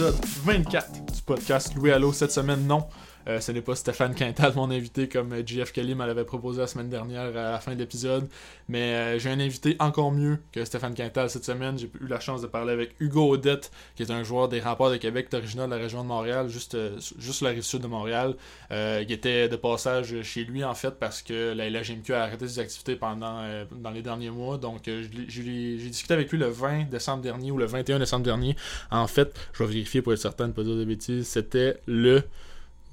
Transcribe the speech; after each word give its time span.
épisode 0.00 0.24
24 0.44 1.12
du 1.12 1.22
podcast 1.26 1.74
Louis 1.74 1.92
Allo. 1.92 2.10
Cette 2.10 2.32
semaine, 2.32 2.66
non. 2.66 2.86
Euh, 3.28 3.40
ce 3.40 3.52
n'est 3.52 3.60
pas 3.60 3.74
Stéphane 3.74 4.14
Quintal, 4.14 4.52
mon 4.56 4.70
invité, 4.70 5.08
comme 5.08 5.34
JF 5.46 5.72
Kelly 5.72 5.94
me 5.94 6.06
l'avait 6.06 6.24
proposé 6.24 6.60
la 6.60 6.66
semaine 6.66 6.88
dernière 6.88 7.28
à 7.36 7.52
la 7.52 7.58
fin 7.60 7.74
de 7.74 7.78
l'épisode. 7.78 8.28
Mais 8.68 8.94
euh, 8.94 9.18
j'ai 9.18 9.30
un 9.30 9.40
invité 9.40 9.76
encore 9.78 10.12
mieux 10.12 10.38
que 10.52 10.64
Stéphane 10.64 10.94
Quintal 10.94 11.28
cette 11.28 11.44
semaine. 11.44 11.78
J'ai 11.78 11.90
eu 12.00 12.06
la 12.06 12.20
chance 12.20 12.42
de 12.42 12.46
parler 12.46 12.72
avec 12.72 12.94
Hugo 13.00 13.30
Odette, 13.30 13.70
qui 13.96 14.02
est 14.02 14.10
un 14.10 14.22
joueur 14.22 14.48
des 14.48 14.60
remparts 14.60 14.90
de 14.90 14.96
Québec, 14.96 15.28
originaire 15.32 15.66
de 15.66 15.74
la 15.74 15.80
région 15.80 16.02
de 16.02 16.08
Montréal, 16.08 16.48
juste, 16.48 16.74
euh, 16.74 16.98
juste 17.18 17.42
la 17.42 17.50
rive 17.50 17.62
sud 17.62 17.82
de 17.82 17.86
Montréal, 17.86 18.36
qui 18.70 19.12
était 19.12 19.48
de 19.48 19.56
passage 19.56 20.22
chez 20.22 20.44
lui 20.44 20.64
en 20.64 20.74
fait 20.74 20.92
parce 20.92 21.22
que 21.22 21.52
la 21.52 21.68
LHMQ 21.68 22.14
a 22.14 22.22
arrêté 22.22 22.48
ses 22.48 22.58
activités 22.58 22.96
pendant 22.96 23.42
dans 23.70 23.90
les 23.90 24.02
derniers 24.02 24.30
mois. 24.30 24.58
Donc 24.58 24.82
j'ai 24.86 25.76
discuté 25.76 26.14
avec 26.14 26.30
lui 26.30 26.38
le 26.38 26.48
20 26.48 26.90
décembre 26.90 27.22
dernier 27.22 27.50
ou 27.50 27.58
le 27.58 27.66
21 27.66 27.98
décembre 27.98 28.24
dernier. 28.24 28.56
En 28.90 29.06
fait, 29.06 29.34
je 29.52 29.62
vais 29.62 29.70
vérifier 29.70 30.02
pour 30.02 30.12
être 30.12 30.18
certain 30.20 30.44
de 30.44 30.50
ne 30.50 30.54
pas 30.54 30.62
dire 30.62 30.76
de 30.76 30.84
bêtises. 30.84 31.26
C'était 31.26 31.78
le 31.86 32.22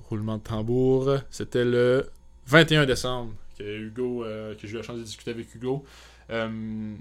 roulement 0.09 0.37
de 0.37 0.43
tambour. 0.43 1.17
C'était 1.29 1.65
le 1.65 2.09
21 2.47 2.85
décembre 2.85 3.33
que 3.57 3.63
Hugo, 3.63 4.23
euh, 4.23 4.55
que 4.55 4.67
j'ai 4.67 4.73
eu 4.73 4.77
la 4.77 4.83
chance 4.83 4.97
de 4.97 5.03
discuter 5.03 5.31
avec 5.31 5.53
Hugo. 5.53 5.83
Euh, 6.29 6.95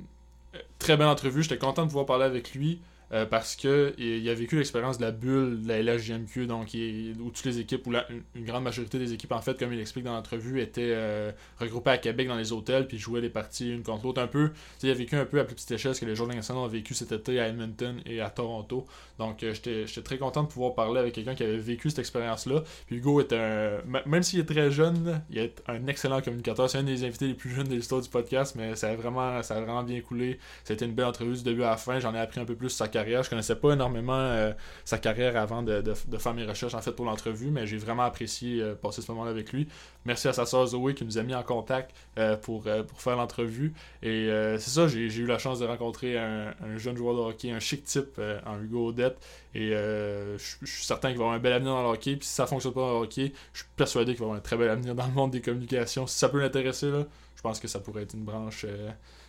très 0.78 0.96
belle 0.96 1.08
entrevue, 1.08 1.42
j'étais 1.42 1.58
content 1.58 1.82
de 1.82 1.88
pouvoir 1.88 2.06
parler 2.06 2.24
avec 2.24 2.54
lui. 2.54 2.80
Euh, 3.12 3.24
parce 3.24 3.54
que 3.54 3.94
il 3.98 4.28
a 4.28 4.34
vécu 4.34 4.56
l'expérience 4.56 4.98
de 4.98 5.04
la 5.04 5.12
bulle 5.12 5.62
de 5.62 5.68
la 5.68 5.80
LHJMQ, 5.80 6.46
donc 6.46 6.76
où 7.20 7.30
toutes 7.30 7.44
les 7.44 7.60
équipes, 7.60 7.86
ou 7.86 7.92
une 8.34 8.44
grande 8.44 8.64
majorité 8.64 8.98
des 8.98 9.12
équipes, 9.12 9.32
en 9.32 9.40
fait, 9.40 9.58
comme 9.58 9.72
il 9.72 9.80
explique 9.80 10.04
dans 10.04 10.14
l'entrevue, 10.14 10.60
étaient 10.60 10.92
euh, 10.94 11.30
regroupées 11.60 11.90
à 11.90 11.98
Québec 11.98 12.26
dans 12.26 12.36
les 12.36 12.52
hôtels, 12.52 12.88
puis 12.88 12.98
jouaient 12.98 13.20
les 13.20 13.30
parties 13.30 13.70
une 13.72 13.82
contre 13.82 14.04
l'autre 14.06 14.20
un 14.20 14.26
peu. 14.26 14.50
il 14.82 14.90
a 14.90 14.94
vécu 14.94 15.14
un 15.14 15.24
peu 15.24 15.38
à 15.38 15.44
plus 15.44 15.54
petite 15.54 15.70
échelle 15.70 15.94
ce 15.94 16.00
que 16.00 16.06
les 16.06 16.16
joueurs 16.16 16.28
de 16.28 16.52
ont 16.52 16.66
vécu 16.66 16.94
cet 16.94 17.12
été 17.12 17.40
à 17.40 17.48
Edmonton 17.48 18.00
et 18.06 18.20
à 18.20 18.30
Toronto. 18.30 18.86
Donc 19.18 19.42
euh, 19.42 19.54
j'étais 19.54 20.02
très 20.02 20.18
content 20.18 20.42
de 20.42 20.48
pouvoir 20.48 20.74
parler 20.74 21.00
avec 21.00 21.14
quelqu'un 21.14 21.34
qui 21.34 21.44
avait 21.44 21.56
vécu 21.56 21.90
cette 21.90 22.00
expérience-là. 22.00 22.62
Puis 22.86 22.96
Hugo 22.96 23.20
est 23.20 23.32
un. 23.32 23.78
Même 24.04 24.22
s'il 24.22 24.40
est 24.40 24.44
très 24.44 24.70
jeune, 24.70 25.22
il 25.30 25.38
est 25.38 25.62
un 25.68 25.86
excellent 25.86 26.20
communicateur. 26.20 26.68
C'est 26.68 26.78
un 26.78 26.82
des 26.82 27.04
invités 27.04 27.28
les 27.28 27.34
plus 27.34 27.50
jeunes 27.50 27.68
de 27.68 27.74
l'histoire 27.74 28.00
du 28.00 28.08
podcast, 28.08 28.54
mais 28.56 28.74
ça 28.74 28.90
a 28.90 28.96
vraiment, 28.96 29.42
ça 29.42 29.56
a 29.56 29.60
vraiment 29.60 29.82
bien 29.82 30.00
coulé. 30.00 30.38
C'était 30.64 30.84
une 30.84 30.92
belle 30.92 31.06
entrevue 31.06 31.36
du 31.36 31.42
début 31.42 31.62
à 31.62 31.70
la 31.70 31.76
fin. 31.76 31.98
J'en 32.00 32.14
ai 32.14 32.18
appris 32.18 32.40
un 32.40 32.44
peu 32.44 32.56
plus 32.56 32.70
carrière. 32.96 33.22
Je 33.22 33.30
connaissais 33.30 33.56
pas 33.56 33.72
énormément 33.72 34.14
euh, 34.14 34.52
sa 34.84 34.98
carrière 34.98 35.36
avant 35.36 35.62
de, 35.62 35.82
faire 36.18 36.34
mes 36.34 36.44
recherches 36.44 36.74
en 36.74 36.80
fait 36.80 36.92
pour 36.92 37.04
l'entrevue, 37.04 37.50
mais 37.50 37.66
j'ai 37.66 37.76
vraiment 37.76 38.04
apprécié 38.04 38.62
euh, 38.62 38.74
passer 38.74 39.02
ce 39.02 39.12
moment-là 39.12 39.30
avec 39.30 39.52
lui. 39.52 39.68
Merci 40.06 40.28
à 40.28 40.32
sa 40.32 40.46
soeur 40.46 40.66
Zoé 40.66 40.94
qui 40.94 41.04
nous 41.04 41.18
a 41.18 41.22
mis 41.22 41.34
en 41.34 41.42
contact 41.42 41.94
euh, 42.18 42.36
pour, 42.36 42.62
pour 42.62 43.02
faire 43.02 43.16
l'entrevue. 43.16 43.74
Et 44.02 44.28
c'est 44.58 44.70
ça, 44.70 44.88
j'ai 44.88 45.06
eu 45.06 45.26
la 45.26 45.38
chance 45.38 45.58
de 45.58 45.66
rencontrer 45.66 46.16
un, 46.16 46.54
jeune 46.76 46.96
joueur 46.96 47.14
de 47.14 47.20
hockey, 47.20 47.50
un 47.50 47.60
chic 47.60 47.84
type 47.84 48.20
en 48.46 48.60
Hugo 48.62 48.88
Odette. 48.88 49.18
Et 49.54 49.70
je 49.70 50.36
suis 50.38 50.84
certain 50.84 51.08
qu'il 51.08 51.18
va 51.18 51.24
avoir 51.24 51.36
un 51.36 51.40
bel 51.40 51.52
avenir 51.52 51.72
dans 51.72 51.82
le 51.82 51.88
hockey. 51.88 52.16
Puis 52.16 52.26
si 52.26 52.34
ça 52.34 52.46
fonctionne 52.46 52.72
pas 52.72 52.80
dans 52.80 53.00
le 53.00 53.04
hockey, 53.04 53.32
je 53.52 53.60
suis 53.60 53.68
persuadé 53.76 54.12
qu'il 54.12 54.20
va 54.20 54.26
avoir 54.26 54.38
un 54.38 54.42
très 54.42 54.56
bel 54.56 54.70
avenir 54.70 54.94
dans 54.94 55.06
le 55.06 55.12
monde 55.12 55.32
des 55.32 55.40
communications. 55.40 56.06
Si 56.06 56.18
ça 56.18 56.28
peut 56.28 56.40
l'intéresser, 56.40 56.88
je 56.88 57.04
pense 57.46 57.60
que 57.60 57.68
ça 57.68 57.78
pourrait 57.80 58.02
être 58.02 58.14
une 58.14 58.24
branche 58.24 58.66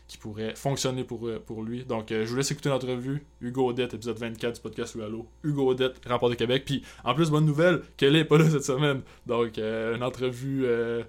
qui 0.07 0.17
pourrait 0.17 0.55
fonctionner 0.55 1.03
pour, 1.03 1.27
euh, 1.27 1.41
pour 1.45 1.63
lui. 1.63 1.83
Donc, 1.83 2.11
euh, 2.11 2.25
je 2.25 2.29
vous 2.29 2.37
laisse 2.37 2.49
écouter 2.49 2.69
l'entrevue. 2.69 3.25
Hugo 3.41 3.69
Odette, 3.69 3.93
épisode 3.93 4.17
24 4.17 4.55
du 4.55 4.61
podcast 4.61 4.95
Allo. 4.95 5.27
Hugo 5.43 5.69
Odette, 5.69 6.01
rapport 6.05 6.29
de 6.29 6.35
Québec. 6.35 6.63
Puis, 6.65 6.83
en 7.03 7.13
plus, 7.13 7.29
bonne 7.29 7.45
nouvelle, 7.45 7.81
qu'elle 7.97 8.15
est 8.15 8.25
pas 8.25 8.37
là 8.37 8.49
cette 8.49 8.63
semaine. 8.63 9.01
Donc, 9.25 9.57
euh, 9.57 9.95
une 9.95 10.03
entrevue 10.03 10.65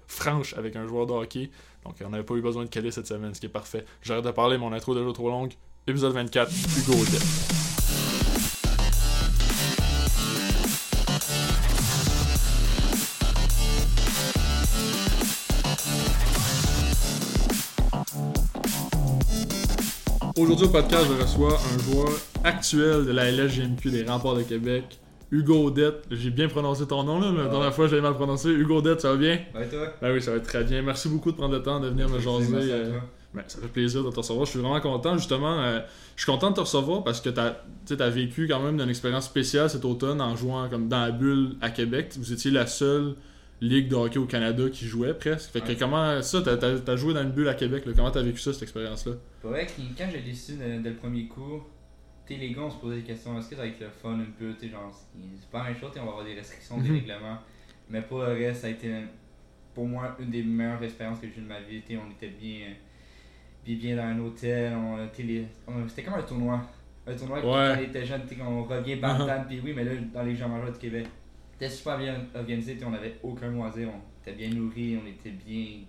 franche 0.07 0.55
avec 0.55 0.77
un 0.77 0.87
joueur 0.87 1.07
de 1.07 1.13
hockey. 1.13 1.51
Donc, 1.85 1.95
on 2.05 2.11
n'avait 2.11 2.25
pas 2.25 2.35
eu 2.35 2.43
besoin 2.43 2.65
de 2.65 2.69
Kelly 2.69 2.93
cette 2.93 3.07
semaine, 3.07 3.35
ce 3.35 3.41
qui 3.41 3.47
est 3.47 3.51
parfait. 3.51 3.85
J'arrête 4.03 4.25
de 4.25 4.31
parler, 4.31 4.59
mon 4.59 4.73
intro 4.73 4.95
est 4.95 5.01
déjà 5.01 5.13
trop 5.13 5.29
longue. 5.29 5.53
Épisode 5.87 6.13
24, 6.13 6.51
Hugo 6.79 7.01
Odette. 7.01 7.58
Aujourd'hui 20.49 20.67
au 20.67 20.71
podcast, 20.71 21.05
je 21.07 21.23
reçois 21.23 21.59
un 21.59 21.93
joueur 21.93 22.09
actuel 22.43 23.05
de 23.05 23.13
la 23.13 23.31
LSGMQ 23.31 23.91
des 23.91 24.03
Remparts 24.05 24.37
de 24.37 24.43
Québec, 24.45 24.99
Hugo 25.31 25.67
Odette. 25.67 26.07
J'ai 26.11 26.31
bien 26.31 26.49
prononcé 26.49 26.87
ton 26.87 27.03
nom 27.03 27.21
là, 27.21 27.31
la 27.31 27.51
dernière 27.51 27.75
fois 27.75 27.87
j'avais 27.87 28.01
mal 28.01 28.15
prononcé. 28.15 28.49
Hugo 28.49 28.79
Odette, 28.79 29.03
ça 29.03 29.11
va 29.11 29.17
bien? 29.19 29.41
Ouais, 29.55 29.69
toi? 29.69 29.93
Ben 30.01 30.11
oui, 30.11 30.23
ça 30.23 30.31
va 30.31 30.41
très 30.41 30.65
bien. 30.65 30.81
Merci 30.81 31.11
beaucoup 31.11 31.33
de 31.33 31.37
prendre 31.37 31.53
le 31.53 31.63
temps 31.63 31.81
de 31.81 31.89
venir 31.89 32.09
me 32.09 32.19
jaser. 32.19 32.55
Euh, 32.55 32.99
ben, 33.35 33.43
ça 33.47 33.61
fait 33.61 33.69
plaisir 33.69 34.03
de 34.03 34.11
te 34.11 34.17
recevoir. 34.17 34.47
Je 34.47 34.53
suis 34.53 34.61
vraiment 34.61 34.81
content, 34.81 35.19
justement. 35.19 35.61
Euh, 35.61 35.81
je 36.17 36.23
suis 36.23 36.33
content 36.33 36.49
de 36.49 36.57
te 36.57 36.61
recevoir 36.61 37.05
parce 37.05 37.21
que 37.21 37.29
tu 37.29 37.41
as, 37.41 37.55
as, 38.03 38.09
vécu 38.09 38.49
quand 38.49 38.61
même 38.61 38.81
une 38.81 38.89
expérience 38.89 39.27
spéciale 39.27 39.69
cet 39.69 39.85
automne 39.85 40.23
en 40.23 40.35
jouant 40.35 40.71
comme 40.71 40.89
dans 40.89 41.03
la 41.03 41.11
bulle 41.11 41.57
à 41.61 41.69
Québec. 41.69 42.15
Vous 42.19 42.33
étiez 42.33 42.51
la 42.51 42.67
seule 42.67 43.17
ligue 43.61 43.89
de 43.89 43.97
hockey 43.97 44.19
au 44.19 44.27
Canada 44.27 44.65
qui 44.71 44.87
jouait 44.87 45.15
presque. 45.15 45.51
Fait 45.51 45.61
que 45.61 45.79
comment 45.79 46.23
ça, 46.23 46.43
t'as 46.43 46.93
as, 46.93 46.97
joué 46.97 47.15
dans 47.15 47.23
une 47.23 47.33
bulle 47.33 47.49
à 47.49 47.55
Québec, 47.55 47.85
là, 47.87 47.93
comment 47.97 48.11
t'as 48.11 48.23
vécu 48.23 48.39
ça, 48.39 48.53
cette 48.53 48.63
expérience-là? 48.63 49.13
Ouais, 49.45 49.67
quand 49.97 50.07
j'ai 50.11 50.21
décidé 50.21 50.79
dès 50.79 50.91
le 50.91 50.97
premier 50.97 51.27
coup, 51.27 51.63
t'es 52.27 52.37
les 52.37 52.53
gars, 52.53 52.63
on 52.63 52.71
se 52.71 52.77
posait 52.77 52.97
des 52.97 53.03
questions, 53.03 53.39
est-ce 53.39 53.49
que 53.49 53.57
ça 53.57 53.63
va 53.63 53.69
être 53.69 53.81
le 53.81 53.89
fun 53.89 54.19
un 54.19 54.31
peu, 54.39 54.55
t'es 54.55 54.69
genre, 54.69 54.93
c'est 55.41 55.51
pas 55.51 55.59
la 55.59 55.65
même 55.71 55.79
chose, 55.79 55.91
on 55.97 56.05
va 56.05 56.11
avoir 56.11 56.25
des 56.25 56.35
restrictions, 56.35 56.79
des 56.79 56.89
mhm. 56.89 56.97
règlements, 56.97 57.39
mais 57.89 58.03
pour 58.03 58.19
le 58.21 58.33
reste, 58.33 58.63
ça 58.63 58.67
a 58.67 58.71
été 58.71 58.93
pour 59.75 59.87
moi 59.87 60.17
une 60.21 60.31
des 60.31 60.43
meilleures 60.43 60.83
expériences 60.83 61.21
que 61.21 61.27
j'ai 61.29 61.41
eues 61.41 61.45
de 61.45 61.49
ma 61.49 61.61
vie, 61.61 61.83
on 61.91 62.11
était 62.11 62.29
bien, 62.29 62.75
bien, 63.65 63.77
bien 63.77 63.97
dans 63.97 64.03
un 64.03 64.19
hôtel, 64.21 64.73
c'était 65.89 66.03
comme 66.03 66.15
un 66.15 66.23
tournoi. 66.23 66.61
Un 67.07 67.15
tournoi 67.15 67.41
quand 67.41 67.81
on 67.81 67.83
était 67.83 68.05
jeune, 68.05 68.21
on 68.43 68.65
revient 68.65 68.97
par 68.97 69.27
uh 69.27 69.31
puis 69.49 69.61
oui, 69.65 69.73
mais 69.75 69.85
là, 69.85 69.93
dans 70.13 70.23
les 70.23 70.37
gens 70.37 70.49
majeurs 70.49 70.73
de 70.73 70.77
Québec 70.77 71.07
était 71.59 71.71
super 71.71 71.99
bien 71.99 72.15
organisé, 72.35 72.79
on 72.87 72.91
n'avait 72.91 73.17
aucun 73.23 73.51
moisir, 73.51 73.89
on 73.89 74.23
était 74.23 74.37
bien 74.37 74.51
nourri, 74.51 74.99
on 75.03 75.07
était 75.07 75.31
bien 75.31 75.81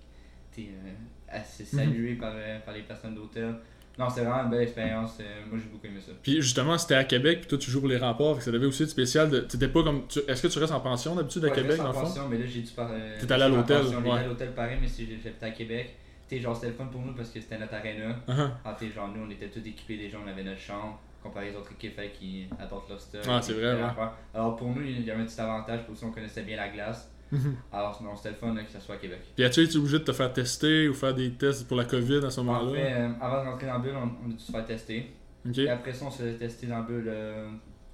euh, 0.57 0.91
assez 1.29 1.63
mhm. 1.63 1.79
salué 1.79 2.15
par, 2.15 2.33
euh, 2.35 2.59
par 2.59 2.73
les 2.73 2.81
personnes 2.81 3.15
d'hôtel. 3.15 3.55
Non, 3.97 4.09
c'est 4.09 4.21
vraiment 4.21 4.43
une 4.43 4.49
belle 4.49 4.61
expérience. 4.61 5.17
Euh, 5.19 5.41
moi, 5.49 5.59
j'ai 5.61 5.69
beaucoup 5.69 5.85
aimé 5.85 5.99
ça. 5.99 6.13
Puis 6.23 6.41
justement, 6.41 6.77
c'était 6.77 6.95
à 6.95 7.03
Québec, 7.03 7.41
puis 7.41 7.49
toi, 7.49 7.57
tu 7.57 7.69
joues 7.69 7.81
pour 7.81 7.89
les 7.89 7.97
remparts. 7.97 8.41
Ça 8.41 8.49
devait 8.49 8.65
aussi 8.65 8.83
être 8.83 8.89
spécial. 8.89 9.29
De... 9.29 9.67
pas 9.67 9.83
comme. 9.83 10.03
Est-ce 10.27 10.41
que 10.41 10.47
tu 10.47 10.57
restes 10.57 10.71
en 10.71 10.79
pension 10.79 11.15
d'habitude 11.15 11.43
à 11.45 11.49
Québec, 11.49 11.77
dans 11.77 11.91
fond? 11.91 12.01
pension, 12.01 12.27
mais 12.29 12.37
là, 12.37 12.45
j'ai 12.45 12.61
dû 12.61 12.71
par. 12.71 12.89
T'es 13.19 13.31
allé 13.31 13.43
à 13.43 13.49
l'hôtel. 13.49 13.83
J'étais 13.83 14.09
à 14.09 14.25
l'hôtel 14.25 14.51
pareil, 14.53 14.77
mais 14.81 14.87
si 14.87 15.05
j'étais 15.05 15.45
à 15.45 15.51
Québec. 15.51 15.95
T'sais, 16.27 16.39
genre, 16.39 16.55
c'était 16.55 16.67
le 16.67 16.73
fun 16.73 16.85
pour 16.85 17.01
nous 17.01 17.13
parce 17.13 17.31
que 17.31 17.41
c'était 17.41 17.57
notre 17.57 17.73
arena. 17.73 18.15
Uh-huh. 18.27 18.51
Ah, 18.63 18.77
genre, 18.95 19.07
nous, 19.07 19.25
on 19.25 19.29
était 19.31 19.47
tous 19.47 19.67
équipés 19.67 19.97
déjà, 19.97 20.19
on 20.23 20.29
avait 20.29 20.43
notre 20.43 20.59
chambre 20.59 21.01
comparé 21.21 21.53
aux 21.53 21.59
autres 21.59 21.71
équipes 21.73 21.99
qui 22.13 22.47
apportent 22.59 22.89
leur 22.89 22.99
stuff. 22.99 23.25
Ah, 23.27 23.41
c'est 23.41 23.53
vrai, 23.53 23.73
ouais. 23.73 23.89
Alors 24.33 24.55
pour 24.55 24.69
nous, 24.69 24.81
il 24.81 25.05
y 25.05 25.11
avait 25.11 25.21
un 25.21 25.25
petit 25.25 25.39
avantage 25.39 25.81
parce 25.87 25.99
qu'on 25.99 26.11
connaissait 26.11 26.43
bien 26.43 26.57
la 26.57 26.69
glace. 26.69 27.11
Mhm. 27.31 27.55
Alors 27.71 28.01
non, 28.01 28.15
c'était 28.15 28.29
le 28.29 28.35
fun 28.35 28.55
que 28.55 28.71
ça 28.71 28.79
soit 28.79 28.95
à 28.95 28.97
Québec. 28.97 29.19
Puis 29.35 29.43
as-tu 29.43 29.63
été 29.63 29.77
obligé 29.77 29.99
de 29.99 30.03
te 30.03 30.11
faire 30.11 30.33
tester 30.33 30.87
ou 30.89 30.93
faire 30.93 31.13
des 31.13 31.31
tests 31.31 31.67
pour 31.67 31.77
la 31.77 31.85
COVID 31.85 32.25
à 32.25 32.29
ce 32.29 32.41
moment-là? 32.41 32.69
En 32.69 32.73
fait, 32.73 32.93
euh, 32.93 33.09
avant 33.21 33.43
de 33.43 33.49
rentrer 33.49 33.67
dans 33.67 33.73
la 33.73 33.79
bulle, 33.79 33.95
on, 33.95 34.29
a 34.29 34.33
dû 34.33 34.39
se 34.39 34.51
faire 34.51 34.65
tester. 34.65 35.11
Et 35.55 35.69
après 35.69 35.93
ça, 35.93 36.05
on 36.05 36.11
s'est 36.11 36.33
testé 36.33 36.67
dans 36.67 36.77
la 36.77 36.81
bulle 36.81 37.07
euh, 37.07 37.49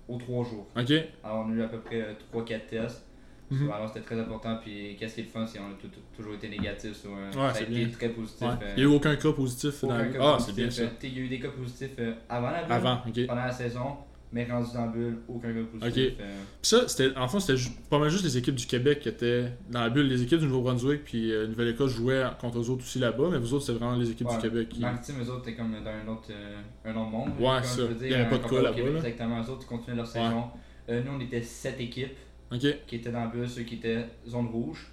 aux 0.08 0.18
trois 0.18 0.44
jours. 0.46 0.68
Alors 0.76 1.46
on 1.46 1.52
a 1.52 1.56
eu 1.56 1.62
à 1.62 1.68
peu 1.68 1.80
près 1.80 2.16
3-4 2.34 2.54
euh, 2.54 2.60
tests. 2.70 3.05
Mhm. 3.52 3.72
Alors 3.72 3.88
c'était 3.88 4.06
très 4.06 4.20
important. 4.20 4.58
Puis 4.62 4.96
qu'est-ce 5.00 5.16
qui 5.16 5.22
est 5.22 5.24
le 5.26 5.30
fun, 5.30 5.46
c'est 5.46 5.60
qu'on 5.60 5.66
a 5.66 6.16
toujours 6.16 6.34
été 6.34 6.50
négatif. 6.50 6.94
Sur, 6.94 7.12
ouais, 7.12 7.32
ça 7.32 7.60
a 7.60 7.62
été 7.62 7.92
très 7.92 8.10
positif. 8.10 8.42
Ouais. 8.42 8.54
il 8.78 8.84
n'y 8.84 8.90
a 8.90 8.92
eu 8.92 8.96
aucun 8.96 9.16
cas 9.16 9.32
positif 9.32 9.82
dans 9.84 9.98
la 9.98 10.06
Ah, 10.20 10.38
c'est 10.40 10.56
bien 10.56 10.70
ça. 10.70 10.84
Il 11.04 11.14
y 11.14 11.22
a 11.22 11.22
eu 11.22 11.28
des 11.28 11.40
cas 11.40 11.50
positifs 11.50 11.92
avant 12.30 12.52
la 12.52 12.64
bulle, 12.64 12.72
avant, 12.72 12.98
pendant 13.28 13.46
la 13.46 13.52
saison 13.52 13.98
mais 14.36 14.44
rendu 14.52 14.68
dans 14.74 14.86
la 14.86 14.92
bulle, 14.92 15.20
aucun 15.30 15.54
gars 15.54 15.62
positif. 15.72 16.14
Euh. 16.20 16.42
Puis 16.62 16.70
ça, 16.70 16.88
c'était, 16.90 17.18
en 17.18 17.26
fond, 17.28 17.40
c'était 17.40 17.62
pas 17.90 18.00
mal 18.00 18.10
juste 18.10 18.26
les 18.26 18.38
équipes 18.38 18.56
du 18.56 18.66
Québec 18.66 19.00
qui 19.00 19.08
étaient 19.08 19.46
dans 19.70 19.80
la 19.80 19.90
bulle. 19.90 20.08
Les 20.08 20.22
équipes 20.24 20.40
du 20.40 20.48
Nouveau-Brunswick 20.48 21.06
puis 21.06 21.32
euh, 21.32 21.48
Nouvelle-Écosse 21.48 21.94
jouaient 21.94 22.24
contre 22.42 22.60
eux 22.60 22.70
autres 22.70 22.84
aussi 22.84 23.00
là-bas, 23.00 23.30
mais 23.32 23.38
vous 23.38 23.54
autres, 23.54 23.66
c'était 23.66 23.80
vraiment 23.80 23.96
les 23.96 24.12
équipes 24.12 24.28
du 24.28 24.38
Québec 24.38 24.68
qui. 24.68 24.82
Marketing, 24.82 25.16
eux 25.24 25.30
autres, 25.30 25.46
c'était 25.46 25.56
comme 25.56 25.72
dans 25.72 25.90
un 25.90 26.08
autre, 26.12 26.30
euh, 26.32 26.62
un 26.84 26.96
autre 26.98 27.10
monde. 27.10 27.30
Ouais, 27.40 27.64
ça. 27.64 27.84
Il 28.02 28.08
n'y 28.08 28.14
avait 28.14 28.30
pas 28.30 28.38
de 28.38 28.50
cas 28.50 28.62
là-bas. 28.62 28.98
Exactement, 28.98 29.42
eux 29.42 29.50
autres, 29.50 29.62
ils 29.62 29.68
continuaient 29.68 29.98
leur 29.98 30.08
saison. 30.08 30.44
nous, 30.90 31.12
on 31.16 31.20
était 31.22 31.42
7 31.42 31.80
équipes 31.80 32.18
qui 32.60 32.96
étaient 32.96 33.12
dans 33.12 33.22
la 33.22 33.28
bulle, 33.28 33.48
ceux 33.48 33.64
qui 33.64 33.76
étaient 33.76 34.06
zone 34.28 34.48
rouge. 34.48 34.92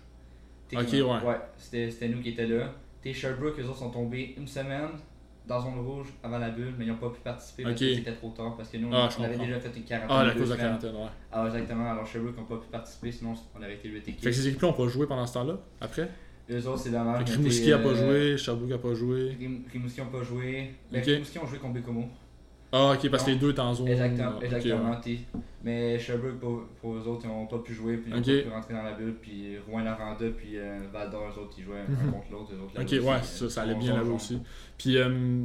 Ok, 0.74 0.92
ouais. 0.92 1.02
Ouais, 1.02 1.40
c'était, 1.56 2.08
nous 2.08 2.20
qui 2.20 2.30
étions 2.30 2.48
là. 2.48 2.72
T'es 3.02 3.12
Sherbrooke, 3.12 3.58
eux 3.58 3.64
autres 3.64 3.78
sont 3.78 3.90
tombés 3.90 4.34
une 4.38 4.46
semaine 4.46 4.88
dans 5.46 5.60
zone 5.60 5.80
rouge 5.80 6.06
avant 6.22 6.38
la 6.38 6.50
bulle, 6.50 6.72
mais 6.78 6.84
ils 6.84 6.88
n'ont 6.88 6.96
pas 6.96 7.10
pu 7.10 7.20
participer 7.20 7.64
parce 7.64 7.78
que 7.78 7.94
c'était 7.94 8.12
trop 8.12 8.30
tard. 8.30 8.56
Parce 8.56 8.68
que 8.68 8.76
nous, 8.76 8.88
ah, 8.92 9.08
on, 9.18 9.22
avait 9.24 9.36
déjà 9.36 9.58
fait 9.58 9.76
une 9.76 9.82
quarantaine. 9.82 10.16
Ah, 10.16 10.24
la 10.24 10.32
cause 10.32 10.48
de 10.48 10.54
la 10.54 10.60
quarantaine, 10.60 10.94
ouais. 10.94 11.08
Alors, 11.32 11.46
exactement. 11.46 11.90
Alors, 11.90 12.06
Sherbrooke 12.06 12.36
n'ont 12.36 12.44
pas 12.44 12.56
pu 12.56 12.68
participer, 12.70 13.12
sinon 13.12 13.34
on 13.58 13.62
avait 13.62 13.74
été 13.74 13.88
8 13.88 13.98
équipes. 13.98 14.20
Fait 14.22 14.30
que 14.30 14.36
ces 14.36 14.48
équipes-là 14.48 14.68
n'ont 14.68 14.74
pas 14.74 14.88
joué 14.88 15.06
pendant 15.06 15.26
ce 15.26 15.34
temps-là, 15.34 15.58
après? 15.80 16.08
Eux 16.50 16.66
autres, 16.66 16.80
c'est 16.80 16.90
dommage. 16.90 17.30
Rimouski 17.30 17.70
n'a 17.70 17.78
pas 17.78 17.94
joué, 17.94 18.36
Sherbrooke 18.36 18.70
n'a 18.70 18.78
pas 18.78 18.94
joué. 18.94 19.36
Rimouski 19.72 20.00
n'a 20.00 20.06
pas 20.06 20.22
joué. 20.22 20.70
Okay. 20.94 21.14
Rimouski 21.14 21.38
ont 21.38 21.46
joué 21.46 21.58
contre 21.58 21.74
Bécomo. 21.74 22.08
Ah, 22.74 22.94
ok, 22.94 23.10
parce 23.10 23.24
que 23.24 23.30
les 23.30 23.36
deux 23.36 23.50
étaient 23.50 23.60
en 23.60 23.74
zone. 23.74 23.88
Exactement. 23.88 24.40
exactement 24.40 25.00
Mais 25.62 25.98
Sherbrooke, 25.98 26.40
pour, 26.40 26.62
pour 26.80 26.94
eux 26.94 27.06
autres, 27.06 27.22
ils 27.24 27.28
n'ont 27.28 27.46
pas 27.46 27.58
pu 27.58 27.74
jouer, 27.74 27.98
puis 27.98 28.10
ils 28.10 28.16
n'ont 28.16 28.22
pas 28.22 28.48
pu 28.48 28.54
rentrer 28.54 28.74
dans 28.74 28.82
la 28.82 28.92
bulle. 28.92 29.14
Puis 29.20 29.58
Rouen 29.68 29.82
Laranda, 29.82 30.24
puis 30.36 30.56
euh, 30.56 30.80
Val 30.92 31.10
d'Or, 31.10 31.24
eux 31.28 31.40
autres, 31.40 31.54
ils 31.58 31.64
jouaient 31.64 31.80
un 31.86 32.06
mhm. 32.06 32.12
contre 32.12 32.32
l'autre. 32.32 32.52
Ok, 32.80 32.90
ouais, 32.90 33.22
ça, 33.22 33.50
ça 33.50 33.62
allait 33.62 33.74
bien 33.74 33.94
là-bas 33.94 34.12
aussi. 34.12 34.38
Puis, 34.78 34.96
euh, 34.96 35.44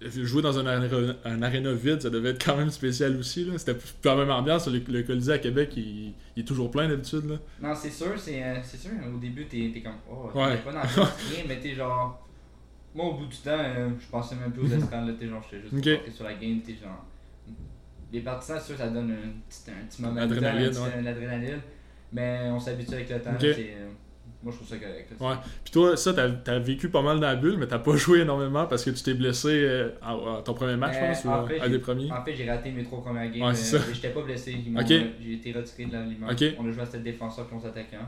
jouer 0.00 0.42
dans 0.42 0.58
un, 0.58 0.66
aréna, 0.66 1.14
un 1.24 1.42
aréna 1.42 1.72
vide, 1.72 2.02
ça 2.02 2.10
devait 2.10 2.30
être 2.30 2.44
quand 2.44 2.56
même 2.56 2.70
spécial 2.70 3.16
aussi. 3.16 3.46
C'était 3.58 3.78
pas 4.02 4.14
la 4.14 4.24
même 4.24 4.30
ambiance. 4.30 4.66
Le, 4.66 4.82
le 4.88 5.02
Colisée 5.02 5.32
à 5.32 5.38
Québec, 5.38 5.72
il, 5.76 6.14
il 6.36 6.42
est 6.42 6.46
toujours 6.46 6.70
plein 6.70 6.88
d'habitude. 6.88 7.38
Non, 7.60 7.74
c'est 7.74 7.90
sûr, 7.90 8.18
c'est 8.18 8.42
euh, 8.42 8.62
sûr. 8.62 8.90
Au 9.14 9.18
début, 9.18 9.46
t'es 9.46 9.70
t'es 9.72 9.80
comme, 9.80 9.92
oh, 10.10 10.30
t'es 10.32 10.38
Ouais. 10.38 10.56
pas 10.58 10.72
dans 10.72 10.80
le 10.80 10.86
rien, 10.86 11.44
mais 11.46 11.60
t'es 11.60 11.74
genre. 11.74 12.23
Moi, 12.94 13.06
au 13.06 13.14
bout 13.14 13.26
du 13.26 13.36
temps, 13.38 13.50
euh, 13.58 13.88
je 13.98 14.06
pensais 14.08 14.36
même 14.36 14.52
plus 14.52 14.62
aux 14.62 14.76
estrades, 14.78 15.18
t'es 15.18 15.26
genre, 15.26 15.42
j'étais 15.50 15.62
juste 15.62 15.74
Ok. 15.74 15.82
concentré 15.84 16.10
sur 16.12 16.24
la 16.24 16.34
game, 16.34 16.60
t'es 16.60 16.74
genre. 16.74 17.04
Les 18.12 18.20
partisans, 18.20 18.58
c'est 18.60 18.66
sûr, 18.68 18.76
ça 18.76 18.88
donne 18.88 19.10
un 19.10 19.30
petit, 19.48 19.70
un 19.70 19.84
petit 19.86 20.02
moment 20.02 20.14
ouais. 20.14 21.02
l'adrénaline, 21.02 21.60
mais 22.12 22.40
on 22.52 22.60
s'habitue 22.60 22.94
avec 22.94 23.10
le 23.10 23.20
temps, 23.20 23.30
c'est, 23.40 23.74
euh, 23.76 23.88
moi, 24.42 24.52
je 24.52 24.56
trouve 24.58 24.68
ça 24.68 24.76
correct. 24.76 25.10
là, 25.18 25.28
Ouais. 25.30 25.36
Puis 25.64 25.72
toi, 25.72 25.96
ça, 25.96 26.14
t'as 26.14 26.52
as 26.54 26.58
vécu 26.60 26.88
pas 26.90 27.02
mal 27.02 27.18
dans 27.18 27.26
la 27.26 27.34
bulle, 27.34 27.56
mais 27.58 27.66
t'as 27.66 27.80
pas 27.80 27.96
joué 27.96 28.20
énormément 28.20 28.66
parce 28.66 28.84
que 28.84 28.90
tu 28.90 29.02
t'es 29.02 29.14
blessé 29.14 29.48
euh, 29.48 29.90
à, 30.00 30.12
à 30.12 30.42
ton 30.44 30.54
premier 30.54 30.76
match, 30.76 30.94
je 30.94 31.00
Euh, 31.04 31.08
pense, 31.08 31.24
ou 31.24 31.28
en 31.30 31.44
à- 31.44 31.48
fait, 31.48 31.58
à 31.60 31.64
j'ai- 31.64 31.70
des 31.72 31.78
premiers? 31.80 32.12
En 32.12 32.22
fait, 32.24 32.34
j'ai 32.36 32.48
raté 32.48 32.70
mes 32.70 32.84
trois 32.84 33.02
premières 33.02 33.28
games. 33.32 33.42
Ouais, 33.42 33.48
euh, 33.48 33.54
c'est 33.54 33.76
ça. 33.78 33.84
mais 33.88 33.94
J'étais 33.94 34.10
pas 34.10 34.22
blessé. 34.22 34.52
Ils 34.64 34.70
m'ont- 34.72 34.80
Ok. 34.80 34.90
euh, 34.92 35.02
J'ai 35.20 35.32
été 35.32 35.50
retiré 35.52 35.86
de 35.86 35.92
l'alignement. 35.94 36.28
On 36.60 36.68
a 36.68 36.70
joué 36.70 36.82
à 36.82 36.86
7 36.86 37.02
défenseurs 37.02 37.46
puis 37.48 37.56
11 37.56 37.66
attaquants. 37.66 38.06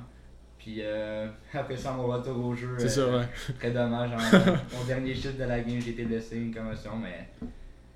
Puis 0.66 0.78
euh, 0.80 1.28
après 1.54 1.76
ça, 1.76 1.92
mon 1.92 2.08
retour 2.08 2.44
au 2.44 2.52
jeu, 2.54 2.70
C'est 2.76 2.88
ça, 2.88 3.02
euh, 3.02 3.20
ouais. 3.20 3.26
très 3.60 3.70
dommage. 3.70 4.10
En- 4.12 4.76
mon 4.78 4.84
dernier 4.84 5.14
shift 5.14 5.38
de 5.38 5.44
la 5.44 5.60
game, 5.60 5.80
j'ai 5.80 5.90
été 5.90 6.04
blessé, 6.04 6.36
une 6.38 6.52
commotion. 6.52 6.90
Mais 7.00 7.28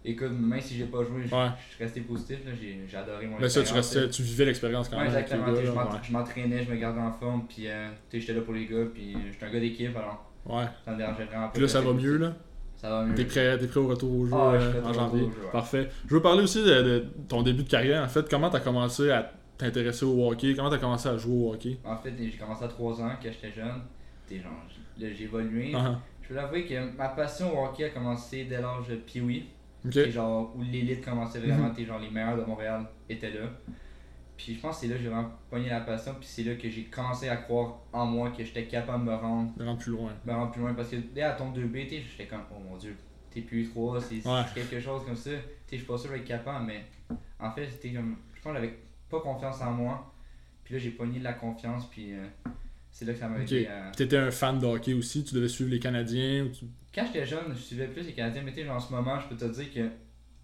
écoute, 0.05 0.31
même 0.31 0.61
si 0.61 0.76
j'ai 0.76 0.84
pas 0.84 0.99
joué, 1.02 1.22
je 1.26 1.34
Ouais. 1.34 1.49
suis 1.75 1.82
resté 1.84 2.00
positif. 2.02 2.38
là, 2.46 2.52
J'ai 2.61 2.96
adoré 2.96 3.26
mon 3.26 3.38
Mais 3.40 3.49
ça, 3.49 3.64
tu 3.64 3.72
restais, 3.75 4.08
tu 4.11 4.22
vivais 4.22 4.44
l'expérience 4.44 4.88
quand 4.88 4.99
Ouais, 4.99 5.02
même. 5.08 5.12
avec 5.17 5.28
les 5.28 5.34
exactement. 5.34 5.56
gars, 5.56 5.64
je 5.64 5.76
là, 5.76 5.84
m'ent- 5.84 6.02
je 6.02 6.12
m'entraînais, 6.12 6.62
je 6.64 6.70
me 6.70 6.76
gardais 6.76 7.00
en 7.00 7.11
forme. 7.12 7.43
Puis 7.49 7.67
euh, 7.67 7.88
j'étais 8.12 8.34
là 8.34 8.40
pour 8.43 8.55
les 8.55 8.67
gars. 8.67 8.84
Puis 8.94 9.16
j'étais 9.32 9.46
un 9.46 9.50
gars 9.50 9.61
d'équipe. 9.61 9.96
Alors 9.96 10.31
ouais. 10.46 10.55
ouais. 10.62 10.69
ça 10.84 10.93
me 10.93 10.96
dérangeait 10.96 11.25
vraiment 11.25 11.46
pas. 11.49 11.52
Puis 11.52 11.62
là, 11.62 11.69
ça 11.69 11.81
va 11.81 11.93
mieux, 11.93 12.19
là? 12.19 12.34
Ça 12.76 12.88
va 12.88 13.05
mieux. 13.05 13.14
T'es 13.16 13.25
prêt, 13.25 13.58
prêt 13.58 13.81
au 13.81 13.88
retour 13.88 14.16
au 14.16 14.26
jeu 14.26 14.32
Ah 14.34 14.50
ouais, 14.52 14.61
je 14.61 14.64
euh, 14.66 14.70
prêt 14.81 14.88
en 14.88 14.93
janvier? 14.93 15.20
jeu, 15.23 15.26
ouais. 15.26 15.50
Parfait. 15.52 15.88
Je 16.08 16.14
veux 16.14 16.23
parler 16.23 16.43
aussi 16.44 16.62
de, 16.62 16.82
de 16.82 17.05
ton 17.28 17.43
début 17.43 17.64
de 17.64 17.69
carrière. 17.69 18.02
En 18.05 18.08
fait, 18.08 18.26
comment 18.31 18.49
t'as 18.49 18.61
commencé 18.61 19.11
à 19.11 19.32
t'intéresser 19.60 20.04
au 20.04 20.30
hockey? 20.30 20.54
Comment 20.54 20.70
t'as 20.70 20.78
commencé 20.78 21.08
à 21.08 21.16
jouer 21.16 21.34
au 21.44 21.52
hockey? 21.54 21.78
En 21.84 21.96
fait, 21.96 22.12
j'ai 22.18 22.30
commencé 22.38 22.64
à 22.64 22.68
3 22.68 23.00
ans 23.02 23.10
quand 23.22 23.30
j'étais 23.30 23.52
jeune. 23.52 23.82
T'es 24.26 24.38
genre, 24.40 24.52
là, 24.98 25.08
j'ai 25.12 25.24
évolué. 25.24 25.72
Ah, 25.74 26.00
Je 26.22 26.28
peux 26.28 26.34
l'avouer 26.34 26.64
que 26.66 26.96
ma 26.96 27.08
passion 27.08 27.58
au 27.58 27.64
hockey 27.66 27.84
a 27.84 27.90
commencé 27.90 28.44
dès 28.44 28.60
l'âge 28.60 28.88
de 28.88 28.96
Pee-Wee. 28.96 29.46
Ok. 29.84 29.92
T'es 29.92 30.10
genre 30.10 30.52
où 30.56 30.62
l'élite 30.62 31.04
commençait 31.04 31.38
vraiment, 31.40 31.68
Mhm. 31.68 31.74
t'es 31.74 31.84
genre 31.84 31.98
les 31.98 32.10
meilleurs 32.10 32.36
de 32.36 32.44
Montréal 32.44 32.86
étaient 33.08 33.30
là. 33.30 33.46
Puis 34.36 34.54
je 34.54 34.60
pense 34.60 34.76
que 34.76 34.80
c'est 34.82 34.88
là 34.88 34.96
que 34.96 35.02
j'ai 35.02 35.08
vraiment 35.08 35.30
pogné 35.50 35.68
la 35.68 35.80
passion, 35.80 36.14
puis 36.18 36.26
c'est 36.28 36.44
là 36.44 36.54
que 36.54 36.68
j'ai 36.70 36.84
commencé 36.84 37.28
à 37.28 37.36
croire 37.36 37.78
en 37.92 38.06
moi 38.06 38.30
que 38.30 38.42
j'étais 38.44 38.64
capable 38.64 39.04
de 39.04 39.10
me 39.10 39.16
rendre, 39.16 39.52
plus 39.78 39.92
loin. 39.92 40.12
me 40.24 40.32
rendre 40.32 40.50
plus 40.52 40.60
loin. 40.62 40.72
Parce 40.74 40.88
que 40.90 40.96
dès 40.96 41.22
à 41.22 41.32
ton 41.32 41.50
2B, 41.52 41.86
t'sais, 41.86 42.02
j'étais 42.10 42.26
comme, 42.26 42.44
oh 42.50 42.58
mon 42.70 42.76
dieu, 42.78 42.96
t'es 43.30 43.42
plus 43.42 43.68
3, 43.68 44.00
c'est 44.00 44.26
Ouais. 44.26 44.42
quelque 44.54 44.80
chose 44.80 45.04
comme 45.04 45.16
ça. 45.16 45.30
Je 45.70 45.76
suis 45.76 45.84
pas 45.84 45.98
sûr 45.98 46.10
d'être 46.10 46.24
capable, 46.24 46.64
mais 46.66 46.84
en 47.38 47.50
fait, 47.52 47.66
c'était 47.68 47.90
comme, 47.92 48.16
je 48.34 48.40
pense 48.40 48.52
que 48.52 48.58
j'avais 48.60 48.78
pas 49.10 49.20
confiance 49.20 49.60
en 49.60 49.72
moi. 49.72 50.12
Puis 50.64 50.74
là, 50.74 50.80
j'ai 50.80 50.90
pogné 50.90 51.18
de 51.18 51.24
la 51.24 51.32
confiance, 51.32 51.86
puis 51.90 52.12
euh, 52.12 52.24
c'est 52.90 53.04
là 53.04 53.12
que 53.12 53.18
ça 53.18 53.28
m'a 53.28 53.36
Ok. 53.36 53.42
aidé 53.52 53.66
à. 53.66 53.90
T'étais 53.90 54.16
un 54.18 54.30
fan 54.30 54.58
de 54.58 54.66
hockey 54.66 54.94
aussi? 54.94 55.24
Tu 55.24 55.34
devais 55.34 55.48
suivre 55.48 55.70
les 55.70 55.80
Canadiens. 55.80 56.44
ou 56.44 56.48
tu- 56.48 56.64
Quand 56.94 57.04
j'étais 57.06 57.26
jeune, 57.26 57.52
je 57.54 57.58
suivais 57.60 57.86
plus 57.88 58.02
les 58.06 58.12
Canadiens, 58.12 58.42
mais 58.44 58.52
tu 58.52 58.60
sais, 58.60 58.64
genre, 58.66 58.76
en 58.76 58.80
ce 58.80 58.92
moment, 58.92 59.18
je 59.20 59.26
peux 59.28 59.36
te 59.36 59.44
dire 59.52 59.72
que 59.72 59.88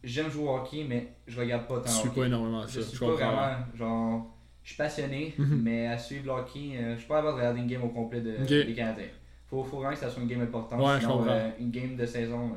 j'aime 0.05 0.31
jouer 0.31 0.45
au 0.49 0.57
hockey, 0.57 0.85
mais 0.89 1.13
je 1.27 1.39
regarde 1.41 1.67
pas 1.67 1.77
tant 1.79 1.83
Tu 1.85 1.91
suis 1.91 2.09
hockey. 2.09 2.21
pas 2.21 2.27
énormément 2.27 2.63
Je 2.67 2.81
ça. 2.81 2.83
suis 2.83 2.97
Je 2.97 3.01
pas 3.01 3.07
comprends. 3.11 3.27
vraiment, 3.37 3.57
genre, 3.77 4.37
je 4.63 4.69
suis 4.71 4.77
passionné, 4.77 5.35
Mhm. 5.39 5.61
mais 5.63 5.87
à 5.87 5.97
suivre 5.99 6.27
le 6.27 6.31
hockey, 6.33 6.77
euh, 6.77 6.95
je 6.95 6.99
suis 7.01 7.09
pas 7.09 7.17
capable 7.17 7.35
de 7.35 7.41
regarder 7.41 7.61
une 7.61 7.67
game 7.69 7.83
au 7.85 7.89
complet 7.89 8.21
de, 8.21 8.37
des 8.45 8.75
Canadiens. 8.75 9.05
Faut, 9.49 9.63
faut 9.63 9.77
vraiment 9.77 9.93
que 9.93 9.99
ça 10.01 10.11
soit 10.11 10.23
une 10.23 10.29
game 10.29 10.41
importante, 10.43 10.81
Ouais, 10.81 10.95
je 10.97 11.01
sinon 11.03 11.25
euh, 11.29 11.51
une 11.61 11.71
game 11.71 11.95
de 11.97 12.05
saison. 12.05 12.51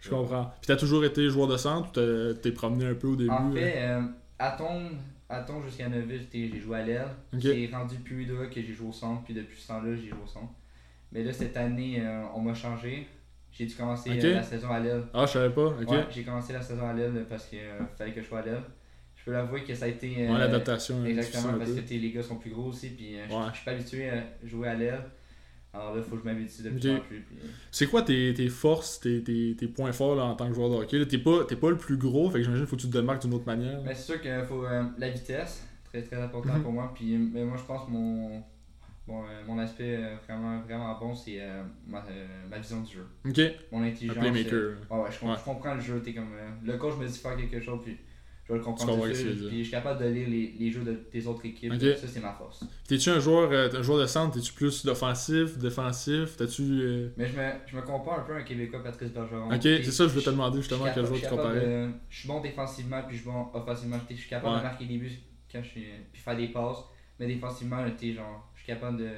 Je 0.00 0.08
comprends. 0.10 0.44
Puis 0.60 0.66
t'as 0.68 0.76
toujours 0.76 1.04
été 1.04 1.28
joueur 1.28 1.46
de 1.48 1.56
centre 1.58 1.88
ou 2.00 2.34
t'es 2.34 2.52
promené 2.52 2.86
un 2.86 2.94
peu 2.94 3.08
au 3.08 3.16
début 3.16 3.30
En 3.30 3.50
fait, 3.52 3.74
euh, 3.76 4.02
à 4.38 4.52
ton, 4.52 4.90
ton 5.46 5.60
jusqu'à 5.62 5.88
Neuville, 5.88 6.20
j'étais- 6.20 6.48
j'ai 6.52 6.60
joué 6.60 6.78
à 6.78 6.82
l'aile. 6.84 7.08
J'ai 7.36 7.68
rendu 7.72 7.96
plus 7.96 8.24
là 8.26 8.46
que 8.46 8.60
j'ai 8.62 8.72
joué 8.72 8.88
au 8.88 8.92
centre, 8.92 9.22
puis 9.24 9.34
depuis 9.34 9.60
ce 9.60 9.68
temps-là, 9.68 9.94
j'ai 9.96 10.08
joué 10.08 10.18
au 10.22 10.26
centre. 10.26 10.52
Mais 11.12 11.22
là, 11.22 11.32
cette 11.32 11.56
année, 11.56 11.96
euh, 12.00 12.22
on 12.34 12.40
m'a 12.40 12.54
changé. 12.54 13.06
J'ai 13.50 13.64
dû 13.66 13.74
commencer 13.74 14.10
euh, 14.22 14.34
la 14.34 14.42
saison 14.42 14.70
à 14.70 14.78
l'aile. 14.80 15.04
Ah, 15.14 15.24
je 15.26 15.32
savais 15.32 15.54
pas. 15.54 15.68
Ouais, 15.68 16.04
j'ai 16.10 16.22
commencé 16.24 16.52
la 16.52 16.60
saison 16.60 16.86
à 16.86 16.92
l'aile 16.92 17.24
parce 17.28 17.46
qu'il 17.46 17.58
fallait 17.96 18.12
que 18.12 18.20
je 18.20 18.26
sois 18.26 18.40
à 18.40 18.42
l'aile. 18.44 18.62
Je 19.14 19.24
peux 19.24 19.32
l'avouer 19.32 19.64
que 19.64 19.74
ça 19.74 19.86
a 19.86 19.88
été. 19.88 20.14
euh, 20.28 20.32
Ouais, 20.32 20.38
l'adaptation. 20.38 20.96
difficile 21.02 21.18
Exactement, 21.18 21.58
parce 21.58 21.70
que 21.72 21.80
t'es- 21.80 21.96
les 21.98 22.12
gars 22.12 22.22
sont 22.22 22.36
plus 22.36 22.50
gros 22.50 22.64
aussi, 22.66 22.90
puis 22.90 23.16
euh, 23.18 23.26
Ouais. 23.28 23.46
je 23.50 23.56
suis 23.56 23.64
pas 23.64 23.70
habitué 23.72 24.10
à 24.10 24.24
jouer 24.44 24.68
à 24.68 24.74
l'aile. 24.74 25.02
Alors 25.78 25.94
là, 25.94 26.02
il 26.02 26.08
faut 26.08 26.16
que 26.16 26.22
je 26.22 26.24
m'habitue 26.24 26.62
de 26.62 26.70
plus 26.70 26.90
en 26.90 27.00
plus. 27.00 27.20
puis- 27.20 27.36
C'est 27.70 27.86
quoi 27.86 28.00
tes, 28.02 28.32
tes 28.34 28.48
forces, 28.48 28.98
tes, 29.00 29.22
tes, 29.22 29.54
tes 29.58 29.68
points 29.68 29.92
forts 29.92 30.16
là, 30.16 30.24
en 30.24 30.34
tant 30.34 30.48
que 30.48 30.54
joueur 30.54 30.70
de 30.70 30.76
hockey? 30.76 31.06
T'es 31.06 31.18
pas, 31.18 31.44
t'es 31.44 31.56
pas 31.56 31.68
le 31.70 31.76
plus 31.76 31.98
gros, 31.98 32.30
fait 32.30 32.38
que 32.38 32.44
j'imagine 32.44 32.64
qu'il 32.64 32.70
faut 32.70 32.76
que 32.76 32.80
tu 32.82 32.88
te 32.88 32.96
démarques 32.96 33.20
d'une 33.22 33.34
autre 33.34 33.46
manière. 33.46 33.80
Mais 33.84 33.94
c'est 33.94 34.12
sûr 34.12 34.20
qu'il 34.22 34.42
faut 34.48 34.64
euh, 34.64 34.84
la 34.96 35.10
vitesse, 35.10 35.66
très 35.84 36.02
très 36.02 36.16
important 36.16 36.54
Mhm. 36.54 36.62
pour 36.62 36.72
moi. 36.72 36.92
Puis 36.94 37.16
mais 37.16 37.44
moi, 37.44 37.56
je 37.58 37.64
pense 37.64 37.84
que 37.86 37.90
mon, 37.90 38.42
bon, 39.06 39.22
euh, 39.24 39.42
mon 39.46 39.58
aspect 39.58 39.96
euh, 39.96 40.16
vraiment, 40.26 40.60
vraiment 40.62 40.98
bon, 40.98 41.14
c'est 41.14 41.40
euh, 41.42 41.62
ma, 41.86 41.98
euh, 41.98 42.26
ma 42.50 42.58
vision 42.58 42.80
du 42.80 42.94
jeu. 42.94 43.06
Ok, 43.28 43.40
Mon 43.70 43.82
un 43.82 43.86
intelligence. 43.88 44.16
playmaker. 44.18 44.54
euh, 44.54 44.74
ouais, 44.90 45.10
je, 45.10 45.26
Ouais. 45.26 45.34
je 45.38 45.44
comprends 45.44 45.74
le 45.74 45.80
jeu. 45.80 46.00
T'es 46.02 46.14
comme, 46.14 46.32
euh, 46.32 46.48
le 46.64 46.78
coach 46.78 46.96
me 46.96 47.06
dit 47.06 47.18
faire 47.18 47.36
quelque 47.36 47.60
chose, 47.60 47.80
puis 47.84 47.98
je 48.48 48.52
vais 48.52 48.58
le 48.58 48.64
comprendre. 48.64 48.92
tout 49.02 49.08
de. 49.08 49.48
Puis 49.48 49.58
je 49.58 49.62
suis 49.64 49.70
capable 49.70 50.00
de 50.04 50.08
lire 50.08 50.28
les, 50.28 50.54
les 50.58 50.70
jeux 50.70 50.82
de, 50.84 50.98
des 51.12 51.26
autres 51.26 51.44
équipes. 51.44 51.72
Ça, 51.74 52.06
c'est 52.06 52.20
ma 52.20 52.32
force. 52.32 52.64
T'es-tu 52.86 53.10
un 53.10 53.18
joueur, 53.18 53.50
euh, 53.50 53.68
un 53.76 53.82
joueur 53.82 53.98
de 54.00 54.06
centre? 54.06 54.34
T'es-tu 54.34 54.52
plus 54.52 54.84
d'offensif, 54.86 55.58
défensif? 55.58 56.36
T'as-tu. 56.36 56.62
euh, 56.62 57.08
Mais 57.16 57.26
je 57.26 57.36
me, 57.36 57.42
je 57.66 57.76
me 57.76 57.82
compare 57.82 58.20
un 58.20 58.22
peu 58.22 58.34
à 58.34 58.36
un 58.36 58.42
Québécois, 58.42 58.82
Patrice 58.82 59.10
Bergeron. 59.10 59.52
Ok, 59.52 59.60
T'es- 59.60 59.82
c'est 59.82 59.90
ça, 59.90 60.04
je 60.04 60.10
voulais 60.10 60.24
te 60.24 60.30
demander 60.30 60.58
justement 60.58 60.86
quel 60.94 61.04
joueur 61.06 61.20
tu 61.20 61.28
comparais. 61.28 61.60
de- 61.60 61.88
Je 62.08 62.18
suis 62.20 62.28
bon 62.28 62.40
défensivement, 62.40 63.02
puis 63.06 63.16
je 63.16 63.22
suis 63.22 63.30
bon 63.30 63.46
offensivement. 63.52 63.98
Je 64.08 64.14
suis 64.14 64.28
capable 64.28 64.52
Ouais. 64.54 64.58
de 64.60 64.64
marquer 64.64 64.84
des 64.86 64.98
buts 64.98 65.12
quand 65.50 65.62
je 65.62 65.68
suis, 65.68 65.84
puis 66.12 66.22
faire 66.22 66.36
des 66.36 66.48
passes. 66.48 66.78
Mais 67.18 67.26
défensivement, 67.26 67.84
t'es 67.98 68.12
genre, 68.12 68.48
je 68.54 68.62
suis 68.62 68.66
capable 68.72 68.98
de, 68.98 69.08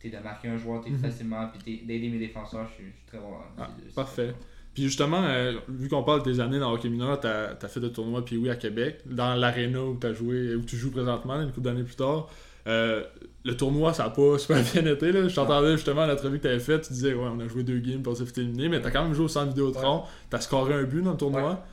t'es 0.00 0.10
de 0.10 0.18
marquer 0.18 0.48
un 0.48 0.58
joueur 0.58 0.82
t'es 0.82 0.90
Mhm. 0.90 0.98
facilement, 0.98 1.48
puis 1.48 1.78
t'es- 1.78 1.86
d'aider 1.86 2.08
mes 2.08 2.18
défenseurs. 2.18 2.66
Je 2.68 2.74
suis, 2.74 2.84
je 2.90 2.96
suis 2.96 3.06
très 3.06 3.18
bon. 3.18 3.34
Ah, 3.56 3.68
parfait. 3.94 4.34
Puis 4.76 4.84
justement, 4.84 5.22
euh, 5.24 5.54
vu 5.70 5.88
qu'on 5.88 6.02
parle 6.02 6.22
de 6.22 6.30
tes 6.30 6.38
années 6.38 6.58
dans 6.58 6.70
hockey 6.70 6.90
mineur, 6.90 7.18
t'as 7.18 7.52
as 7.60 7.68
fait 7.68 7.80
le 7.80 7.90
tournoi 7.90 8.22
puis 8.22 8.36
oui 8.36 8.50
à 8.50 8.56
Québec, 8.56 9.00
dans 9.06 9.34
l'aréna 9.34 9.82
où 9.82 9.94
t'as 9.94 10.12
joué, 10.12 10.54
où 10.54 10.60
tu 10.60 10.76
joues 10.76 10.90
présentement, 10.90 11.40
une 11.40 11.48
couple 11.48 11.62
d'années 11.62 11.82
plus 11.82 11.96
tard. 11.96 12.28
Euh, 12.66 13.02
le 13.42 13.56
tournoi, 13.56 13.94
ça 13.94 14.04
a 14.04 14.10
pas 14.10 14.36
super 14.38 14.58
bien 14.62 14.84
été. 14.92 15.12
Là. 15.12 15.28
Je 15.28 15.34
t'entendais 15.34 15.72
justement 15.72 16.02
à 16.02 16.06
l'entrevue 16.06 16.36
que 16.36 16.42
t'avais 16.42 16.58
faite, 16.60 16.82
tu 16.86 16.92
disais, 16.92 17.14
ouais, 17.14 17.24
on 17.26 17.40
a 17.40 17.48
joué 17.48 17.62
deux 17.62 17.78
games 17.78 18.02
puis 18.02 18.08
on 18.12 18.14
s'est 18.14 18.26
fait 18.26 18.42
éliminer, 18.42 18.68
mais 18.68 18.82
t'as 18.82 18.90
quand 18.90 19.02
même 19.04 19.14
joué 19.14 19.24
au 19.24 19.28
centre 19.28 19.48
Vidéotron, 19.48 20.02
t'as 20.28 20.40
scoré 20.40 20.74
un 20.74 20.82
but 20.82 21.00
dans 21.00 21.12
le 21.12 21.16
tournoi. 21.16 21.64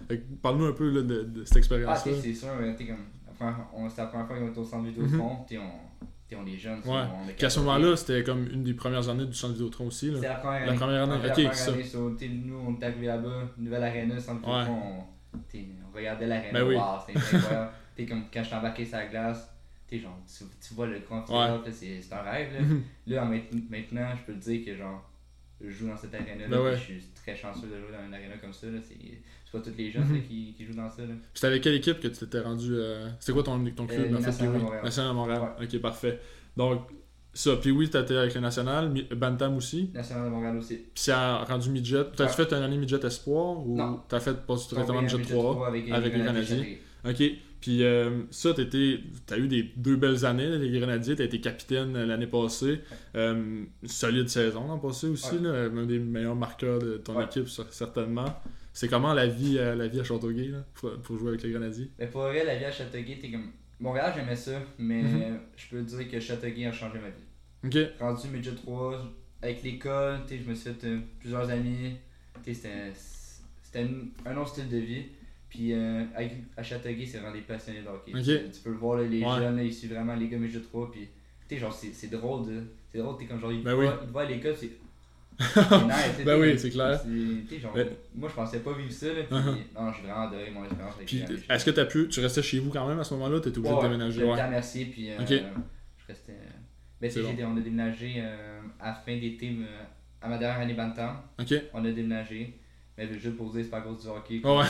Parle-nous 0.41 0.65
un 0.67 0.71
peu 0.71 0.89
là, 0.89 1.01
de, 1.01 1.23
de 1.23 1.43
cette 1.43 1.55
Ah, 1.55 1.59
expérience-là. 1.59 2.11
t'sais, 2.13 2.21
c'est 2.21 2.33
sûr, 2.33 2.47
comme. 2.47 2.95
Enfin, 3.31 3.57
on- 3.75 3.89
c'était 3.89 4.03
la 4.03 4.07
première 4.07 4.27
fois 4.27 4.37
qu'on 4.37 4.47
était 4.47 4.59
au 4.59 4.63
centre 4.63 4.85
vidéo 4.85 5.03
Mhm. 5.03 5.17
front, 5.17 5.37
t'es 5.49 5.57
on, 5.57 6.05
on 6.35 6.45
est 6.45 6.57
jeunes. 6.57 6.79
Ouais. 6.85 7.03
Puis 7.37 7.45
à 7.45 7.49
ce 7.49 7.59
moment-là, 7.59 7.95
c'était 7.95 8.23
comme 8.23 8.47
une 8.51 8.63
des 8.63 8.73
premières 8.73 9.07
années 9.09 9.25
du 9.25 9.33
centre 9.33 9.53
Vidéotron 9.53 9.87
aussi. 9.87 10.11
C'était 10.13 10.27
la 10.27 10.35
première 10.35 10.65
La 10.65 10.69
année. 10.71 10.79
première 10.79 11.03
année, 11.03 11.11
Ouais, 11.13 11.17
ok, 11.19 11.25
la 11.27 11.33
première 11.33 11.55
c'est 11.55 11.65
ça. 11.65 11.71
année, 11.73 11.83
so, 11.83 12.09
nous, 12.45 12.59
on 12.67 12.79
est 12.79 12.83
arrivé 12.85 13.07
là-bas, 13.07 13.43
nouvelle 13.57 13.83
arena, 13.83 14.19
centre 14.19 14.39
vidéo 14.41 14.53
Ouais. 14.55 14.65
front, 14.65 15.05
on, 15.33 15.37
on 15.37 15.95
regardait 15.95 16.27
l'arena. 16.27 16.51
Ben 16.53 16.67
oui. 16.67 16.75
Wow, 16.75 16.83
c'était 17.07 17.19
incroyable. 17.37 17.71
t'es 17.95 18.05
comme 18.05 18.23
quand 18.33 18.41
je 18.41 18.47
suis 18.47 18.55
embarqué 18.55 18.85
sur 18.85 18.97
la 18.97 19.05
glace, 19.07 19.49
t'es 19.87 19.99
genre, 19.99 20.17
tu, 20.27 20.43
tu 20.67 20.73
vois 20.73 20.87
le 20.87 20.99
grand 20.99 21.19
Ouais. 21.29 21.71
c'est 21.71 22.13
un 22.13 22.21
rêve. 22.21 22.49
Là. 22.53 22.59
Là, 23.15 23.23
en 23.23 23.25
maint- 23.27 23.41
maintenant, 23.69 24.07
je 24.15 24.23
peux 24.31 24.39
te 24.39 24.43
dire 24.49 24.65
que 24.65 24.75
genre, 24.75 25.09
je 25.69 25.75
joue 25.77 25.87
dans 25.87 25.97
cette 25.97 26.13
arena-là. 26.13 26.47
Ben 26.47 26.61
ouais. 26.61 26.75
puis 26.75 26.95
Je 26.95 26.99
suis 26.99 27.09
très 27.15 27.35
chanceux 27.35 27.67
de 27.67 27.77
jouer 27.79 27.91
dans 27.97 28.05
une 28.05 28.13
arena 28.13 28.37
comme 28.41 28.53
ça. 28.53 28.67
là. 28.67 28.79
C'est 28.81 28.95
c'est 28.99 29.51
pas 29.51 29.59
tous 29.69 29.77
les 29.77 29.91
jeunes 29.91 30.03
Mhm. 30.07 30.15
là, 30.15 30.21
qui, 30.27 30.53
qui 30.57 30.65
jouent 30.65 30.73
dans 30.75 30.89
ça. 30.89 31.03
Là. 31.03 31.13
C'était 31.33 31.47
avec 31.47 31.61
quelle 31.63 31.75
équipe 31.75 31.99
que 31.99 32.07
tu 32.07 32.17
t'étais 32.17 32.39
rendu 32.39 32.69
euh, 32.73 33.07
C'était 33.19 33.33
quoi 33.33 33.43
ton, 33.43 33.63
ton 33.75 33.85
club 33.87 34.01
Euh? 34.07 34.09
Montréal. 34.11 34.81
National 34.83 35.15
Montréal. 35.15 35.41
Ok, 35.61 35.79
parfait. 35.79 36.19
Donc, 36.57 36.81
ça, 37.35 37.55
puis 37.57 37.71
oui, 37.71 37.89
t'étais 37.89 38.15
avec 38.15 38.33
le 38.35 38.41
National, 38.41 38.93
Bantam 39.15 39.55
aussi. 39.57 39.89
National 39.93 40.25
de 40.25 40.29
Montréal 40.29 40.57
aussi. 40.57 40.75
Puis 40.75 40.91
c'est 40.95 41.13
rendu 41.13 41.69
midget. 41.69 42.03
T'as-tu 42.15 42.39
Ouais. 42.41 42.45
fait 42.47 42.53
une 42.55 42.63
année 42.63 42.77
midget 42.77 43.03
espoir 43.05 43.65
ou 43.65 43.99
t'as 44.07 44.19
fait 44.19 44.35
pas 44.45 44.55
directement 44.55 45.01
midget 45.01 45.17
budget 45.17 45.33
3 45.33 45.67
avec, 45.67 45.89
avec 45.91 46.13
les 46.13 46.23
Canadiens. 46.23 46.65
Ok. 47.05 47.23
Puis 47.63 47.81
euh, 47.81 48.23
ça, 48.29 48.53
t'étais, 48.53 48.99
t'as 49.25 49.37
eu 49.37 49.47
des 49.47 49.63
deux 49.77 49.95
belles 49.95 50.25
années, 50.25 50.57
les 50.57 50.77
Grenadiers. 50.77 51.15
T'as 51.15 51.23
été 51.23 51.39
capitaine 51.39 51.95
euh, 51.95 52.05
l'année 52.05 52.27
passée. 52.27 52.81
Euh, 53.15 53.63
une 53.81 53.87
solide 53.87 54.27
saison 54.27 54.67
l'an 54.67 54.79
passé 54.79 55.07
aussi. 55.07 55.35
Ouais. 55.37 55.43
Là, 55.43 55.69
un 55.73 55.85
des 55.85 55.97
meilleurs 55.97 56.35
marqueurs 56.35 56.79
de 56.79 56.97
ton 56.97 57.15
Ouais. 57.15 57.23
équipe, 57.23 57.45
cer- 57.45 57.71
certainement. 57.71 58.25
C'est 58.73 58.89
comment 58.89 59.13
la 59.13 59.27
vie, 59.27 59.57
euh, 59.59 59.75
la 59.75 59.87
vie 59.87 60.01
à 60.01 60.03
Châteauguay 60.03 60.49
là, 60.49 60.65
pour, 60.73 60.91
pour 61.03 61.17
jouer 61.17 61.29
avec 61.29 61.43
les 61.43 61.51
Grenadiers? 61.51 61.89
Mais 61.97 62.07
pour 62.07 62.23
vrai, 62.23 62.43
la 62.43 62.57
vie 62.57 62.65
à 62.65 62.71
Châteauguay, 62.73 63.17
t'es 63.21 63.31
comme. 63.31 63.51
Montréal, 63.79 64.11
j'aimais 64.13 64.35
ça, 64.35 64.61
mais 64.77 65.01
Mhm. 65.01 65.21
euh, 65.21 65.37
je 65.55 65.67
peux 65.69 65.83
te 65.85 65.95
dire 65.95 66.11
que 66.11 66.19
Châteauguay 66.19 66.65
a 66.65 66.73
changé 66.73 66.99
ma 66.99 67.09
vie. 67.11 67.23
Ok. 67.81 67.91
Rendu 68.01 68.27
midget 68.27 68.55
3, 68.55 69.09
avec 69.41 69.63
l'école, 69.63 70.19
je 70.29 70.49
me 70.49 70.53
suis 70.53 70.69
fait 70.73 70.85
euh, 70.87 70.99
plusieurs 71.17 71.49
amis. 71.49 71.93
C'était 72.45 72.91
c'était 73.61 73.79
un- 73.83 74.29
un 74.31 74.35
autre 74.35 74.49
style 74.49 74.67
de 74.67 74.77
vie. 74.77 75.03
Puis 75.53 75.71
euh, 75.71 76.03
à 76.57 76.63
Châteauguay, 76.63 77.05
c'est 77.05 77.19
vraiment 77.19 77.33
des 77.33 77.41
passionnés 77.41 77.81
de 77.81 77.87
hockey. 77.87 78.11
Tu, 78.23 78.51
tu 78.51 78.59
peux 78.63 78.71
le 78.71 78.77
voir, 78.77 78.97
là, 78.97 79.03
les 79.03 79.23
Ouais. 79.23 79.35
jeunes, 79.37 79.55
là, 79.57 79.63
ils 79.63 79.71
suivent 79.73 79.93
vraiment 79.93 80.15
les 80.15 80.27
gars 80.27 80.37
midget 80.37 80.59
3. 80.61 80.91
Puis, 80.91 81.07
t'sais, 81.47 81.57
genre, 81.57 81.71
c'est 81.73 82.09
drôle. 82.09 82.47
de- 82.47 82.63
C'est 82.91 82.97
drôle, 82.97 83.17
t'es 83.17 83.25
comme 83.25 83.39
genre, 83.39 83.51
ils 83.51 83.61
Ben 83.61 83.75
oui. 83.75 83.85
voient- 83.85 84.25
ils 84.27 84.33
à 84.33 84.35
l'école, 84.35 84.55
c'est. 84.59 84.71
ben 86.25 86.39
oui, 86.39 86.57
c'est 86.57 86.69
clair. 86.69 86.99
Genre, 87.61 87.77
Moi, 88.15 88.29
je 88.29 88.33
pensais 88.35 88.59
pas 88.59 88.73
vivre 88.73 88.91
ça. 88.91 89.07
Là, 89.07 89.23
puis, 89.23 89.35
uh-huh. 89.35 89.55
Non, 89.79 89.91
j'ai 89.93 90.01
vraiment 90.03 90.27
adoré 90.27 90.49
mon 90.51 90.63
expérience 90.63 90.95
avec 90.95 91.07
Puis, 91.07 91.23
est-ce 91.49 91.65
que 91.65 91.71
tu 91.71 91.79
as 91.79 91.85
pu. 91.85 92.07
Tu 92.07 92.19
restais 92.19 92.41
chez 92.41 92.59
vous 92.59 92.71
quand 92.71 92.87
même 92.87 92.99
à 92.99 93.03
ce 93.03 93.13
moment-là 93.15 93.39
Tu 93.39 93.49
étais 93.49 93.57
obligé 93.59 93.75
de 93.75 93.81
déménager? 93.81 94.23
Ouais, 94.23 94.49
merci. 94.49 94.85
Puis, 94.85 95.11
euh, 95.11 95.17
je 95.19 96.07
restais. 96.07 96.33
Ben, 97.01 97.11
bon. 97.11 97.53
on 97.53 97.57
a 97.57 97.61
déménagé 97.61 98.13
euh, 98.17 98.59
à 98.79 98.87
la 98.89 98.93
fin 98.95 99.15
d'été, 99.17 99.49
euh, 99.49 99.83
à 100.21 100.29
ma 100.29 100.37
dernière 100.37 100.61
année 100.61 100.73
Bantam. 100.73 101.17
Ok. 101.39 101.53
On 101.73 101.83
a 101.85 101.91
déménagé. 101.91 102.53
Mais 102.97 103.07
juste 103.11 103.35
pour 103.35 103.51
dire, 103.51 103.63
c'est 103.63 103.71
pas 103.71 103.79
à 103.79 103.81
cause 103.81 104.03
du 104.03 104.07
hockey. 104.07 104.41
ouais. 104.43 104.65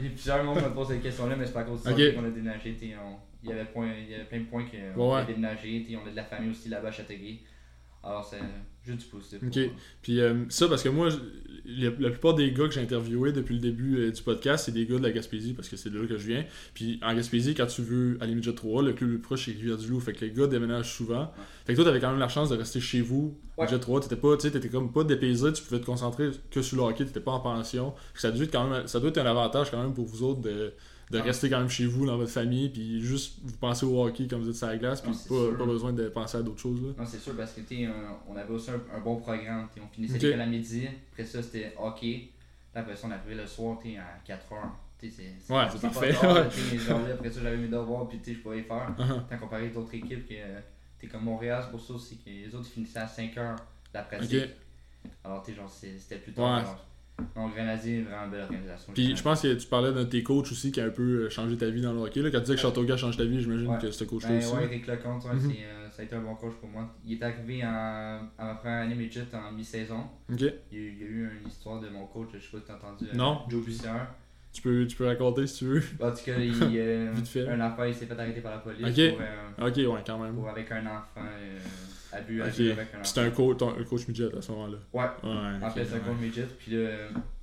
Il 0.00 0.06
y 0.06 0.08
a 0.08 0.10
plusieurs 0.14 0.44
monde 0.44 0.56
me 0.56 0.70
pose 0.70 0.88
cette 0.88 1.02
question-là, 1.02 1.36
mais 1.36 1.46
c'est 1.46 1.52
pas 1.52 1.60
à 1.60 1.64
cause 1.64 1.82
du 1.82 1.88
hockey 1.90 2.14
qu'on 2.14 2.24
a 2.24 2.30
déménagé. 2.30 2.76
il, 2.80 3.48
y 3.48 3.52
avait 3.52 3.64
point, 3.66 3.88
il 3.92 4.10
y 4.10 4.14
avait 4.14 4.24
plein 4.24 4.40
de 4.40 4.44
points 4.44 4.64
qu'on 4.64 5.14
a 5.14 5.24
déménagé. 5.24 5.86
On 6.02 6.06
a 6.06 6.10
de 6.10 6.16
la 6.16 6.24
famille 6.24 6.50
aussi 6.50 6.68
là-bas 6.68 6.88
à 6.88 6.92
Châteauguay. 6.92 7.40
Alors, 8.02 8.24
c'est 8.24 8.38
juste 8.84 9.00
du 9.00 9.06
positif. 9.06 9.38
Ok. 9.46 9.58
Puis 10.02 10.20
euh, 10.20 10.44
ça, 10.48 10.68
parce 10.68 10.82
que 10.82 10.88
moi, 10.88 11.08
la, 11.66 11.90
plupart 11.90 12.34
des 12.34 12.50
gars 12.52 12.66
que 12.66 12.72
j'ai 12.72 12.80
interviewés 12.80 13.32
depuis 13.32 13.54
le 13.54 13.60
début 13.60 13.98
euh, 13.98 14.10
du 14.10 14.22
podcast, 14.22 14.64
c'est 14.64 14.72
des 14.72 14.86
gars 14.86 14.96
de 14.96 15.02
la 15.02 15.10
Gaspésie, 15.10 15.52
parce 15.52 15.68
que 15.68 15.76
c'est 15.76 15.90
de 15.90 16.00
là 16.00 16.06
que 16.06 16.16
je 16.16 16.26
viens. 16.26 16.44
Puis 16.72 16.98
en 17.02 17.14
Gaspésie, 17.14 17.54
quand 17.54 17.66
tu 17.66 17.82
veux 17.82 18.16
aller 18.22 18.34
midget 18.34 18.54
3, 18.54 18.82
le 18.82 18.92
club 18.94 19.10
le 19.10 19.16
plus 19.16 19.22
proche, 19.22 19.44
c'est 19.44 19.52
Rivière-du-Loup. 19.52 20.00
Fait 20.00 20.14
que 20.14 20.24
les 20.24 20.32
gars 20.32 20.46
déménagent 20.46 20.94
souvent. 20.94 21.30
Fait 21.66 21.74
que 21.74 21.76
toi, 21.76 21.84
t'avais 21.84 22.00
quand 22.00 22.10
même 22.10 22.18
la 22.18 22.28
chance 22.28 22.48
de 22.48 22.56
rester 22.56 22.80
chez 22.80 23.02
vous, 23.02 23.38
ouais. 23.58 23.66
midget 23.66 23.78
3. 23.78 24.00
T'étais 24.00 24.16
pas, 24.16 24.36
t'étais 24.36 24.68
comme 24.68 24.92
pas 24.92 25.04
dépaysé, 25.04 25.52
tu 25.52 25.62
pouvais 25.62 25.80
te 25.80 25.86
concentrer 25.86 26.30
que 26.50 26.62
sur 26.62 26.78
le 26.78 26.84
hockey, 26.84 27.04
t'étais 27.04 27.20
pas 27.20 27.32
en 27.32 27.40
pension. 27.40 27.94
Ça 28.14 28.30
doit, 28.30 28.44
être 28.44 28.52
quand 28.52 28.66
même, 28.66 28.86
ça 28.86 28.98
doit 28.98 29.10
être 29.10 29.18
un 29.18 29.26
avantage 29.26 29.70
quand 29.70 29.82
même 29.82 29.92
pour 29.92 30.06
vous 30.06 30.22
autres 30.22 30.40
de 30.40 30.72
de 31.10 31.18
rester 31.18 31.50
quand 31.50 31.58
même 31.58 31.68
chez 31.68 31.86
vous, 31.86 32.06
dans 32.06 32.16
votre 32.16 32.30
famille, 32.30 32.68
puis 32.68 33.00
juste 33.00 33.38
vous 33.42 33.56
pensez 33.56 33.84
au 33.84 34.04
hockey 34.04 34.28
quand 34.28 34.38
vous 34.38 34.48
êtes 34.48 34.54
sur 34.54 34.68
la 34.68 34.76
glace, 34.76 35.00
puis 35.00 35.12
pas, 35.28 35.58
pas, 35.58 35.64
besoin 35.64 35.92
de 35.92 36.08
penser 36.08 36.38
à 36.38 36.42
d'autres 36.42 36.60
choses. 36.60 36.80
Là. 36.82 36.88
Non, 36.98 37.06
c'est 37.06 37.18
sûr, 37.18 37.36
parce 37.36 37.52
que 37.52 37.60
on 38.28 38.36
avait 38.36 38.52
aussi 38.52 38.70
un, 38.70 39.00
bon 39.00 39.16
programme. 39.16 39.68
on 39.82 39.88
finissait 39.88 40.16
okay. 40.16 40.26
l'école 40.26 40.40
à 40.42 40.46
midi, 40.46 40.88
après 41.12 41.24
ça 41.24 41.42
c'était 41.42 41.74
hockey, 41.78 42.30
après 42.74 42.94
ça 42.94 43.08
on 43.08 43.10
arrivait 43.10 43.42
le 43.42 43.46
soir 43.46 43.78
à 43.78 44.24
4 44.24 44.52
heures. 44.52 44.76
C'est, 45.00 45.08
ouais, 45.08 45.64
c'est 45.72 45.80
parfait. 45.80 46.14
après 47.14 47.30
ça, 47.30 47.40
j'avais 47.42 47.56
mes 47.56 47.68
devoirs, 47.68 48.06
puis 48.06 48.20
je 48.22 48.38
pouvais 48.40 48.56
les 48.56 48.62
faire. 48.64 48.94
Uh-huh. 48.98 49.26
Tant 49.30 49.38
comparé 49.38 49.66
à 49.66 49.70
d'autres 49.70 49.94
équipes, 49.94 50.28
que 50.28 50.34
t'es 50.98 51.06
comme 51.06 51.24
Montréal, 51.24 51.62
c'est 51.64 51.70
pour 51.70 51.80
ça 51.80 51.94
aussi 51.94 52.18
que 52.18 52.28
les 52.28 52.54
autres 52.54 52.68
finissaient 52.68 52.98
à 52.98 53.06
5 53.06 53.34
heures 53.38 53.56
la 53.94 54.02
pratique. 54.02 54.50
Alors, 55.24 55.42
tu 55.42 55.54
genre, 55.54 55.70
c'était 55.70 56.18
plus 56.18 56.32
tard. 56.32 56.84
Donc, 57.34 57.54
Grenadier, 57.54 58.02
vraiment 58.02 58.28
belle 58.28 58.42
organisation. 58.42 58.92
Puis 58.92 59.16
je 59.16 59.22
pense 59.22 59.42
que 59.42 59.54
tu 59.54 59.66
parlais 59.66 59.92
d'un 59.92 60.04
de 60.04 60.08
tes 60.08 60.22
coachs 60.22 60.50
aussi 60.50 60.72
qui 60.72 60.80
a 60.80 60.86
un 60.86 60.90
peu 60.90 61.24
euh, 61.24 61.30
changé 61.30 61.56
ta 61.56 61.68
vie 61.68 61.80
dans 61.80 61.92
le 61.92 62.00
hockey. 62.00 62.20
Là. 62.20 62.30
Quand 62.30 62.38
tu 62.38 62.44
disais 62.44 62.54
que 62.56 62.60
Châteauguay 62.60 62.92
a 62.92 62.96
changé 62.96 63.18
ta 63.18 63.24
vie, 63.24 63.40
j'imagine 63.40 63.78
que 63.78 63.90
ce 63.90 64.04
coach-là 64.04 64.30
ben, 64.30 64.38
aussi. 64.38 64.54
Ouais, 64.54 64.64
Eric 64.64 64.88
ouais, 64.88 64.96
mhm. 64.96 65.50
euh, 65.50 65.90
ça 65.90 66.02
a 66.02 66.04
été 66.04 66.14
un 66.14 66.20
bon 66.20 66.34
coach 66.34 66.54
pour 66.54 66.68
moi. 66.68 66.94
Il 67.04 67.14
est 67.14 67.22
arrivé 67.22 67.62
à 67.62 68.20
ma 68.38 68.54
première 68.54 68.82
année 68.82 68.94
midget 68.94 69.26
en 69.32 69.52
mi-saison. 69.52 70.04
Ok. 70.32 70.40
Il, 70.72 70.78
y 70.78 71.04
a, 71.04 71.06
eu 71.06 71.30
une 71.40 71.48
histoire 71.48 71.80
de 71.80 71.88
mon 71.88 72.06
coach, 72.06 72.28
je 72.34 72.38
sais 72.38 72.50
pas 72.52 72.58
si 72.58 72.64
tu 72.64 72.72
as 72.72 72.74
entendu. 72.76 73.04
Euh, 73.04 73.16
non. 73.16 73.42
Joe 73.48 73.64
Bussière. 73.64 74.14
Tu 74.52 74.62
peux, 74.62 74.84
tu 74.86 74.96
peux 74.96 75.06
raconter 75.06 75.46
si 75.46 75.58
tu 75.58 75.64
veux. 75.66 75.82
En 76.00 76.10
tout 76.10 76.24
cas, 76.24 76.36
il, 76.36 76.52
Vite 77.14 77.28
fait. 77.28 77.48
un 77.48 77.60
enfant 77.60 77.84
il 77.84 77.94
s'est 77.94 78.06
fait 78.06 78.18
arrêter 78.18 78.40
par 78.40 78.52
la 78.52 78.58
police. 78.58 78.86
Ok. 78.86 79.16
Pour, 79.16 79.66
ok, 79.66 79.76
ouais, 79.76 80.04
quand 80.04 80.18
même. 80.18 80.34
Pour 80.34 80.48
avec 80.48 80.72
un 80.72 80.86
enfant. 80.86 81.20
C'était 83.02 83.20
un, 83.20 83.30
coach, 83.30 83.62
un 83.62 83.84
coach 83.84 84.08
midget 84.08 84.36
à 84.36 84.42
ce 84.42 84.52
moment-là. 84.52 84.78
Ouais. 84.92 85.28
ouais 85.28 85.64
en 85.64 85.70
fait, 85.70 85.84
c'est 85.84 85.96
un 85.96 86.00
coach 86.00 86.18
midget. 86.20 86.48
Puis 86.58 86.72
là 86.72 86.88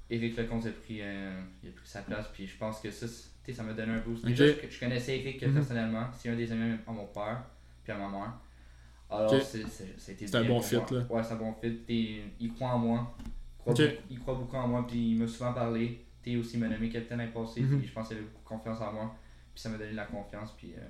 Eric 0.10 0.38
Lecomte 0.38 0.66
a 0.66 0.72
pris, 0.72 1.02
euh, 1.02 1.42
il 1.64 1.70
a 1.70 1.72
pris 1.74 1.88
sa 1.88 2.02
place, 2.02 2.28
puis 2.34 2.48
je 2.48 2.58
pense 2.58 2.80
que 2.80 2.90
ça, 2.92 3.08
ça 3.08 3.64
m'a 3.64 3.74
donné 3.74 3.94
un 3.94 4.00
boost. 4.00 4.26
Déjà, 4.26 4.46
je, 4.48 4.80
connaissais 4.80 5.20
Eric 5.20 5.42
mm 5.42 5.50
-hmm. 5.50 5.54
personnellement, 5.54 6.08
c'est 6.18 6.30
un 6.30 6.36
des 6.36 6.52
amis 6.52 6.78
à 6.88 6.92
mon 6.92 7.06
père, 7.08 7.44
puis 7.84 7.92
à 7.92 7.98
ma 7.98 8.08
mère. 8.08 8.34
Alors, 9.10 9.34
c'est 9.42 10.36
un 10.36 10.44
bon 10.44 10.62
fit, 10.62 10.76
là. 10.76 11.06
Ouais, 11.10 11.24
c'est 11.24 11.34
un 11.34 11.38
bon 11.38 11.54
fit. 11.62 11.80
il 12.40 12.54
croit 12.54 12.70
en 12.70 12.80
moi. 12.80 13.16
Il 13.20 13.60
croit, 13.60 13.74
beaucoup, 13.74 14.04
il 14.10 14.20
croit 14.20 14.36
beaucoup 14.36 14.56
en 14.58 14.68
moi, 14.68 14.88
puis 14.88 15.12
il 15.12 15.18
m'a 15.18 15.28
souvent 15.28 15.54
parlé. 15.54 16.06
T'es 16.22 16.36
aussi 16.36 16.58
m'a 16.58 16.68
nommé 16.68 16.90
capitaine 16.90 17.20
l'année 17.20 17.32
passée, 17.32 17.62
mm 17.62 17.68
-hmm. 17.68 17.80
puis 17.80 17.88
je 17.88 17.94
pense 17.94 18.08
qu'il 18.08 18.18
avait 18.18 18.26
beaucoup 18.28 18.48
confiance 18.56 18.82
en 18.82 18.92
moi. 18.94 19.16
Puis 19.54 19.62
ça 19.62 19.70
m'a 19.70 19.78
donné 19.78 19.92
de 19.92 20.02
la 20.04 20.06
confiance, 20.06 20.52
puis 20.58 20.70
euh, 20.74 20.82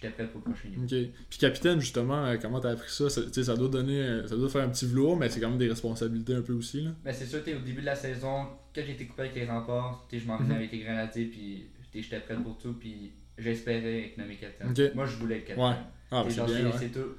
j'étais 0.00 0.12
prêt 0.12 0.26
pour 0.26 0.40
le 0.44 0.52
prochain 0.52 0.68
niveau. 0.68 0.82
Ok. 0.82 1.12
Puis 1.28 1.38
capitaine, 1.38 1.80
justement, 1.80 2.24
euh, 2.24 2.36
comment 2.40 2.60
t'as 2.60 2.70
appris 2.70 2.90
ça? 2.90 3.10
ça 3.10 3.22
ça 3.30 3.56
doit 3.56 3.68
donner, 3.68 4.00
euh, 4.00 4.26
ça 4.26 4.36
doit 4.36 4.48
faire 4.48 4.62
un 4.62 4.68
petit 4.68 4.86
velours, 4.86 5.16
mais 5.16 5.28
c'est 5.28 5.40
quand 5.40 5.50
même 5.50 5.58
des 5.58 5.68
responsabilités 5.68 6.34
un 6.34 6.42
peu 6.42 6.52
aussi. 6.52 6.82
Là. 6.82 6.90
Ben, 7.04 7.12
c'est 7.12 7.26
sûr, 7.26 7.40
au 7.40 7.64
début 7.64 7.80
de 7.80 7.86
la 7.86 7.94
saison, 7.94 8.46
quand 8.74 8.82
j'ai 8.84 8.92
été 8.92 9.06
coupé 9.06 9.22
avec 9.22 9.34
les 9.34 9.46
remparts, 9.46 10.06
je 10.12 10.26
m'en 10.26 10.36
venais 10.36 10.50
mhm. 10.50 10.56
avec 10.56 10.72
les 10.72 10.78
grenadiers, 10.80 11.26
puis 11.26 11.66
j'étais 11.94 12.20
prêt 12.20 12.36
pour 12.36 12.58
tout, 12.58 12.74
puis 12.74 13.12
j'espérais 13.38 14.06
être 14.06 14.18
nommé 14.18 14.36
capitaine. 14.36 14.92
Moi, 14.94 15.06
je 15.06 15.16
voulais 15.16 15.38
être 15.38 15.46
capitaine. 15.46 15.70
Ouais. 15.70 15.76
Ah, 16.12 16.24
ben, 16.24 16.44
bien, 16.44 16.72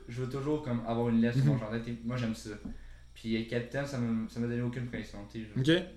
je 0.10 0.22
veux 0.22 0.30
toujours 0.30 0.64
comme, 0.64 0.84
avoir 0.86 1.10
une 1.10 1.22
lettre 1.22 1.38
sur 1.38 1.46
mon 1.46 1.54
mhm. 1.54 1.60
jardin. 1.60 1.80
Moi, 2.04 2.18
j'aime 2.18 2.36
ça. 2.36 2.52
Puis 3.14 3.36
être 3.36 3.48
capitaine, 3.50 3.86
ça 3.86 3.98
m'a 4.00 4.48
donné 4.48 4.62
aucune 4.62 4.88
pression. 4.88 5.20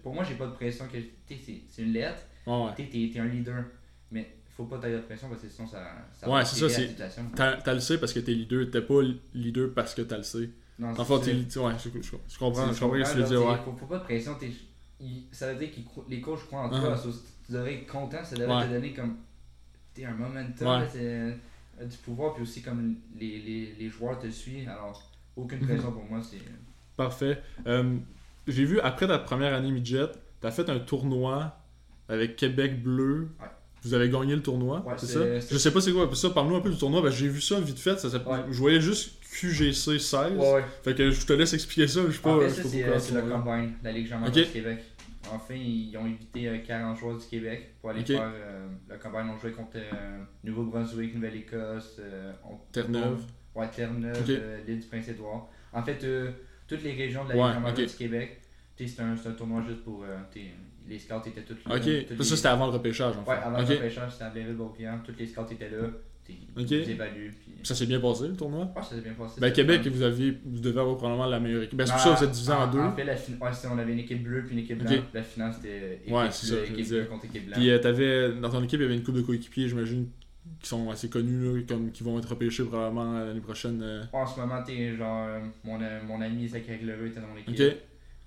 Pour 0.03 0.15
moi, 0.15 0.25
j'ai 0.25 0.35
pas 0.35 0.47
de 0.47 0.53
pression. 0.53 0.85
C'est 0.91 1.83
une 1.83 1.93
lettre. 1.93 2.23
Ouais. 2.47 2.71
T'es 2.77 2.89
es 2.93 3.19
un 3.19 3.27
leader. 3.27 3.65
Mais 4.11 4.37
faut 4.57 4.65
pas 4.65 4.79
tailler 4.79 4.97
de 4.97 5.03
pression 5.03 5.29
parce 5.29 5.43
que 5.43 5.49
sinon 5.49 5.67
ça, 5.67 5.85
ça 6.13 6.31
ouais, 6.31 6.45
c'est 6.45 6.57
ça, 6.57 6.69
c'est. 6.69 6.95
T'as 7.35 7.75
le 7.75 7.81
C 7.81 7.99
parce 7.99 8.13
que 8.13 8.21
t'es 8.21 8.33
leader, 8.33 8.71
t'es 8.71 8.83
pas 8.83 9.01
leader 9.35 9.75
parce 9.75 9.95
que 9.95 10.03
t'as 10.03 10.17
le 10.17 10.23
C. 10.23 10.51
Non, 10.79 10.89
enfin, 10.97 11.19
t'es 11.19 11.33
Ouais, 11.33 11.73
je, 11.79 12.39
comprends, 12.39 12.73
je, 12.73 12.81
comprends 12.81 13.05
ce 13.05 13.13
que 13.13 13.17
tu 13.17 13.23
veux 13.23 13.29
dire. 13.29 13.47
Ouais. 13.47 13.57
Faut, 13.65 13.73
faut 13.73 13.87
pas 13.87 13.99
de 13.99 14.05
pression, 14.05 14.37
ça 15.33 15.53
veut 15.53 15.59
dire 15.59 15.71
que 15.73 16.01
les 16.09 16.21
coachs 16.21 16.47
croient 16.47 16.63
en 16.63 16.69
toi. 16.69 16.97
Uh-huh. 16.97 17.13
Tu 17.47 17.53
devrais 17.53 17.75
être 17.75 17.87
content, 17.87 18.25
ça 18.25 18.37
devrait 18.37 18.67
te 18.67 18.73
donner 18.73 18.93
comme. 18.93 19.17
T'es 19.93 20.05
un 20.05 20.15
momentum, 20.15 20.85
c'est 20.93 21.39
du 21.87 21.97
pouvoir, 21.99 22.35
puis 22.35 22.43
aussi 22.43 22.63
comme 22.63 22.97
les, 23.19 23.39
les, 23.41 23.75
les 23.79 23.89
joueurs 23.89 24.19
te 24.19 24.29
suivent. 24.29 24.69
Alors, 24.69 25.11
aucune 25.37 25.61
mm-hmm. 25.61 25.67
pression 25.67 25.93
pour 25.93 26.05
moi, 26.05 26.21
c'est. 26.23 26.39
Parfait. 26.97 27.43
Euh, 27.67 27.97
J'ai 28.47 28.65
vu 28.65 28.79
après 28.81 29.09
ta 29.09 29.19
première 29.19 29.53
année 29.53 29.73
midget, 29.73 30.07
t'as 30.41 30.53
fait 30.53 30.69
un 30.71 30.79
tournoi 30.79 31.57
avec 32.09 32.37
Québec 32.37 32.83
Bleu. 32.83 33.31
Ouais 33.41 33.49
vous 33.85 33.95
avez 33.95 34.09
gagné 34.09 34.35
le 34.35 34.43
tournoi, 34.43 34.85
c'est 34.97 35.07
ça? 35.07 35.21
Je 35.39 35.59
sais 35.59 35.71
pas 35.71 35.81
c'est 35.81 35.93
quoi, 35.93 36.09
ça, 36.15 36.31
parle-nous 36.31 36.57
un 36.57 36.61
peu 36.61 36.71
du 36.71 36.79
tournoi, 36.79 37.03
ben, 37.03 37.11
j'ai 37.11 37.29
vu 37.29 37.41
ça 37.41 37.61
vite 37.61 37.79
fait, 37.79 37.99
ça 37.99 38.09
je 38.51 38.59
voyais 38.59 38.81
juste 38.81 39.21
QGC 39.41 39.99
16. 39.99 40.33
Fait 40.83 40.95
que 40.95 41.11
je 41.11 41.27
te 41.27 41.33
laisse 41.33 41.53
expliquer 41.53 41.89
ça, 41.89 42.01
je 42.07 42.13
sais 42.13 42.19
pas. 42.19 42.37
En 42.37 42.41
fait, 42.41 42.51
c'est 42.51 43.15
le 43.15 43.23
Combine, 43.23 43.75
la 43.83 43.93
Ligue 43.93 44.09
Jean 44.09 44.21
du 44.29 44.45
Québec. 44.47 44.81
Enfin, 45.33 45.55
ils 45.55 45.97
ont 45.97 46.05
invité 46.05 46.63
40 46.67 46.97
euh, 46.97 47.01
joueurs 47.01 47.19
du 47.19 47.27
Québec 47.27 47.75
pour 47.81 47.91
aller 47.91 48.05
faire 48.05 48.31
euh, 48.35 48.69
le 48.89 48.99
Combine. 48.99 49.31
On 49.35 49.39
jouait 49.39 49.53
contre 49.53 49.77
euh, 49.77 50.23
Nouveau-Brunswick, 50.45 51.15
Nouvelle-Écosse, 51.15 52.01
Terre-Neuve. 52.73 53.23
Ouais, 53.55 53.69
Terre-Neuve, 53.69 54.23
l'île 54.67 54.81
du 54.81 54.87
Prince-Édouard. 54.87 55.49
En 55.73 55.83
fait, 55.83 56.05
toutes 56.69 56.83
les 56.83 56.93
régions 56.93 57.25
de 57.25 57.31
la 57.31 57.35
Ligue 57.35 57.65
ouais, 57.65 57.87
du 57.87 57.95
Québec. 57.95 58.41
C'est 58.77 59.01
un, 59.01 59.13
un, 59.13 59.33
tournoi 59.33 59.63
juste 59.67 59.83
pour 59.83 60.05
les 60.89 60.99
scouts 60.99 61.27
étaient 61.27 61.43
tous 61.43 61.57
là. 61.69 61.77
Ok, 61.77 62.23
ça 62.25 62.37
c'était 62.37 62.49
avant 62.49 62.67
le 62.67 62.73
repêchage 62.73 63.17
en 63.17 63.25
fait. 63.25 63.31
Ouais, 63.31 63.37
avant 63.43 63.59
le 63.59 63.65
repêchage, 63.65 64.13
c'était 64.13 64.25
à 64.25 64.31
Blainville-Beaupierre. 64.31 65.01
Tous 65.05 65.15
les 65.19 65.27
scouts 65.27 65.51
étaient 65.51 65.71
là. 65.71 65.89
Ok. 66.57 66.73
évalués. 66.73 67.31
Puis... 67.31 67.53
Ça 67.63 67.75
s'est 67.75 67.87
bien 67.87 68.01
passé 68.01 68.29
le 68.29 68.35
tournoi? 68.35 68.73
Ouais, 68.75 68.83
ça 68.83 68.95
s'est 68.95 69.01
bien 69.01 69.13
passé. 69.13 69.41
Ben, 69.41 69.53
Québec, 69.53 69.87
vous, 69.87 70.03
aviez, 70.03 70.39
vous 70.45 70.61
devez 70.61 70.81
avoir 70.81 70.97
probablement 70.97 71.27
la 71.27 71.41
meilleure 71.41 71.63
équipe. 71.63 71.77
Ben, 71.77 71.87
c'est 71.87 71.93
pour 71.93 72.01
ça 72.01 72.13
que 72.13 72.19
vous 72.19 72.25
êtes 72.25 72.31
divisé 72.31 72.53
en, 72.53 72.67
deux. 72.71 72.79
En 72.79 72.95
fait, 72.95 73.05
la 73.05 73.17
fin... 73.17 73.33
ouais, 73.33 73.51
on 73.71 73.79
avait 73.79 73.93
une 73.93 73.99
équipe 73.99 74.23
bleue 74.23 74.45
puis 74.45 74.55
une 74.55 74.61
équipe 74.61 74.79
blanche. 74.79 75.01
La 75.13 75.23
finale, 75.23 75.53
c'était 75.55 75.97
équipe, 75.97 76.15
ouais, 76.15 76.31
ça, 76.31 76.55
équipe 76.65 76.89
bleue 76.89 77.05
contre 77.05 77.25
équipe 77.27 77.47
blanche. 77.47 77.59
Puis 77.59 77.71
euh, 77.71 77.81
avais, 77.85 78.33
dans 78.41 78.51
ton 78.51 78.63
équipe, 78.63 78.81
il 78.81 78.85
y 78.85 78.87
avait 78.87 78.97
une 78.97 79.03
coupe 79.03 79.17
de 79.17 79.23
coéquipiers, 79.23 79.69
j'imagine, 79.69 80.09
qui 80.61 80.69
sont 80.69 80.91
assez 80.91 81.09
connus, 81.09 81.59
là, 81.59 81.63
comme, 81.69 81.91
qui 81.91 82.03
vont 82.03 82.19
être 82.19 82.29
repêchés 82.29 82.65
probablement 82.65 83.19
l'année 83.19 83.41
prochaine. 83.41 83.83
Euh... 83.83 84.05
en 84.13 84.27
ce 84.27 84.41
moment, 84.41 84.63
t'es 84.63 84.97
genre, 84.97 85.27
euh, 85.29 85.41
mon, 85.65 85.79
mon 86.07 86.21
ami 86.21 86.49
Zachary 86.49 86.85
Leveux 86.85 87.09
était 87.09 87.21
dans 87.21 87.29
mon 87.29 87.37
équipe. 87.37 87.77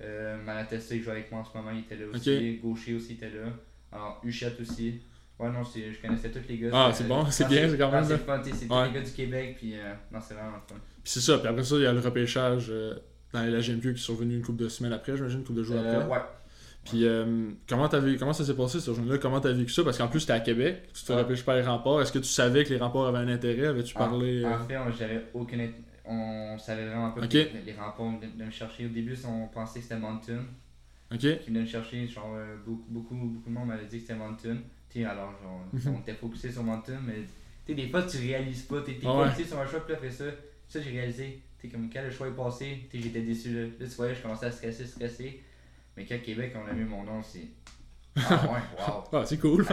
Euh, 0.02 0.38
Malatesta, 0.44 0.96
qui 0.96 1.02
joue 1.02 1.10
avec 1.10 1.32
moi 1.32 1.42
en 1.42 1.46
ce 1.46 1.58
moment, 1.58 1.72
il 1.72 1.80
était 1.80 1.96
là 1.96 2.06
aussi. 2.14 2.60
Gaucher 2.64 2.96
aussi 2.96 3.14
était 3.14 3.30
là. 3.30 3.48
Alors, 3.92 4.22
Huchette 4.24 4.60
aussi. 4.60 5.02
Ouais, 5.40 5.50
non, 5.52 5.62
je 5.64 6.02
connaissais 6.02 6.32
tous 6.32 6.48
les 6.50 6.58
gars. 6.58 6.70
Ah, 6.74 6.92
c'est 6.92 7.08
bon, 7.08 7.26
c'est 7.30 7.48
bien, 7.48 7.70
c'est 7.70 7.78
quand 7.78 7.92
même. 7.92 8.04
C'est 8.04 8.18
fun, 8.18 8.42
c'est 8.44 8.68
tous 8.68 8.84
les 8.84 8.92
gars 8.92 9.02
du 9.02 9.12
Québec, 9.12 9.56
puis 9.60 9.76
euh, 9.76 9.94
non, 10.12 10.20
c'est 10.20 10.34
vraiment 10.34 10.58
fun. 10.68 10.76
Puis 11.04 11.12
c'est 11.14 11.20
ça, 11.20 11.38
puis 11.38 11.48
après 11.48 11.64
ça, 11.64 11.76
il 11.76 11.84
y 11.84 11.86
a 11.86 11.94
le 11.94 12.00
repêchage 12.00 12.68
euh, 12.70 12.96
dans 13.34 13.44
les 13.44 13.52
LGMQ 13.52 13.94
qui 13.94 14.02
sont 14.02 14.16
venus 14.16 14.38
une 14.38 14.44
couple 14.44 14.64
de 14.64 14.68
semaines 14.68 14.94
après, 14.94 15.16
j'imagine, 15.16 15.40
une 15.40 15.46
couple 15.46 15.60
de 15.60 15.64
jours 15.64 15.78
après. 15.78 16.06
Ouais. 16.08 16.22
Puis 16.86 17.06
euh, 17.06 17.50
comment, 17.68 17.88
comment 18.18 18.34
ça 18.34 18.46
s'est 18.46 18.56
passé 18.56 18.80
ce 18.80 18.94
journée-là? 18.94 19.20
Comment 19.20 19.40
t'as 19.40 19.52
vécu 19.52 19.72
ça? 19.72 19.84
Parce 19.84 19.98
qu'en 19.98 20.08
plus, 20.08 20.22
c'était 20.22 20.34
à 20.34 20.40
Québec, 20.40 20.90
tu 20.94 21.04
te 21.04 21.12
ouais. 21.12 21.20
repêches 21.20 21.44
pas 21.44 21.56
les 21.56 21.68
remparts. 21.68 22.02
Est-ce 22.02 22.14
que 22.14 22.20
tu 22.20 22.30
savais 22.30 22.64
que 22.64 22.70
les 22.70 22.80
remparts 22.80 23.08
avaient 23.08 23.20
un 23.20 23.28
intérêt? 23.28 23.68
Avais-tu 23.68 23.94
parlé 23.94 24.44
En, 24.44 24.66
fait, 24.66 24.76
j'avais 24.98 25.26
aucun 25.34 25.60
On 26.08 26.58
savait 26.58 26.86
vraiment 26.86 27.12
pas 27.12 27.28
que 27.28 27.38
les 27.38 27.74
remparts 27.74 28.20
de 28.20 28.44
me 28.44 28.50
chercher. 28.50 28.86
Au 28.86 28.90
début, 28.90 29.18
on 29.28 29.48
pensait 29.48 29.80
que 29.80 29.84
c'était 29.84 30.00
Mountain. 30.00 30.46
Ok. 31.12 31.20
Qui 31.20 31.48
venait 31.48 31.62
me 31.62 31.66
chercher, 31.66 32.08
genre, 32.08 32.34
euh, 32.36 32.58
beaucoup, 32.66 32.88
beaucoup, 32.90 33.16
beaucoup 33.16 33.50
de 33.50 33.54
monde 33.54 33.68
m'avait 33.68 33.86
dit 33.86 33.98
que 33.98 34.02
c'était 34.02 34.16
Mountain. 34.16 34.58
T'sais, 34.90 35.06
alors, 35.06 35.34
genre, 35.42 35.66
mhm. 35.74 35.96
on 35.96 36.00
était 36.00 36.14
focusé 36.14 36.52
sur 36.52 36.64
Mountain, 36.64 37.00
mais 37.06 37.26
t'sais, 37.66 37.76
des 37.76 37.90
fois, 37.90 38.04
tu 38.04 38.18
réalises 38.18 38.64
pas. 38.64 38.82
T'es 38.82 38.98
ah 39.06 39.26
focusé 39.26 39.50
sur 39.50 39.60
un 39.60 39.68
choix, 39.68 39.86
puis 39.86 39.94
là, 39.94 40.00
fait 40.00 40.12
ça. 40.12 40.26
Ça, 40.68 40.82
j'ai 40.82 40.92
réalisé. 40.92 41.42
T'sais, 41.58 41.70
comme 41.70 41.90
quand 41.90 42.02
le 42.02 42.12
choix 42.12 42.28
est 42.28 42.36
passé, 42.36 42.88
j'étais 42.94 43.22
déçu. 43.22 43.54
Là. 43.54 43.62
là, 43.80 43.88
tu 43.88 43.96
voyais, 43.96 44.16
je 44.16 44.22
commençais 44.22 44.46
à 44.48 44.52
stresser, 44.52 44.86
stresser. 44.86 45.42
Mais 45.96 46.06
quand 46.06 46.18
Québec, 46.24 46.54
on 46.56 46.70
a 46.70 46.74
mis 46.74 46.84
mon 46.84 47.04
nom, 47.04 47.22
c'est. 47.24 47.48
Ah 48.18 48.44
ouais, 48.46 48.60
wow. 48.88 49.04
ah, 49.14 49.24
c'est 49.26 49.40
cool. 49.40 49.66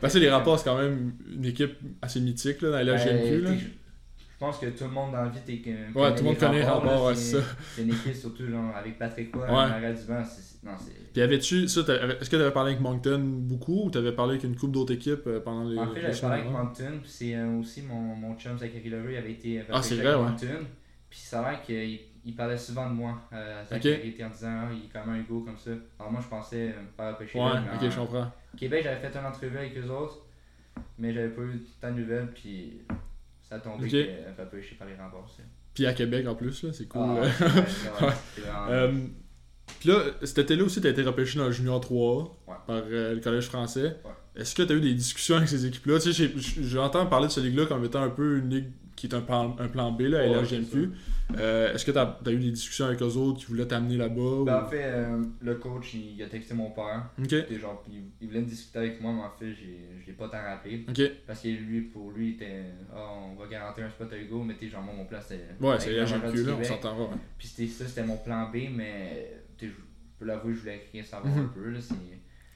Parce 0.00 0.14
que 0.14 0.18
les 0.18 0.30
rapports, 0.30 0.58
c'est 0.58 0.64
quand 0.64 0.78
même 0.78 1.14
une 1.30 1.44
équipe 1.44 1.76
assez 2.02 2.20
mythique 2.20 2.62
là, 2.62 2.70
dans 2.70 2.82
la 2.82 2.96
GMQ. 2.96 3.40
là. 3.42 3.50
Je 4.40 4.44
pense 4.46 4.58
que 4.58 4.66
tout 4.66 4.84
le 4.84 4.90
monde 4.90 5.10
dans 5.12 5.22
la 5.22 5.28
vie, 5.30 5.40
t'es 5.44 5.58
que. 5.58 5.70
Ouais, 5.98 6.14
tout 6.14 6.22
le 6.22 6.28
monde 6.28 6.38
connaît 6.38 6.64
ouais, 6.64 7.14
c'est 7.16 7.40
ça. 7.40 7.44
C'est 7.74 7.82
une 7.82 7.90
équipe, 7.90 8.14
surtout 8.14 8.48
genre, 8.48 8.72
avec 8.76 8.96
Patrick 8.96 9.34
Roy, 9.34 9.44
Ouais. 9.46 9.92
du 9.92 10.04
banc. 10.04 10.22
c'est- 10.24 10.64
Non, 10.64 10.72
c'est. 10.78 11.12
Puis 11.12 11.22
avais-tu, 11.22 11.66
ça, 11.68 11.80
est-ce 11.80 12.30
que 12.30 12.36
t'avais 12.36 12.52
parlé 12.52 12.70
avec 12.72 12.82
Moncton 12.82 13.18
beaucoup 13.20 13.86
ou 13.86 13.90
t'avais 13.90 14.12
parlé 14.12 14.32
avec 14.34 14.44
une 14.44 14.54
couple 14.56 14.72
d'autres 14.74 14.94
équipes 14.94 15.26
euh, 15.26 15.40
pendant 15.40 15.64
les. 15.68 15.76
En 15.78 15.92
fait, 15.92 16.00
j'avais 16.02 16.20
parlé 16.20 16.40
avec 16.42 16.52
Moncton, 16.52 16.98
puis 17.02 17.10
c'est 17.10 17.34
euh, 17.34 17.58
aussi 17.58 17.82
mon, 17.82 18.14
mon 18.14 18.36
chum 18.36 18.56
Zachary 18.58 18.82
il 18.84 18.94
avait 18.94 19.32
été 19.32 19.62
Ah, 19.70 19.82
c'est 19.82 19.96
vrai, 19.96 20.14
ouais. 20.14 20.22
Moncton. 20.22 20.66
Puis 21.10 21.18
ça 21.20 21.40
a 21.44 21.50
l'air 21.50 21.62
qu'il 21.62 21.98
il 22.24 22.34
parlait 22.36 22.58
souvent 22.58 22.88
de 22.90 22.94
moi. 22.94 23.18
Euh, 23.32 23.64
était 23.72 24.24
en 24.24 24.28
disant, 24.30 24.60
ah, 24.64 24.68
il 24.72 24.84
est 24.84 24.88
quand 24.92 25.06
même 25.06 25.20
un 25.20 25.22
go 25.22 25.40
comme 25.40 25.56
ça. 25.56 25.70
Alors 25.98 26.12
moi, 26.12 26.20
je 26.22 26.28
pensais 26.28 26.74
euh, 26.76 26.82
me 26.82 26.88
faire 26.96 27.14
repêcher 27.16 27.38
Ouais, 27.38 27.54
là, 27.54 27.62
mais 27.80 27.86
ok, 27.86 27.92
je 27.92 27.98
comprends. 27.98 28.30
Québec, 28.56 28.82
j'avais 28.84 29.00
fait 29.08 29.18
une 29.18 29.26
entrevue 29.26 29.56
avec 29.58 29.76
eux 29.78 29.88
autres, 29.90 30.18
mais 30.98 31.12
j'avais 31.12 31.30
pas 31.30 31.42
eu 31.42 31.62
tant 31.80 31.90
de 31.92 32.00
nouvelles, 32.00 32.28
puis 32.34 32.80
ça 33.48 33.56
a 33.56 33.58
tombé 33.60 33.84
Ok. 33.86 33.90
que 33.90 33.96
euh, 33.96 34.32
repêché 34.38 34.74
par 34.76 34.86
les 34.88 34.94
aussi. 35.24 35.42
Puis 35.74 35.86
à 35.86 35.92
Québec 35.94 36.26
en 36.26 36.34
plus, 36.34 36.62
là, 36.64 36.72
c'est 36.72 36.86
cool. 36.86 37.02
Ah, 37.02 37.20
là. 37.20 37.28
ouais, 38.06 38.12
vraiment- 38.42 38.66
Euh, 38.70 38.92
Puis 39.80 39.88
là, 39.90 40.02
cet 40.22 40.38
été-là 40.38 40.64
aussi, 40.64 40.80
t'as 40.80 40.90
été 40.90 41.02
repêché 41.02 41.38
dans 41.38 41.46
le 41.46 41.52
Junior 41.52 41.80
3 41.80 42.42
Ouais. 42.46 42.54
par 42.66 42.76
euh, 42.90 43.14
le 43.14 43.20
Collège 43.20 43.44
français. 43.46 43.96
Ouais. 44.04 44.10
Est-ce 44.40 44.54
que 44.54 44.62
t'as 44.62 44.74
eu 44.74 44.80
des 44.80 44.94
discussions 44.94 45.36
avec 45.36 45.48
ces 45.48 45.66
équipes-là? 45.66 45.98
Tu 46.00 46.12
sais, 46.12 46.30
j'entends 46.62 47.06
parler 47.06 47.26
de 47.26 47.32
cette 47.32 47.44
ligue-là 47.44 47.66
comme 47.66 47.84
étant 47.84 48.02
un 48.02 48.08
peu 48.10 48.38
une 48.38 48.50
ligue 48.50 48.70
qui 49.00 49.06
est 49.06 49.14
un 49.14 49.20
plan, 49.20 49.56
un 49.58 49.68
plan 49.68 49.92
B, 49.92 50.02
là, 50.02 50.18
Ouais, 50.28 50.44
c'est 50.44 50.56
LGMQ. 50.58 50.90
Euh, 51.36 51.74
Est-ce 51.74 51.84
que 51.84 51.90
t'as 51.90 52.18
as 52.24 52.30
eu 52.30 52.38
des 52.38 52.50
discussions 52.50 52.86
avec 52.86 53.00
eux 53.02 53.04
autres 53.16 53.38
qui 53.40 53.46
voulaient 53.46 53.66
t'amener 53.66 53.96
là-bas 53.96 54.44
Ben, 54.44 54.56
ou- 54.60 54.64
en 54.64 54.66
fait, 54.66 54.82
euh, 54.84 55.24
le 55.40 55.54
coach, 55.56 55.94
il, 55.94 56.16
il 56.16 56.22
a 56.22 56.26
texté 56.26 56.54
mon 56.54 56.70
père. 56.70 57.10
Ok, 57.18 57.34
Puis 57.46 57.58
genre, 57.58 57.84
il, 57.90 58.04
il 58.20 58.28
voulait 58.28 58.40
me 58.40 58.46
discuter 58.46 58.78
avec 58.78 59.00
moi, 59.00 59.12
mais 59.12 59.22
en 59.22 59.30
fait, 59.38 59.52
je 59.52 60.06
l'ai 60.06 60.12
pas 60.14 60.28
tant 60.28 60.42
rappelé. 60.42 60.84
Parce 61.26 61.42
que 61.42 61.48
lui, 61.48 61.82
pour 61.82 62.10
lui, 62.12 62.30
il 62.30 62.34
était 62.34 62.64
Ah, 62.94 63.10
on 63.30 63.34
va 63.40 63.46
garantir 63.46 63.84
un 63.84 63.90
spot 63.90 64.12
à 64.12 64.16
Hugo, 64.18 64.42
mais 64.42 64.54
t'es 64.54 64.68
genre, 64.68 64.82
moi, 64.82 64.94
mon 64.94 65.04
plan, 65.04 65.18
c'était. 65.20 65.44
Ouais, 65.60 65.76
c'est 65.78 65.90
du 65.90 65.96
là, 65.96 66.06
on 66.52 66.54
Québec. 66.56 66.64
s'entend. 66.66 66.98
ouais. 66.98 67.08
Puis 67.38 67.48
c'était 67.48 67.70
ça, 67.70 67.86
c'était 67.86 68.04
mon 68.06 68.16
plan 68.16 68.50
B, 68.50 68.56
mais 68.74 69.32
je 69.60 69.66
peux 70.18 70.24
l'avouer, 70.24 70.54
je 70.54 70.60
voulais 70.60 70.88
rien 70.92 71.02
savoir 71.04 71.32
Mhm. 71.34 71.44
un 71.44 71.48
peu. 71.48 71.68
Là. 71.70 71.78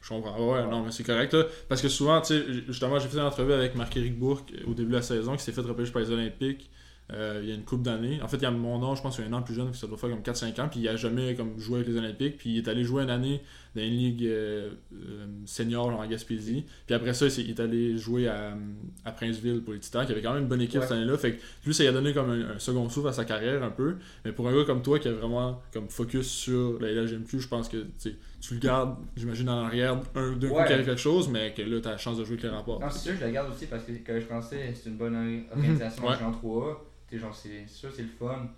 Je 0.03 0.09
comprends. 0.09 0.53
Ouais, 0.53 0.67
non, 0.67 0.83
mais 0.85 0.91
c'est 0.91 1.05
correct. 1.05 1.33
Là, 1.33 1.45
parce 1.69 1.81
que 1.81 1.89
souvent, 1.89 2.21
tu 2.21 2.35
sais, 2.35 2.45
justement, 2.67 2.99
j'ai 2.99 3.09
fait 3.09 3.17
une 3.19 3.23
entrevue 3.25 3.53
avec 3.53 3.75
Marc-Éric 3.77 4.19
Bourque 4.19 4.53
au 4.67 4.75
début 4.75 4.91
de 4.91 4.97
la 4.97 5.03
saison 5.03 5.37
qui 5.37 5.43
s'est 5.43 5.53
fait 5.53 5.61
repêcher 5.61 5.93
par 5.93 6.03
les 6.03 6.11
Olympiques 6.11 6.71
euh, 7.13 7.41
il 7.43 7.49
y 7.49 7.53
a 7.53 7.55
une 7.55 7.65
couple 7.65 7.83
d'années. 7.83 8.21
En 8.23 8.29
fait, 8.29 8.39
il 8.39 8.45
y 8.45 8.47
a 8.47 8.51
mon 8.51 8.83
âge, 8.91 8.99
je 8.99 9.03
pense, 9.03 9.19
il 9.19 9.23
y 9.23 9.25
a 9.25 9.29
un 9.29 9.33
an 9.35 9.43
plus 9.43 9.55
jeune, 9.55 9.75
ça 9.75 9.87
doit 9.87 9.99
faire 9.99 10.09
comme 10.09 10.21
4-5 10.21 10.61
ans, 10.61 10.69
puis 10.71 10.81
il 10.81 10.89
a 10.89 10.97
jamais 10.97 11.35
comme, 11.35 11.59
joué 11.59 11.77
avec 11.81 11.89
les 11.89 11.97
Olympiques, 11.99 12.39
puis 12.39 12.51
il 12.51 12.59
est 12.59 12.69
allé 12.69 12.85
jouer 12.85 13.03
une 13.03 13.11
année 13.11 13.43
dans 13.75 13.83
une 13.83 13.91
ligue 13.91 14.25
euh, 14.25 14.71
euh, 14.95 15.27
senior 15.45 15.91
genre, 15.91 16.01
en 16.01 16.07
Gaspésie. 16.07 16.65
Puis 16.87 16.95
après 16.95 17.13
ça, 17.13 17.27
il 17.27 17.51
est 17.51 17.61
allé 17.61 17.99
jouer 17.99 18.29
à, 18.29 18.57
à 19.05 19.13
Princeville 19.13 19.61
pour 19.63 19.75
les 19.75 19.81
Titans, 19.81 20.07
qui 20.07 20.13
avait 20.13 20.23
quand 20.23 20.33
même 20.33 20.45
une 20.45 20.49
bonne 20.49 20.63
équipe 20.63 20.81
Ouais. 20.81 20.87
cette 20.87 20.97
année-là. 20.97 21.19
Fait 21.19 21.35
que 21.35 21.43
lui, 21.67 21.75
ça 21.75 21.83
lui 21.83 21.91
a 21.91 21.93
donné 21.93 22.15
comme 22.15 22.31
un, 22.31 22.55
un 22.55 22.59
second 22.59 22.89
souffle 22.89 23.09
à 23.09 23.13
sa 23.13 23.27
carrière 23.27 23.63
un 23.63 23.71
peu. 23.71 23.97
Mais 24.25 24.33
pour 24.33 24.49
un 24.49 24.55
gars 24.55 24.65
comme 24.65 24.81
toi 24.83 24.99
qui 24.99 25.09
a 25.09 25.13
vraiment 25.13 25.61
comme 25.73 25.89
focus 25.91 26.29
sur 26.29 26.81
la 26.81 26.93
LGMQ, 26.93 27.41
je 27.41 27.49
pense 27.49 27.69
que 27.69 27.79
tu 27.79 27.89
sais, 27.99 28.17
tu 28.43 28.55
le 28.55 28.61
gardes, 28.61 28.97
j'imagine, 29.17 29.49
en 29.49 29.65
arrière 29.65 29.95
un, 29.95 30.35
coup 30.35 30.47
Ouais. 30.47 30.65
qu'il 30.65 30.73
arrive 30.75 30.85
quelque 30.87 30.97
chose, 31.01 31.29
mais 31.29 31.55
que 31.55 31.63
là, 31.63 31.81
tu 31.81 31.89
as 31.89 31.93
la 31.93 31.97
chance 31.97 32.19
de 32.19 32.25
jouer 32.25 32.33
avec 32.35 32.43
les 32.45 32.51
remparts. 32.51 32.81
Non, 32.81 32.91
c'est 32.91 32.99
sûr, 33.11 33.13
je 33.19 33.25
le 33.25 33.31
garde 33.31 33.51
aussi 33.51 33.67
parce 33.67 33.85
que 33.85 33.93
quand 34.05 34.19
je 34.21 34.27
pensais 34.27 34.75
c'est 34.75 34.91
une 34.91 34.97
bonne 34.97 35.15
or- 35.15 35.57
organisation 35.57 36.03
Ouais. 36.05 36.15
en 36.17 36.19
Jean 36.19 36.33
3A. 36.33 36.77
T'sais, 37.07 37.19
genre, 37.19 37.35
c'est 37.35 37.67
sûr, 37.69 37.91
c'est 37.95 38.03
le 38.03 38.09
fun. 38.09 38.49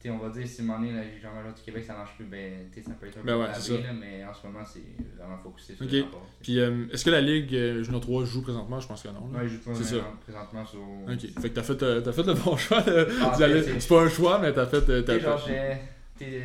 T'sais, 0.00 0.10
on 0.10 0.18
va 0.18 0.28
dire, 0.28 0.46
si 0.46 0.62
moment 0.62 0.78
donné, 0.78 0.92
la 0.92 1.02
Ligue 1.02 1.22
majeure 1.24 1.52
du 1.54 1.60
Québec, 1.62 1.84
ça 1.84 1.94
marche 1.94 2.14
plus, 2.16 2.24
ben, 2.24 2.68
t'sais, 2.70 2.82
ça 2.82 2.92
peut 3.00 3.06
être 3.06 3.18
un 3.18 3.22
Ben 3.24 3.34
peu 3.34 3.42
ouais, 3.42 3.54
ça. 3.54 3.72
là, 3.74 3.92
mais 3.92 4.24
en 4.24 4.32
ce 4.32 4.46
moment, 4.46 4.64
c'est 4.64 4.82
vraiment 5.18 5.36
focusé 5.38 5.74
sur 5.74 5.84
Ok. 5.86 5.90
les 5.92 6.02
rapports. 6.02 6.26
Puis 6.40 6.58
euh, 6.60 6.86
est-ce 6.92 7.04
que 7.04 7.10
la 7.10 7.20
Ligue 7.20 7.52
euh, 7.54 7.82
Junior 7.82 8.00
3 8.00 8.24
joue 8.24 8.42
présentement? 8.42 8.78
Je 8.80 8.86
pense 8.88 9.02
que 9.02 9.08
non. 9.08 9.28
là. 9.32 9.40
Ouais, 9.40 9.48
je 9.48 9.54
joue 9.54 9.60
pas 9.60 9.74
C'est 9.74 9.94
euh, 9.96 10.00
ça. 10.00 10.06
présentement 10.22 10.64
sur. 10.64 10.78
Ok, 10.80 11.20
fait 11.40 11.48
que 11.50 11.54
t'as 11.54 11.62
fait, 11.64 11.82
euh, 11.82 12.00
t'as 12.00 12.12
fait 12.12 12.22
le 12.22 12.34
bon 12.34 12.56
choix. 12.56 12.80
de- 12.82 13.08
Ah, 13.22 13.32
c'est- 13.36 13.88
pas 13.88 14.02
un 14.02 14.08
choix, 14.08 14.38
mais 14.38 14.52
t'as 14.52 14.66
fait. 14.66 14.88
euh, 14.88 15.02
t'as 15.02 15.18
genre, 15.18 15.40
fait- 15.44 15.80
t'sais, 16.16 16.42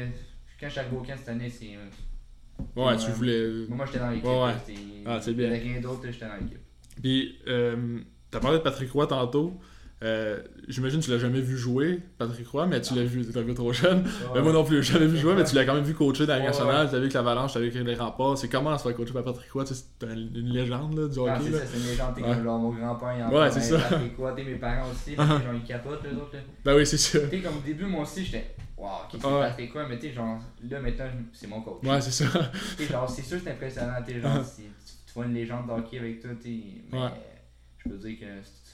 Quand 0.59 0.67
je 0.67 0.71
suis 0.71 0.79
arrivé 0.79 0.97
au 0.97 1.01
camp 1.01 1.13
cette 1.17 1.29
année, 1.29 1.49
c'est. 1.49 1.77
Ouais, 2.75 2.97
tu 2.97 3.05
Ouais. 3.07 3.11
voulais. 3.13 3.49
Moi, 3.69 3.85
j'étais 3.85 3.99
dans 3.99 4.09
l'équipe. 4.09 4.25
Ouais, 4.25 4.53
Ah, 5.05 5.19
c'est 5.21 5.33
bien. 5.33 5.47
Il 5.47 5.51
y 5.53 5.55
avait 5.55 5.63
rien 5.71 5.81
d'autre, 5.81 6.01
j'étais 6.11 6.25
dans 6.27 6.35
l'équipe. 6.35 6.59
Puis, 7.01 7.39
euh, 7.47 7.99
t'as 8.31 8.39
parlé 8.39 8.57
de 8.59 8.63
Patrick 8.63 8.91
Roy 8.91 9.07
tantôt. 9.07 9.53
Euh, 10.01 10.41
J'imagine 10.67 10.99
que 10.99 11.05
tu 11.05 11.11
l'as 11.11 11.17
jamais 11.19 11.39
vu 11.39 11.57
jouer, 11.57 12.01
Patrick 12.17 12.45
Roy, 12.47 12.67
mais 12.67 12.81
tu 12.81 12.93
l'as 12.93 13.03
vu, 13.03 13.25
t'es 13.25 13.37
un 13.37 13.43
peu 13.43 13.53
trop 13.53 13.71
jeune. 13.71 14.03
Moi 14.33 14.51
non 14.51 14.63
plus, 14.65 14.83
je 14.83 14.93
l'avais 14.93 15.07
vu 15.07 15.17
jouer, 15.17 15.33
mais 15.33 15.43
tu 15.45 15.55
l'as 15.55 15.63
quand 15.65 15.75
même 15.75 15.83
vu 15.83 15.93
coacher 15.93 16.25
dans 16.25 16.35
la 16.37 16.43
nationale, 16.43 16.89
tu 16.89 16.95
avec 16.95 17.13
l'Avalanche, 17.13 17.53
tu 17.53 17.57
avec 17.57 17.73
les 17.73 17.95
remparts. 17.95 18.37
C'est 18.37 18.49
comment 18.49 18.77
se 18.77 18.83
faire 18.83 18.95
coacher 18.97 19.13
par 19.13 19.23
Patrick 19.23 19.49
Roy? 19.51 19.65
C'est 19.65 20.05
un- 20.05 20.11
une 20.13 20.49
légende 20.53 20.97
là, 20.99 21.07
du 21.07 21.19
Ah, 21.19 21.35
hockey. 21.37 21.51
c'est 21.51 21.57
ça, 21.59 21.65
c'est 21.67 21.77
une 21.77 21.85
légende. 21.85 22.15
Ouais. 22.17 22.21
comme 22.23 22.43
genre, 22.43 22.59
mon 22.59 22.69
grand-père, 22.71 23.13
il 23.17 23.23
en 23.23 23.31
Ouais, 23.39 23.51
c'est. 23.51 23.77
Patrick 23.79 24.17
Roy, 24.17 24.31
t'sais, 24.33 24.43
mes 24.43 24.55
parents 24.55 24.89
aussi, 24.91 25.15
Ah. 25.17 25.25
mais 25.39 25.45
genre, 25.45 25.53
ils 25.53 25.63
capotent, 25.63 26.03
les 26.03 26.17
autres. 26.17 26.33
Là. 26.33 26.39
Ben 26.65 26.75
oui, 26.75 26.85
c'est 26.85 26.97
ça. 26.97 27.19
Tu 27.19 27.29
sais, 27.29 27.39
comme 27.41 27.57
au 27.57 27.61
début, 27.61 27.85
moi 27.85 28.01
aussi, 28.03 28.25
j'étais. 28.25 28.55
Waouh, 28.77 28.89
qui 29.09 29.17
c'est. 29.17 29.23
Patrick 29.29 29.71
Roy, 29.73 29.85
mais 29.87 29.99
tu 29.99 30.07
sais, 30.07 30.13
genre, 30.13 30.37
là, 30.69 30.81
maintenant, 30.81 31.05
c'est 31.31 31.47
mon 31.47 31.61
coach. 31.61 31.81
Ouais, 31.87 32.01
c'est 32.01 32.11
ça. 32.25 32.51
Sais, 32.77 32.85
genre, 32.87 33.09
c'est 33.09 33.21
sûr, 33.21 33.37
c'est 33.41 33.51
impressionnant, 33.51 33.93
sais, 34.05 34.19
genre, 34.19 34.31
Ah. 34.39 34.43
si 34.43 34.63
tu, 34.63 35.13
vois 35.15 35.25
une 35.25 35.33
légende 35.33 35.67
d'hockey 35.67 35.99
avec 35.99 36.21
toi, 36.21 36.31
sais, 36.41 36.49
mais 36.91 36.97
je 37.85 37.89
peux 37.89 37.97
dire 37.97 38.19
que 38.19 38.25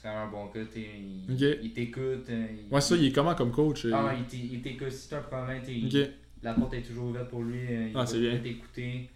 c'est 0.02 0.08
vraiment 0.08 0.24
un 0.24 0.28
bon 0.32 0.48
tu 0.54 0.60
sais, 0.66 0.88
il, 0.98 1.60
il 1.64 1.74
t'écoute. 1.74 2.28
il- 2.30 2.74
Ouais, 2.74 2.82
ça, 2.82 2.96
il 2.96 3.06
est 3.06 3.12
comment 3.12 3.36
comme 3.36 3.52
coach? 3.52 3.86
euh? 3.86 3.92
Ah, 3.94 4.14
il 4.18 4.24
t'é- 4.26 4.38
il 4.54 4.62
t'écoute, 4.62 4.92
si 4.92 5.10
t'as 5.10 5.18
un 5.18 5.22
problème, 5.22 5.60
tu 5.62 5.66
sais, 5.68 5.74
il- 5.78 6.02
Ok. 6.06 6.10
la 6.44 6.54
porte 6.54 6.74
est 6.74 6.82
toujours 6.82 7.08
ouverte 7.10 7.30
pour 7.30 7.44
lui, 7.44 7.60
euh, 7.60 7.88
il 7.90 7.98
Ah, 7.98 8.06
bien. 8.20 8.38
t'écouter. 8.38 9.10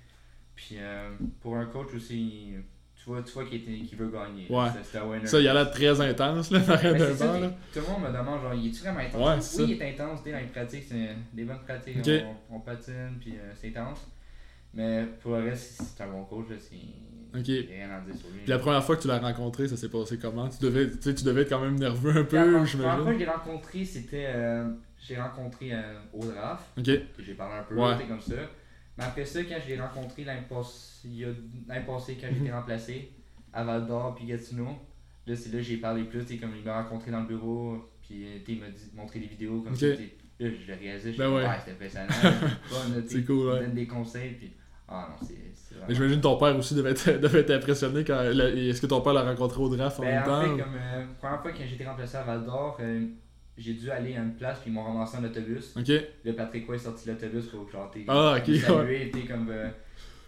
Puis, 0.55 0.75
euh, 0.77 1.09
pour 1.41 1.55
un 1.57 1.65
coach 1.67 1.93
aussi, 1.95 2.49
tu 2.95 3.05
vois, 3.09 3.21
tu 3.23 3.31
vois 3.31 3.45
qu'il 3.45 3.97
veut 3.97 4.09
gagner. 4.09 4.45
Ouais. 4.49 4.67
C'est- 4.83 4.97
un 4.97 5.09
winner. 5.09 5.25
Ça, 5.25 5.39
il 5.39 5.47
a 5.47 5.53
l'air 5.53 5.71
très 5.71 5.99
intense, 6.01 6.51
là, 6.51 6.59
par 6.67 6.79
ça, 6.79 7.39
là. 7.39 7.53
tout 7.73 7.79
le 7.79 7.85
monde 7.87 8.01
me 8.03 8.17
demande, 8.17 8.41
genre, 8.41 8.53
il 8.53 8.67
est 8.67 8.79
vraiment 8.81 8.99
intense? 8.99 9.15
Ouais, 9.15 9.35
oui, 9.35 9.41
ça. 9.41 9.63
il 9.63 9.81
est 9.81 9.89
intense, 9.93 10.19
tu 10.19 10.25
sais, 10.25 10.31
dans 10.33 10.39
les 10.39 10.45
pratiques, 10.47 10.83
c'est 10.87 11.15
des 11.33 11.43
bonnes 11.45 11.63
pratiques, 11.65 11.97
on, 12.49 12.55
on 12.55 12.59
patine, 12.59 13.15
puis 13.19 13.33
euh, 13.37 13.51
c'est 13.55 13.69
intense. 13.75 14.05
Mais 14.73 15.05
pour 15.21 15.31
le 15.37 15.43
reste, 15.49 15.81
c'est 15.81 16.03
un 16.03 16.07
bon 16.11 16.23
coach, 16.25 16.49
là, 16.49 16.55
c'est... 16.59 16.75
Ok. 17.35 17.45
rien 17.47 17.89
à 17.91 17.99
dire 18.01 18.15
sur 18.15 18.27
lui. 18.29 18.39
Puis 18.43 18.49
la 18.49 18.59
première 18.59 18.83
fois 18.83 18.95
que 18.95 19.01
tu 19.01 19.07
l'as 19.07 19.19
rencontré, 19.19 19.67
ça 19.67 19.77
s'est 19.77 19.89
passé 19.89 20.17
comment? 20.17 20.47
Tu 20.49 20.57
devais, 20.63 20.89
tu 20.91 21.13
devais 21.23 21.41
être 21.41 21.49
quand 21.49 21.61
même 21.61 21.77
nerveux 21.79 22.11
un 22.11 22.13
la 22.15 22.23
peu, 22.23 22.37
première- 22.37 22.51
la 22.51 22.65
première 22.65 22.95
fois 22.97 23.05
que 23.05 23.13
je 23.13 23.17
l'ai 23.19 23.29
rencontré, 23.29 23.85
c'était... 23.85 24.25
euh, 24.27 24.69
j'ai 24.99 25.17
rencontré 25.19 25.73
euh, 25.73 25.99
au 26.13 26.25
draft, 26.25 26.63
Ok. 26.77 26.85
j'ai 27.19 27.33
parlé 27.33 27.55
un 27.59 27.63
peu, 27.63 27.75
Ouais. 27.75 27.97
sais, 27.97 28.03
comme 28.05 28.21
ça. 28.21 28.35
Mais 28.97 29.03
après 29.03 29.25
ça, 29.25 29.43
quand 29.43 29.57
je 29.63 29.73
l'ai 29.73 29.81
rencontré 29.81 30.23
l'année 30.23 30.45
passée, 30.47 31.01
il 31.05 31.17
y 31.17 31.25
a- 31.25 31.27
l'année 31.67 31.85
passée, 31.85 32.17
quand 32.21 32.27
j'ai 32.31 32.39
Mhm. 32.39 32.45
été 32.45 32.51
remplacé, 32.53 33.11
à 33.51 33.63
Val 33.63 33.85
d'Or 33.87 34.15
puis 34.15 34.25
Gatineau, 34.25 34.69
là, 35.27 35.35
c'est 35.35 35.49
là 35.51 35.57
que 35.57 35.63
j'ai 35.63 35.77
parlé 35.77 36.03
plus, 36.03 36.21
tu 36.25 36.33
sais, 36.33 36.37
comme 36.37 36.51
il 36.57 36.63
m'a 36.63 36.81
rencontré 36.83 37.11
dans 37.11 37.19
le 37.21 37.27
bureau, 37.27 37.77
puis 38.01 38.23
euh, 38.25 38.39
il 38.47 38.59
m'a 38.59 38.69
dit, 38.69 38.89
montré 38.95 39.19
des 39.19 39.27
vidéos 39.27 39.61
comme 39.61 39.73
Ok. 39.73 39.79
ça. 39.79 39.87
Là, 39.87 39.97
je 40.39 40.71
le 40.71 40.77
réalisais, 40.79 41.13
je 41.13 41.17
Ben 41.17 41.29
me 41.29 41.35
ouais. 41.35 41.43
ouais, 41.43 41.55
c'était 41.59 41.71
impressionnant, 41.71 42.07
c'est 42.69 42.73
fun, 42.75 42.89
là, 42.95 43.01
tu 43.01 43.07
sais, 43.07 43.07
C'est 43.17 43.25
cool, 43.25 43.35
il 43.37 43.45
ouais. 43.53 43.59
donne 43.61 43.73
des 43.75 43.87
conseils, 43.87 44.31
puis 44.31 44.51
ah 44.87 45.09
non, 45.09 45.27
c'est 45.27 45.52
Mais 45.87 45.95
j'imagine 45.95 46.21
ton 46.21 46.37
père 46.37 46.57
aussi 46.57 46.75
devait 46.75 46.91
être, 46.91 47.09
devait 47.21 47.39
être 47.39 47.51
impressionné 47.51 48.03
quand. 48.03 48.21
la- 48.33 48.49
Est-ce 48.49 48.81
que 48.81 48.87
ton 48.87 49.01
père 49.01 49.13
l'a 49.13 49.23
rencontré 49.23 49.61
au 49.61 49.69
draft 49.75 49.99
en 49.99 50.03
Ben, 50.03 50.09
même 50.15 50.23
temps? 50.23 50.37
en 50.37 50.41
fait, 50.41 50.63
comme 50.63 50.75
euh, 50.75 51.05
première 51.19 51.41
fois 51.41 51.51
quand 51.51 51.63
j'ai 51.67 51.75
été 51.75 51.85
remplacé 51.85 52.17
à 52.17 52.23
Val 52.23 52.45
d'Or, 52.45 52.77
euh, 52.79 53.05
j'ai 53.57 53.73
dû 53.73 53.91
aller 53.91 54.15
à 54.15 54.21
une 54.21 54.33
place, 54.35 54.59
puis 54.59 54.71
ils 54.71 54.73
m'ont 54.73 54.83
ramassé 54.83 55.17
en 55.17 55.23
autobus. 55.23 55.75
Ok. 55.77 55.91
Le 56.23 56.33
Patrick 56.33 56.65
Roy 56.65 56.75
est 56.75 56.79
sorti 56.79 57.05
de 57.07 57.11
l'autobus 57.11 57.45
pour 57.47 57.67
t'es 57.91 58.05
Ah, 58.07 58.37
ok, 58.37 58.55
saluer, 58.55 59.11
t'es 59.11 59.21
comme. 59.21 59.47
Euh, 59.49 59.69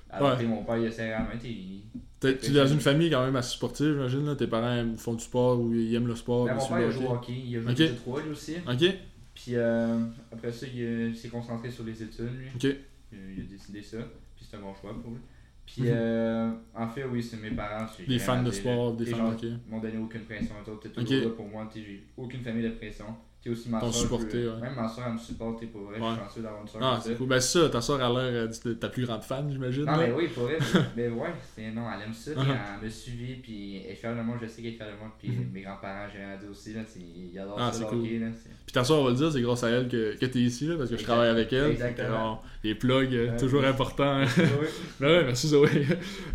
alors, 0.09 0.37
Ouais. 0.37 0.45
mon 0.45 0.63
père, 0.63 0.77
il 0.77 0.87
a 0.87 0.91
serré 0.91 1.09
la 1.11 1.19
main, 1.19 1.29
il- 1.43 1.81
Tu 2.21 2.27
es 2.27 2.51
dans 2.51 2.67
une 2.67 2.79
famille 2.79 3.09
quand 3.09 3.23
même 3.25 3.35
assez 3.35 3.53
sportive, 3.55 3.93
j'imagine. 3.93 4.25
Là. 4.25 4.35
Tes 4.35 4.47
parents 4.47 4.83
font 4.97 5.13
du 5.13 5.23
sport 5.23 5.59
ou 5.59 5.73
ils 5.73 5.93
aiment 5.95 6.07
le 6.07 6.15
sport. 6.15 6.45
Ben, 6.45 6.55
mon 6.55 6.67
père, 6.67 6.81
il 6.87 6.91
joué 6.91 7.05
au 7.05 7.11
hockey. 7.11 7.33
il 7.45 7.57
a 7.57 7.61
joué 7.61 7.71
Ok. 7.71 7.91
au 7.91 7.95
3 7.95 8.21
lui 8.23 8.29
aussi. 8.31 8.55
Ok. 8.67 8.93
Puis 9.35 9.51
euh, 9.55 9.97
après 10.31 10.51
ça, 10.51 10.65
il, 10.73 10.81
euh, 10.81 11.09
il 11.09 11.15
s'est 11.15 11.27
concentré 11.27 11.69
sur 11.69 11.83
les 11.83 12.01
études, 12.01 12.31
lui. 12.39 12.47
Ok. 12.55 12.75
Il, 13.11 13.17
il 13.37 13.41
a 13.41 13.43
décidé 13.51 13.81
ça, 13.81 13.97
puis 14.35 14.45
c'est 14.49 14.55
un 14.57 14.61
bon 14.61 14.73
choix 14.79 14.93
pour 15.01 15.11
lui. 15.11 15.19
Puis 15.65 15.81
Mhm. 15.81 15.87
euh, 15.91 16.51
en 16.75 16.87
fait, 16.87 17.03
oui, 17.05 17.21
c'est 17.23 17.37
mes 17.37 17.51
parents. 17.51 17.85
Des 18.07 18.19
fans 18.19 18.43
de 18.43 18.51
sport, 18.51 18.93
des 18.93 19.05
fans 19.05 19.29
de 19.29 19.33
hockey. 19.33 19.47
Ils 19.67 19.71
m'ont 19.71 19.79
donné 19.79 19.97
aucune 19.97 20.21
pression, 20.21 20.55
t'es 20.81 20.89
toujours 20.89 21.23
là 21.23 21.29
pour 21.35 21.47
moi, 21.47 21.67
j'ai 21.75 22.03
aucune 22.17 22.41
famille 22.41 22.63
de 22.63 22.69
pression. 22.69 23.05
Aussi 23.47 23.69
ma 23.69 23.79
soeur. 23.79 23.93
supporté, 23.93 24.41
je- 24.43 24.47
ouais. 24.49 24.59
Même 24.61 24.75
ma 24.75 24.87
soeur, 24.87 25.03
elle 25.07 25.13
me 25.13 25.17
supporte, 25.19 25.59
t'es 25.59 25.67
pour 25.67 25.81
vrai, 25.83 25.99
Ouais. 25.99 26.07
je 26.09 26.13
suis 26.15 26.23
chanceux 26.25 26.41
d'avoir 26.41 26.61
une 26.63 26.67
soeur 26.67 26.81
Ah, 26.83 26.99
c'est 27.03 27.15
cool. 27.15 27.27
Ben, 27.27 27.39
ça, 27.39 27.69
ta 27.69 27.79
soeur 27.81 28.01
a 28.03 28.09
l'air 28.09 28.47
euh, 28.65 28.73
ta 28.73 28.89
plus 28.89 29.05
grande 29.05 29.21
fan, 29.23 29.49
j'imagine. 29.51 29.85
Non, 29.85 29.91
là. 29.91 29.97
mais 30.07 30.11
oui, 30.13 30.27
pour 30.29 30.43
vrai. 30.45 30.57
mais 30.97 31.09
ouais, 31.09 31.33
c'est, 31.55 31.71
non, 31.71 31.83
elle 31.93 32.07
aime 32.07 32.13
ça. 32.13 32.31
puis 32.31 32.41
Uh-huh. 32.41 32.55
Elle 32.79 32.85
me 32.85 32.89
suivi, 32.89 33.33
puis 33.35 33.77
elle 33.85 33.91
est 33.91 33.95
fière 33.95 34.15
de 34.15 34.21
moi. 34.21 34.35
Je 34.41 34.47
sais 34.47 34.61
qu'elle 34.61 34.71
est 34.73 34.75
fière 34.75 34.87
de 34.87 34.97
moi. 34.99 35.13
Puis 35.19 35.29
Mhm. 35.29 35.51
mes 35.53 35.61
grands-parents, 35.61 36.07
j'ai 36.11 36.19
rien 36.19 36.31
à 36.33 36.37
dire 36.37 36.49
aussi. 36.49 36.73
Là, 36.73 36.81
ils 36.97 37.37
adorent 37.39 37.57
Ah, 37.59 37.71
ça, 37.71 37.85
cool. 37.85 37.99
hockey. 37.99 38.19
Là, 38.19 38.27
c'est... 38.33 38.49
Puis 38.65 38.73
ta 38.73 38.83
soeur, 38.83 38.99
on 38.99 39.03
va 39.03 39.09
le 39.11 39.15
dire, 39.15 39.31
c'est 39.31 39.41
grâce 39.41 39.63
à 39.63 39.69
elle 39.69 39.87
que, 39.87 40.17
que 40.17 40.25
t'es 40.25 40.39
ici, 40.39 40.65
là, 40.67 40.75
parce 40.77 40.89
que 40.89 40.97
je 40.97 41.03
travaille 41.03 41.29
avec 41.29 41.53
elle. 41.53 41.71
exactement. 41.71 42.41
Les 42.63 42.73
plugs, 42.75 43.13
euh, 43.13 43.31
Ouais. 43.31 43.37
toujours 43.37 43.63
importants. 43.63 44.21
Ouais. 44.37 44.69
ben 44.99 45.07
ouais, 45.07 45.23
merci 45.25 45.47
Zoé. 45.49 45.69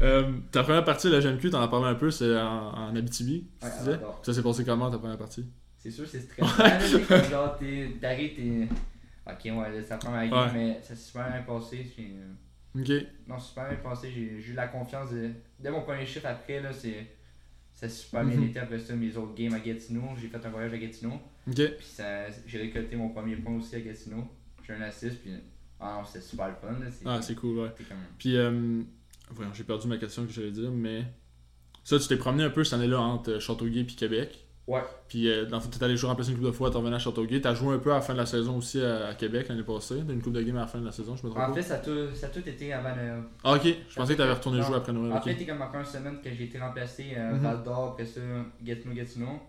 euh, 0.03 0.31
ta 0.53 0.63
première 0.63 0.85
partie 0.85 1.09
de 1.09 1.13
la 1.17 1.21
GMQ, 1.21 1.51
t'en 1.51 1.61
as 1.61 1.69
parlé 1.69 1.87
un 1.89 1.95
peu, 1.95 2.11
c'est 2.11 2.37
en, 2.39 2.73
en 2.73 2.95
Abitibi, 2.97 3.45
tu 3.61 3.67
disais? 3.81 3.99
Ça 4.23 4.33
s'est 4.33 4.43
passé 4.43 4.65
comment 4.65 4.91
ta 4.91 4.99
première 4.99 5.19
partie? 5.19 5.45
C'est 5.81 5.91
sûr, 5.91 6.07
c'est 6.07 6.21
stressant. 6.21 6.63
là, 6.63 7.23
genre, 7.31 7.59
t'arrives, 8.01 8.35
t'es. 8.37 8.69
Ok, 9.27 9.45
ouais, 9.45 9.53
là, 9.53 9.83
c'est 9.83 9.91
la 9.91 9.97
première 9.97 10.29
game, 10.29 10.47
Ouais. 10.47 10.53
mais 10.55 10.81
ça 10.83 10.95
s'est 10.95 11.07
super 11.07 11.29
bien 11.31 11.43
passé. 11.43 11.87
Euh, 11.99 12.33
Ok. 12.79 12.89
Non, 13.27 13.39
super 13.39 13.69
bien 13.69 13.79
passé. 13.79 14.11
J'ai, 14.15 14.51
eu 14.51 14.55
la 14.55 14.69
confiance 14.69 15.11
de. 15.11 15.31
Dès 15.59 15.71
mon 15.71 15.83
premier 15.83 16.07
chiffre 16.07 16.27
après, 16.27 16.61
là, 16.61 16.73
c'est. 16.73 17.07
ça 17.75 17.87
a 17.87 17.89
super 17.89 18.25
bien 18.25 18.37
Mhm. 18.37 18.45
été 18.49 18.59
après 18.61 18.79
ça, 18.79 18.95
mes 18.95 19.17
autres 19.17 19.35
games 19.35 19.55
à 19.55 19.59
Gatineau. 19.61 20.03
J'ai 20.21 20.29
fait 20.29 20.45
un 20.45 20.51
voyage 20.51 20.73
à 20.73 20.79
Gatineau. 20.79 21.15
Ok. 21.49 21.55
Puis 21.57 21.87
ça- 21.87 22.27
j'ai 22.47 22.59
récolté 22.59 22.95
mon 22.97 23.09
premier 23.09 23.37
point 23.37 23.57
aussi 23.57 23.75
à 23.77 23.81
Gatineau. 23.81 24.25
J'ai 24.67 24.75
un 24.75 24.83
assist, 24.83 25.17
puis 25.23 25.33
ah 25.81 25.97
non, 25.99 26.05
c'était 26.07 26.25
super 26.25 26.49
le 26.49 26.55
fun. 26.55 26.79
Là. 26.79 26.87
C'est, 26.91 27.07
Ah, 27.09 27.23
c'est 27.23 27.35
cool, 27.35 27.59
ouais. 27.59 27.71
comme... 27.89 27.97
Puis, 28.19 28.37
euh, 28.37 28.83
voyons, 29.31 29.53
j'ai 29.55 29.65
perdu 29.65 29.89
ma 29.89 29.97
question 29.97 30.27
que 30.27 30.31
j'allais 30.33 30.51
dire, 30.53 30.71
mais. 30.71 31.05
Ça, 31.83 31.99
tu 31.99 32.07
t'es 32.07 32.17
promené 32.19 32.45
un 32.45 32.51
peu 32.51 32.63
cette 32.63 32.75
année-là 32.75 33.01
entre 33.01 33.31
euh, 33.33 33.41
Châteauguay 33.41 33.81
et 33.81 33.87
Québec? 33.87 34.47
Ouais. 34.67 34.83
Puis, 35.09 35.29
euh, 35.29 35.47
dans 35.47 35.57
le 35.57 35.63
fond, 35.63 35.69
t'es 35.69 35.83
allé 35.83 35.97
jouer 35.97 36.11
en 36.11 36.15
place 36.15 36.29
une 36.29 36.37
coupe 36.37 36.45
de 36.45 36.53
fois, 36.53 36.71
t'es 36.71 36.77
revenu 36.77 36.95
à 36.95 36.99
Châteauguay. 37.01 37.41
T'as 37.41 37.55
joué 37.55 37.75
un 37.75 37.79
peu 37.79 37.91
à 37.91 37.97
la 37.97 38.01
fin 38.03 38.13
de 38.13 38.19
la 38.19 38.27
saison 38.27 38.57
aussi 38.59 38.81
à, 38.81 39.09
à 39.09 39.15
Québec 39.15 39.49
l'année 39.49 39.65
passée. 39.65 39.97
T'as 40.07 40.13
une 40.13 40.23
coupe 40.23 40.33
de 40.35 40.43
game 40.43 40.57
à 40.59 40.61
la 40.61 40.67
fin 40.69 40.79
de 40.79 40.85
la 40.87 40.93
saison, 40.93 41.17
je 41.17 41.27
me 41.27 41.31
trompe 41.33 41.43
En 41.43 41.49
pas. 41.49 41.55
fait, 41.55 41.63
ça 41.63 41.75
a, 41.75 41.79
tout, 41.79 42.15
ça 42.15 42.27
a 42.27 42.29
tout 42.31 42.47
été 42.49 42.73
avant 42.73 42.95
Noël. 42.95 43.23
Ah, 43.43 43.55
ok. 43.55 43.63
Je 43.89 43.95
pensais 43.97 44.13
que 44.13 44.19
t'avais 44.19 44.33
retourné 44.35 44.59
Non. 44.61 44.67
jouer 44.67 44.77
après 44.77 44.93
Noël. 44.93 45.13
En 45.13 45.17
Ok. 45.17 45.25
fait, 45.25 45.35
t'es 45.35 45.47
comme 45.47 45.61
encore 45.63 45.81
une 45.81 45.87
semaine 45.87 46.21
que 46.23 46.31
j'ai 46.33 46.45
été 46.45 46.59
remplacé 46.59 47.17
à 47.17 47.33
Mhm. 47.33 47.39
Val 47.41 47.63
d'Or, 47.65 47.85
après 47.93 48.05
ça, 48.07 48.21
Gatineau, 48.63 48.95
Gatineau. 48.95 49.41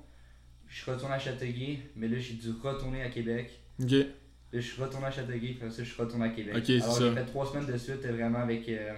Je 0.67 0.81
suis 0.81 0.89
retourné 0.91 1.13
à 1.15 1.19
Châteauguay, 1.19 1.79
mais 1.95 2.07
là, 2.07 2.17
j'ai 2.17 2.33
dû 2.35 2.49
retourner 2.63 3.03
à 3.03 3.09
Québec. 3.09 3.59
Ok. 3.79 3.91
Là, 3.91 4.05
je 4.53 4.59
suis 4.59 4.81
retourné 4.81 5.05
à 5.05 5.11
Châteauguay, 5.11 5.55
après 5.57 5.69
ça, 5.69 5.83
je 5.83 5.89
suis 5.91 6.01
retourné 6.01 6.25
à 6.25 6.29
Québec. 6.29 6.55
Ok, 6.57 6.63
c'est 6.65 6.81
Alors, 6.81 6.97
ça. 6.97 7.03
j'ai 7.09 7.15
fait 7.15 7.25
trois 7.25 7.45
semaines 7.45 7.67
de 7.71 7.77
suite 7.77 8.05
euh, 8.05 8.11
vraiment 8.13 8.39
avec 8.39 8.67
euh, 8.69 8.93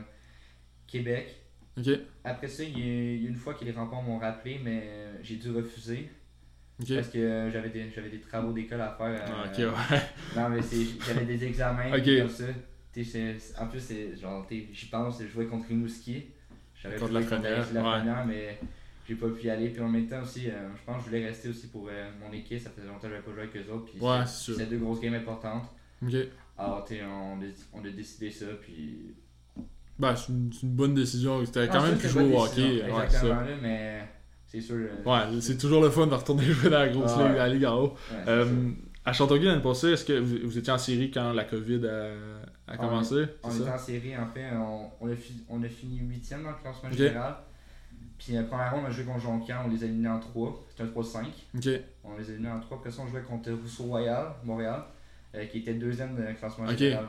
Québec. 0.87 1.42
Après 2.23 2.47
ça, 2.47 2.63
il 2.63 2.77
y 2.79 3.25
a 3.25 3.29
une 3.29 3.35
fois 3.35 3.53
que 3.55 3.65
les 3.65 3.71
remparts 3.71 4.01
m'ont 4.03 4.19
rappelé, 4.19 4.59
mais 4.63 4.81
euh, 4.85 5.17
j'ai 5.23 5.37
dû 5.37 5.49
refuser 5.51 6.09
parce 6.95 7.09
que 7.09 7.17
euh, 7.19 7.51
j'avais 7.51 7.69
des, 7.69 7.89
j'avais 7.91 8.09
des 8.09 8.19
travaux 8.19 8.51
d'école 8.53 8.81
à 8.81 8.89
faire. 8.97 9.07
euh, 9.07 9.25
Ah, 9.27 9.45
ok, 9.47 9.57
ouais. 9.57 9.99
Non, 10.35 10.49
mais 10.49 10.61
c'est, 10.61 10.85
j'avais 11.05 11.25
des 11.25 11.43
examens 11.45 11.91
comme 12.21 12.29
ça. 12.29 12.45
T'sais, 12.91 13.37
en 13.59 13.67
plus, 13.67 13.79
c'est 13.79 14.15
genre, 14.15 14.45
j'y 14.49 14.85
pense, 14.87 15.21
je 15.21 15.27
jouais 15.27 15.47
contre 15.47 15.67
Rimouski. 15.67 16.25
J'avais 16.81 16.95
Contre 16.97 17.13
la 17.13 17.21
Frenière, 17.21 17.73
la 17.73 17.81
ouais. 17.81 18.25
Mais 18.27 18.59
j'ai 19.07 19.15
pas 19.15 19.29
pu 19.29 19.45
y 19.47 19.49
aller. 19.49 19.69
Puis 19.69 19.81
en 19.81 19.89
même 19.89 20.05
temps 20.07 20.21
aussi, 20.21 20.49
euh, 20.49 20.69
je 20.75 20.83
pense 20.85 20.97
que 20.97 21.03
je 21.05 21.09
voulais 21.09 21.25
rester 21.25 21.49
aussi 21.49 21.67
pour 21.67 21.87
euh, 21.89 22.11
mon 22.21 22.31
équipe. 22.33 22.59
Ça 22.59 22.69
faisait 22.69 22.85
longtemps 22.87 22.99
que 23.01 23.09
j'avais 23.09 23.21
pas 23.23 23.31
joué 23.31 23.41
avec 23.43 23.55
eux 23.55 23.71
autres. 23.71 23.85
Puis 23.85 23.99
Ouais, 23.99 24.19
c'est- 24.25 24.31
c'est 24.31 24.43
sûr. 24.43 24.55
c'était 24.55 24.69
deux 24.69 24.77
grosses 24.77 24.99
games 24.99 25.13
importantes. 25.15 25.69
Ok. 26.05 26.13
Alors, 26.57 26.83
t'sais, 26.83 27.01
on, 27.03 27.41
a, 27.41 27.45
on 27.73 27.83
a 27.85 27.89
décidé 27.89 28.29
ça. 28.29 28.45
Puis. 28.61 29.15
Bah, 29.99 30.15
c'est 30.15 30.29
une, 30.33 30.49
bonne 30.63 30.93
décision. 30.95 31.43
T'as 31.45 31.67
quand 31.67 31.79
Non, 31.81 31.87
même 31.87 31.97
c'est 31.99 32.09
jouer 32.09 32.23
au 32.33 32.41
hockey. 32.41 32.61
décision, 32.61 32.95
Ouais, 32.97 33.09
ça. 33.09 33.27
là, 33.27 33.43
mais 33.61 34.01
c'est 34.47 34.61
sûr. 34.61 34.75
euh, 34.75 35.03
Ouais, 35.09 35.41
c'est 35.41 35.57
toujours 35.57 35.81
le 35.83 35.89
fun 35.89 36.07
de 36.07 36.13
retourner 36.15 36.43
jouer 36.43 36.69
dans 36.69 36.79
la 36.79 36.89
grosse 36.89 37.15
Ouais. 37.15 37.27
ligue, 37.29 37.37
à 37.37 37.47
la 37.47 37.53
Ligue 37.53 37.65
en 37.65 37.75
haut. 37.81 37.87
ouais, 38.11 38.23
Euh, 38.27 38.71
à 39.05 39.13
Châteauguay 39.13 39.45
l'année 39.45 39.61
passée, 39.61 39.91
est-ce 39.91 40.05
que 40.05 40.13
vous, 40.19 40.37
vous 40.45 40.57
étiez 40.57 40.71
en 40.73 40.77
série 40.77 41.11
quand 41.11 41.33
la 41.33 41.43
COVID 41.43 41.85
a, 41.87 42.71
a 42.71 42.73
On- 42.75 42.77
commencé? 42.77 43.25
On 43.43 43.51
était 43.55 43.69
en 43.69 43.77
série, 43.77 44.17
en 44.17 44.27
fait, 44.33 44.45
on, 44.53 44.85
on, 45.01 45.11
a, 45.11 45.15
fi- 45.15 45.43
on 45.49 45.61
a 45.63 45.67
fini 45.69 45.99
8 45.99 46.29
dans 46.43 46.49
le 46.49 46.55
classement 46.61 46.91
général. 46.91 47.35
Puis 48.17 48.33
la 48.33 48.43
première 48.43 48.71
ronde, 48.71 48.83
on 48.85 48.87
a 48.87 48.91
joué 48.91 49.03
contre 49.03 49.19
Jonquière, 49.19 49.61
on 49.65 49.69
les 49.69 49.83
a 49.83 49.85
éliminés 49.85 50.07
en 50.09 50.19
3. 50.19 50.63
C'était 50.69 50.83
un 50.83 50.87
3-5. 50.87 51.25
Ok. 51.57 51.69
On 52.05 52.17
les 52.17 52.29
a 52.29 52.33
éliminés 52.33 52.51
en 52.51 52.59
3. 52.61 52.77
Après 52.77 52.89
ça, 52.89 53.01
on 53.03 53.07
jouait 53.07 53.21
contre 53.21 53.51
Rousseau 53.51 53.83
Royal, 53.83 54.27
Montréal, 54.45 54.81
euh, 55.35 55.45
qui 55.47 55.59
était 55.59 55.73
deuxième 55.73 56.15
dans 56.15 56.23
le 56.23 56.33
classement 56.33 56.65
général. 56.67 57.05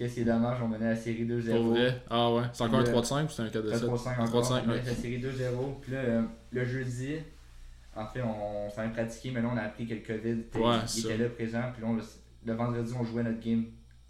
Qu'est-ce 0.00 0.14
qui 0.14 0.20
est 0.22 0.24
dommage, 0.24 0.56
on 0.62 0.68
menait 0.68 0.88
la 0.88 0.96
série 0.96 1.26
2-0. 1.26 1.50
Pour 1.56 1.72
vrai? 1.74 2.02
Ah 2.08 2.32
ouais. 2.32 2.42
C'est 2.54 2.64
encore 2.64 2.78
un 2.78 2.82
Le- 2.84 2.88
3 2.88 3.00
de 3.02 3.06
5 3.06 3.24
ou 3.26 3.28
c'est 3.30 3.42
un 3.42 3.48
4 3.50 3.62
de 3.66 3.70
Un 3.72 3.78
7 3.78 3.88
3-5 3.88 4.18
Un 4.18 4.24
encore. 4.24 4.42
3-5, 4.42 4.62
on 4.64 4.66
menait 4.68 4.78
ouais. 4.80 4.86
la 4.86 4.94
série 4.94 5.18
2-0. 5.20 5.80
Puis 5.82 5.92
là, 5.92 5.98
euh, 5.98 6.22
le 6.52 6.64
jeudi, 6.64 7.16
en 7.94 8.06
fait, 8.06 8.22
on, 8.22 8.66
on 8.66 8.70
s'en 8.70 8.84
est 8.84 8.88
pratiqué, 8.92 9.30
mais 9.30 9.42
là, 9.42 9.50
on 9.52 9.56
a 9.58 9.62
appris 9.62 9.86
que 9.86 9.92
le 9.92 10.00
COVID 10.00 10.40
était, 10.40 10.58
Ouais, 10.58 10.76
il 10.82 10.88
c'est 10.88 11.00
était 11.00 11.16
ça. 11.18 11.22
là 11.22 11.28
présent. 11.28 11.62
Puis 11.74 11.82
là, 11.82 11.88
on, 11.90 11.94
le, 11.96 12.02
le 12.46 12.52
vendredi, 12.54 12.92
on 12.98 13.04
jouait 13.04 13.22
notre 13.22 13.40
game 13.40 13.66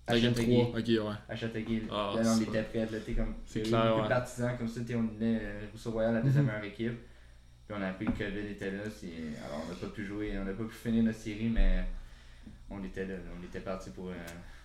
à 0.06 0.12
game 0.18 0.32
Châteauguay. 0.34 0.62
3. 0.70 0.78
Ok, 0.78 0.86
ouais. 0.86 1.14
à 1.28 1.34
Châteauguay. 1.36 1.82
Ah, 1.90 2.12
là, 2.14 2.34
on 2.36 2.40
était 2.40 2.62
prêts, 2.62 2.88
là, 2.90 2.98
comme. 3.16 3.34
C'est 3.44 3.62
clair, 3.62 3.96
ouais. 4.00 4.08
partisans, 4.08 4.56
comme 4.56 4.68
ça, 4.68 4.80
on 4.94 5.02
venait 5.18 5.40
euh, 5.42 5.60
Rousseau 5.72 5.90
Royal, 5.90 6.14
la 6.14 6.22
deuxième 6.22 6.44
Mhm. 6.44 6.50
meilleure 6.52 6.64
équipe. 6.66 6.98
Puis 7.66 7.76
on 7.76 7.82
a 7.82 7.88
appris 7.88 8.06
que 8.06 8.10
le 8.22 8.30
COVID 8.30 8.46
était 8.52 8.70
là. 8.70 8.78
Alors, 8.82 9.64
on 9.66 9.68
n'a 9.70 9.74
pas 9.80 9.86
pu 9.88 10.04
jouer, 10.04 10.32
on 10.40 10.44
n'a 10.44 10.52
pas 10.52 10.64
pu 10.64 10.74
finir 10.74 11.02
notre 11.02 11.18
série, 11.18 11.48
mais 11.52 11.84
on 12.70 12.82
était 12.84 13.06
là, 13.06 13.14
là. 13.14 13.20
on 13.40 13.44
était 13.44 13.60
parti 13.60 13.90
pour, 13.90 14.08
euh, 14.10 14.14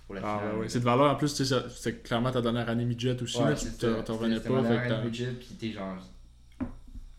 pour 0.05 0.15
la 0.15 0.21
Ah 0.23 0.37
finale. 0.39 0.53
ouais, 0.55 0.61
ouais. 0.61 0.69
C'est 0.69 0.79
de 0.79 0.83
valeur 0.85 1.11
en 1.11 1.15
plus, 1.15 1.33
tu 1.33 1.43
sais, 1.43 1.45
ça- 1.45 1.69
c'est 1.69 2.03
clairement 2.03 2.31
ta 2.31 2.41
dernière 2.41 2.69
année 2.69 2.85
midget 2.85 3.21
aussi. 3.21 3.37
Ouais, 3.39 3.49
là, 3.49 3.55
tu 3.55 3.65
ça. 3.67 3.71
te 3.71 4.01
te 4.01 4.11
revenais 4.11 4.39
pas. 4.39 4.63
fait 4.63 4.89
que 4.89 5.03
budget, 5.03 5.31
puis 5.39 5.55
t'es 5.59 5.71
genre. 5.71 5.97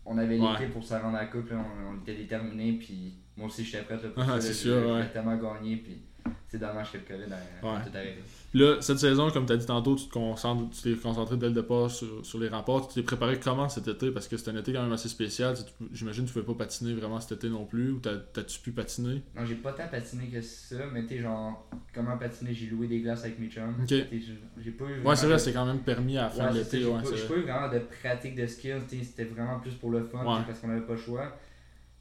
On 0.05 0.17
avait 0.17 0.39
Ouais. 0.39 0.51
l'équipe 0.53 0.71
pour 0.73 0.83
se 0.83 0.93
rendre 0.93 1.17
à 1.17 1.21
la 1.21 1.25
coupe, 1.27 1.49
là, 1.49 1.57
on, 1.57 1.95
on 1.97 2.01
était 2.01 2.15
déterminés, 2.15 2.73
puis 2.73 3.15
moi 3.35 3.47
aussi 3.47 3.65
j'étais 3.65 3.83
prêt 3.83 3.95
là, 4.01 4.09
pour 4.09 4.23
Ah, 4.23 4.39
ça. 4.39 4.41
c'est 4.41 4.53
sûr, 4.53 4.91
ouais. 4.91 5.09
tellement 5.11 5.35
gagner, 5.35 5.75
puis 5.77 6.01
c'est 6.49 6.59
dommage 6.59 6.91
que 6.93 6.97
le 6.97 7.03
COVID 7.03 7.31
a, 7.33 7.65
Ouais. 7.65 7.81
tout 7.85 7.97
arrêté. 7.97 8.19
Là, 8.53 8.77
cette 8.81 8.99
saison, 8.99 9.29
comme 9.29 9.45
tu 9.45 9.51
as 9.53 9.57
dit 9.57 9.65
tantôt, 9.65 9.95
tu 9.95 10.07
te 10.07 10.71
tu 10.71 10.81
t'es 10.81 10.95
concentré 10.99 11.35
dès 11.35 11.47
le 11.47 11.53
départ 11.53 11.91
sur, 11.91 12.25
sur 12.25 12.39
les 12.39 12.47
remparts. 12.47 12.87
Tu 12.87 12.93
t'es 12.95 13.03
préparé 13.03 13.37
comment 13.39 13.67
cet 13.67 13.87
été? 13.89 14.09
Parce 14.11 14.27
que 14.29 14.37
c'était 14.37 14.51
un 14.51 14.55
été 14.57 14.71
quand 14.71 14.81
même 14.83 14.93
assez 14.93 15.09
spécial. 15.09 15.55
Tu- 15.55 15.63
tu- 15.63 15.89
J'imagine 15.93 16.23
que 16.25 16.31
tu 16.31 16.37
ne 16.37 16.43
pouvais 16.43 16.55
pas 16.55 16.63
patiner 16.65 16.93
vraiment 16.93 17.19
cet 17.19 17.33
été 17.33 17.49
non 17.49 17.65
plus. 17.65 17.91
Ou 17.91 17.99
t'as- 17.99 18.15
t'as-tu 18.17 18.59
pu 18.61 18.71
patiner? 18.71 19.21
Non, 19.35 19.45
j'ai 19.45 19.55
pas 19.55 19.73
tant 19.73 19.87
patiné 19.89 20.27
que 20.27 20.41
ça, 20.41 20.75
mais 20.93 21.05
t'es 21.05 21.19
genre, 21.19 21.69
comment 21.93 22.17
patiner, 22.17 22.53
j'ai 22.53 22.67
loué 22.67 22.87
des 22.87 23.01
glaces 23.01 23.25
avec 23.25 23.37
mes 23.39 23.49
chums. 23.49 23.75
Ok. 23.81 23.89
J'ai- 23.89 24.71
pas 24.71 24.85
eu 24.85 25.01
Ouais, 25.05 25.15
c'est 25.15 25.25
vrai, 25.25 25.35
de- 25.35 25.39
c'est 25.41 25.53
quand 25.53 25.65
même 25.65 25.79
permis 25.79 26.17
à 26.17 26.23
la 26.23 26.29
fin 26.29 26.47
Ouais, 26.47 26.53
de 26.53 26.63
c'est 26.63 26.77
l'été. 26.77 26.79
j'ai 26.79 26.85
Ouais, 26.85 27.01
pas- 27.01 27.09
c'est 27.09 27.17
j'ai 27.17 27.27
pas 27.27 27.35
eu 27.35 27.41
vraiment 27.41 27.69
de 27.73 27.79
pratique 28.01 28.35
de 28.35 28.47
skills, 28.47 28.81
c'était 29.03 29.25
vraiment 29.25 29.59
plus 29.59 29.73
pour 29.73 29.91
le 29.91 30.03
fun, 30.05 30.23
parce 30.47 30.59
qu'on 30.59 30.69
avait 30.69 30.81
pas 30.81 30.93
le 30.93 30.99
choix. 30.99 31.37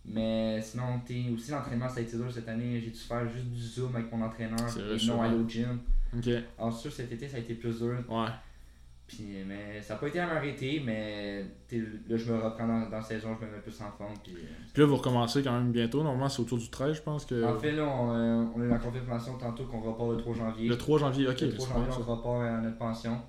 Mais 0.09 0.61
sinon, 0.63 1.01
t'sais, 1.05 1.25
aussi 1.35 1.51
l'entraînement 1.51 1.89
ça 1.89 1.99
a 1.99 2.03
été 2.03 2.17
dur 2.17 2.31
cette 2.33 2.49
année, 2.49 2.81
j'ai 2.81 2.91
dû 2.91 2.99
faire 2.99 3.29
juste 3.29 3.47
du 3.47 3.61
zoom 3.61 3.95
avec 3.97 4.11
mon 4.13 4.23
entraîneur, 4.25 4.59
et 4.79 5.07
non 5.07 5.21
aller 5.23 5.37
au 5.37 5.49
gym. 5.49 5.81
Ok. 6.17 6.29
Alors 6.59 6.73
sûr 6.73 6.93
cet 6.93 7.11
été 7.13 7.27
ça 7.29 7.37
a 7.39 7.41
été 7.41 7.55
plus 7.55 7.79
dur, 7.79 7.99
Ouais. 8.09 8.29
puis, 9.09 9.43
mais 9.47 9.83
ça 9.83 9.95
a 9.95 9.97
pas 9.97 10.07
été 10.07 10.21
à 10.21 10.27
m'arrêter, 10.27 10.81
mais 10.85 11.43
là 11.73 12.17
je 12.17 12.33
me 12.33 12.39
reprends 12.41 12.69
dans, 12.69 12.89
dans 12.89 12.97
la 12.99 13.03
saison, 13.03 13.37
je 13.41 13.47
me 13.47 13.51
mets 13.51 13.59
plus 13.59 13.81
en 13.81 13.91
forme. 13.91 14.15
Puis, 14.23 14.35
euh, 14.37 14.47
Puis 14.73 14.83
là, 14.83 14.87
vous 14.89 14.97
recommencez 14.97 15.43
quand 15.43 15.53
même 15.53 15.73
bientôt. 15.73 16.03
Normalement, 16.05 16.29
c'est 16.29 16.41
autour 16.41 16.59
du 16.59 16.71
13, 16.71 16.95
je 16.97 17.03
pense. 17.03 17.25
que 17.27 17.45
En 17.45 17.59
fait 17.59 17.73
là, 17.73 17.85
on, 17.85 18.13
euh, 18.15 18.45
on 18.55 18.61
a 18.61 18.65
eu 18.65 18.69
la 18.69 18.79
confirmation 18.79 19.37
tantôt 19.39 19.65
qu'on 19.65 19.81
repart 19.81 20.11
le 20.13 20.17
3 20.19 20.35
janvier. 20.37 20.69
Le 20.69 20.79
3 20.79 20.99
janvier, 21.01 21.27
ok. 21.29 21.41
le 21.41 21.51
c'est 21.51 21.57
3 21.57 21.69
bon, 21.69 21.75
janvier, 21.85 22.05
on 22.07 22.15
repart 22.15 22.43
à 22.43 22.61
notre 22.61 22.79
pension. 22.79 23.21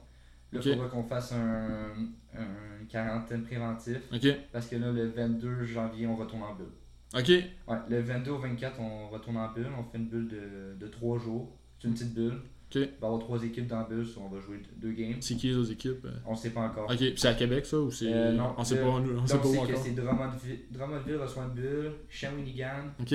Là, 0.54 0.60
il 0.64 0.68
Ok. 0.70 0.74
faudra 0.76 0.88
qu'on 0.90 1.04
fasse 1.04 1.34
un, 1.34 1.92
un 2.34 2.86
quarantaine 2.90 3.44
préventif. 3.44 3.98
Ok. 4.14 4.28
Parce 4.52 4.68
que 4.68 4.76
là, 4.78 4.92
le 4.92 5.08
22 5.10 5.64
janvier, 5.66 6.08
on 6.08 6.16
retourne 6.16 6.44
en 6.44 6.56
bulle. 6.56 6.68
Ok. 7.14 7.28
Ouais, 7.30 7.78
le 7.90 8.02
22 8.02 8.32
au 8.32 8.38
24, 8.38 8.80
on 8.80 9.10
retourne 9.10 9.38
en 9.38 9.52
bulle. 9.52 9.68
On 9.78 9.84
fait 9.84 9.98
une 9.98 10.08
bulle 10.08 10.28
de, 10.30 10.76
de 10.80 10.88
3 10.88 11.20
jours. 11.20 11.58
C'est 11.80 11.88
une 11.88 11.94
petite 11.94 12.14
bulle. 12.14 12.34
Ok. 12.70 12.76
Il 12.76 12.82
va 12.82 12.88
y 12.88 13.06
avoir 13.06 13.20
3 13.20 13.44
équipes 13.44 13.68
dans 13.68 13.80
la 13.80 13.86
bulle, 13.86 14.06
on 14.18 14.28
va 14.28 14.40
jouer 14.42 14.62
deux 14.78 14.92
games. 14.92 15.16
C'est 15.22 15.36
qui 15.36 15.48
les 15.48 15.56
autres 15.56 15.72
équipes 15.72 16.04
euh? 16.06 16.12
On 16.26 16.36
sait 16.36 16.50
pas 16.50 16.62
encore. 16.62 16.90
Ok. 16.92 16.98
C'est 17.16 17.28
à 17.28 17.34
Québec, 17.34 17.66
ça 17.66 17.78
Ou 17.80 17.92
c'est. 17.92 18.12
Euh, 18.14 18.34
non, 18.34 18.54
on 18.58 18.64
sait 18.64 18.76
le- 18.76 18.82
pas, 18.82 19.00
nous, 19.00 19.18
on 19.18 19.22
Là, 19.22 19.28
sait 19.28 19.38
pas 19.38 19.48
où 19.48 19.58
encore. 19.58 19.78
c'est 19.82 19.92
Drummondville, 19.96 20.60
Drummondville 20.72 21.16
reçoit 21.16 21.44
une 21.44 21.54
bulle, 21.54 21.92
Shawinigan, 22.10 22.92
Ok. 23.00 23.14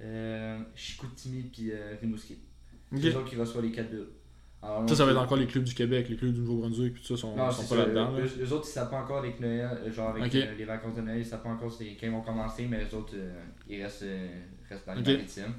euh, 0.00 0.58
Chicoutimi 0.76 1.42
puis 1.42 1.70
euh, 1.72 1.96
Rimouski. 2.00 2.38
C'est 2.96 3.08
eux 3.08 3.16
autres 3.16 3.30
qui 3.30 3.36
reçoivent 3.36 3.64
les 3.64 3.72
4 3.72 3.90
bulles. 3.90 4.06
Alors, 4.64 4.88
Ça, 4.88 4.94
ça 4.96 5.04
va 5.04 5.10
être 5.12 5.20
encore 5.20 5.36
les 5.36 5.46
clubs 5.46 5.64
du 5.64 5.74
Québec, 5.74 6.06
les 6.08 6.16
clubs 6.16 6.32
du 6.32 6.40
Nouveau-Brunswick, 6.40 6.94
puis 6.94 7.02
tout 7.02 7.16
ça, 7.16 7.20
sont, 7.20 7.36
Non, 7.36 7.50
sont 7.50 7.66
pas 7.74 7.82
là-dedans. 7.82 8.12
là. 8.12 8.20
Eux, 8.20 8.44
eux 8.44 8.52
autres, 8.52 8.66
ils 8.66 8.72
savent 8.72 8.88
pas 8.90 9.00
encore 9.02 9.18
avec 9.18 9.38
Noël, 9.40 9.68
euh, 9.86 9.92
genre 9.92 10.10
avec 10.16 10.34
euh, 10.34 10.54
les 10.56 10.64
vacances 10.64 10.94
de 10.94 11.00
Noël, 11.02 11.18
ils 11.18 11.26
savent 11.26 11.42
pas 11.42 11.50
encore 11.50 11.70
quand 11.70 11.84
ils 12.06 12.10
vont 12.10 12.22
commencer, 12.22 12.66
mais 12.68 12.82
les 12.84 12.94
autres, 12.94 13.12
euh, 13.14 13.42
ils 13.68 13.82
restent, 13.82 14.02
euh, 14.04 14.28
restent 14.70 14.86
dans 14.86 14.94
les 14.94 15.00
Ok. 15.00 15.06
maritimes. 15.06 15.54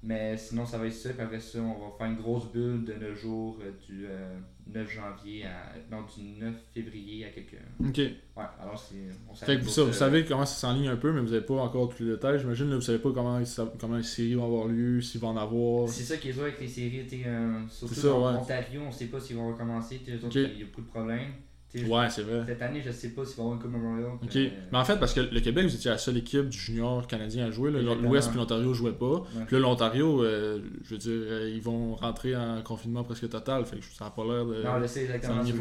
Mais 0.00 0.36
sinon, 0.36 0.64
ça 0.64 0.78
va 0.78 0.86
être 0.86 0.92
ça, 0.92 1.10
puis 1.10 1.22
après 1.22 1.40
ça, 1.40 1.58
on 1.58 1.90
va 1.90 1.96
faire 1.98 2.06
une 2.06 2.18
grosse 2.18 2.52
bulle 2.52 2.84
de 2.84 2.94
9 2.94 3.18
jours 3.20 3.58
euh, 3.60 3.72
du 3.84 4.06
euh, 4.06 4.38
9 4.72 4.88
janvier 4.88 5.44
à. 5.44 5.72
Non, 5.90 6.02
du 6.02 6.40
9 6.40 6.54
février 6.72 7.24
à 7.24 7.30
quelques. 7.30 7.58
Ok. 7.80 7.96
Ouais, 7.96 8.44
alors 8.60 8.78
c'est. 8.78 9.08
On 9.28 9.34
Fait 9.34 9.58
que 9.58 9.66
ça, 9.66 9.82
vous 9.82 9.92
savez 9.92 10.24
comment 10.24 10.46
ça 10.46 10.54
s'enligne 10.54 10.86
un 10.86 10.96
peu, 10.96 11.12
mais 11.12 11.20
vous 11.20 11.30
n'avez 11.30 11.44
pas 11.44 11.54
encore 11.54 11.88
tous 11.88 12.04
les 12.04 12.10
détails. 12.12 12.38
J'imagine, 12.38 12.70
là, 12.70 12.76
vous 12.76 12.80
savez 12.80 13.00
pas 13.00 13.10
comment, 13.12 13.44
ça- 13.44 13.72
comment 13.80 13.96
les 13.96 14.04
séries 14.04 14.34
vont 14.34 14.44
avoir 14.44 14.68
lieu, 14.68 15.00
s'il 15.00 15.20
va 15.20 15.28
en 15.28 15.36
avoir. 15.36 15.88
C'est 15.88 16.04
ça 16.04 16.16
qui 16.16 16.28
est 16.28 16.32
dur 16.32 16.42
avec 16.42 16.60
les 16.60 16.68
séries, 16.68 17.04
euh, 17.26 17.60
surtout 17.68 17.94
ça, 17.94 18.08
dans 18.08 18.32
ouais. 18.32 18.38
Ontario, 18.38 18.80
on 18.86 18.92
sait 18.92 19.06
pas 19.06 19.18
s'ils 19.18 19.34
vont 19.36 19.48
recommencer, 19.52 20.00
il 20.06 20.14
y 20.14 20.16
a 20.16 20.66
beaucoup 20.66 20.82
de 20.82 20.86
problèmes. 20.86 21.32
Ouais, 21.74 22.08
c'est 22.08 22.22
vrai. 22.22 22.44
Cette 22.46 22.62
année, 22.62 22.80
je 22.82 22.90
sais 22.90 23.10
pas 23.10 23.24
s'il 23.26 23.36
va 23.36 23.42
y 23.42 23.46
avoir 23.46 23.56
une 23.56 23.62
Coupe 23.62 23.72
Memorial. 23.72 24.12
Ok. 24.22 24.36
euh, 24.36 24.48
Mais 24.72 24.78
en 24.78 24.84
fait, 24.84 24.98
parce 24.98 25.12
que 25.12 25.20
le 25.20 25.40
Québec, 25.40 25.66
vous 25.66 25.74
étiez 25.74 25.90
la 25.90 25.98
seule 25.98 26.16
équipe 26.16 26.48
du 26.48 26.56
junior 26.58 27.06
canadien 27.06 27.46
à 27.46 27.50
jouer. 27.50 27.70
L'Ouest 27.70 28.30
puis 28.30 28.38
l'Ontario 28.38 28.72
jouaient 28.72 28.92
pas. 28.92 29.06
Ouais. 29.20 29.44
Puis 29.46 29.56
là, 29.56 29.60
l'Ontario, 29.60 30.22
euh, 30.24 30.60
je 30.82 30.90
veux 30.94 30.98
dire, 30.98 31.12
euh, 31.12 31.50
ils 31.54 31.60
vont 31.60 31.94
rentrer 31.94 32.34
en 32.34 32.62
confinement 32.62 33.04
presque 33.04 33.28
total. 33.28 33.66
Fait 33.66 33.76
que 33.76 33.84
ça 33.84 34.06
n'a 34.06 34.10
pas 34.10 34.24
l'air 34.24 34.46
de. 34.46 34.62
Non, 34.62 34.80
je 34.80 34.86
sais 34.86 35.02
exactement. 35.02 35.44
J'ai 35.44 35.52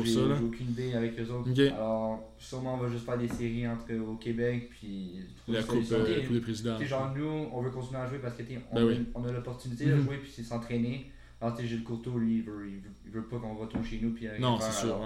aucune 0.45 0.69
idée 0.69 0.93
avec 0.93 1.19
eux 1.19 1.29
autres. 1.31 1.49
Ok. 1.51 1.59
Alors, 1.59 2.33
sûrement, 2.37 2.75
on 2.75 2.77
va 2.77 2.89
juste 2.89 3.05
faire 3.05 3.17
des 3.17 3.27
séries 3.27 3.67
entre 3.67 3.93
au 3.95 4.15
Québec 4.15 4.69
puis. 4.69 5.19
la 5.49 5.61
coupe, 5.61 5.83
euh, 5.91 6.21
coupe 6.23 6.33
des 6.33 6.39
présidents. 6.41 6.79
Genre, 6.81 7.13
nous, 7.17 7.47
on 7.51 7.61
veut 7.61 7.69
continuer 7.71 7.99
à 7.99 8.07
jouer 8.07 8.19
parce 8.19 8.35
que 8.35 8.43
on, 8.71 8.75
Ben 8.75 8.85
oui. 8.87 9.05
on 9.13 9.25
a 9.25 9.31
l'opportunité 9.31 9.85
Mhm. 9.85 9.97
de 9.97 10.01
jouer 10.03 10.17
puis 10.17 10.31
c'est 10.33 10.43
s'entraîner. 10.43 11.11
Alors, 11.41 11.53
t'sais, 11.55 11.67
Gilles 11.67 11.83
Courteau, 11.83 12.17
lui, 12.17 12.37
il 12.37 12.41
veut, 12.43 12.67
il 12.67 12.75
veut, 12.77 12.89
il 13.05 13.11
veut 13.11 13.23
pas 13.23 13.37
qu'on 13.37 13.53
retourne 13.55 13.83
chez 13.83 13.99
nous. 14.01 14.09
Puis, 14.11 14.25
euh, 14.27 14.39
Non, 14.39 14.57
c'est 14.59 14.71
sûr, 14.71 14.99
ouais. 14.99 15.05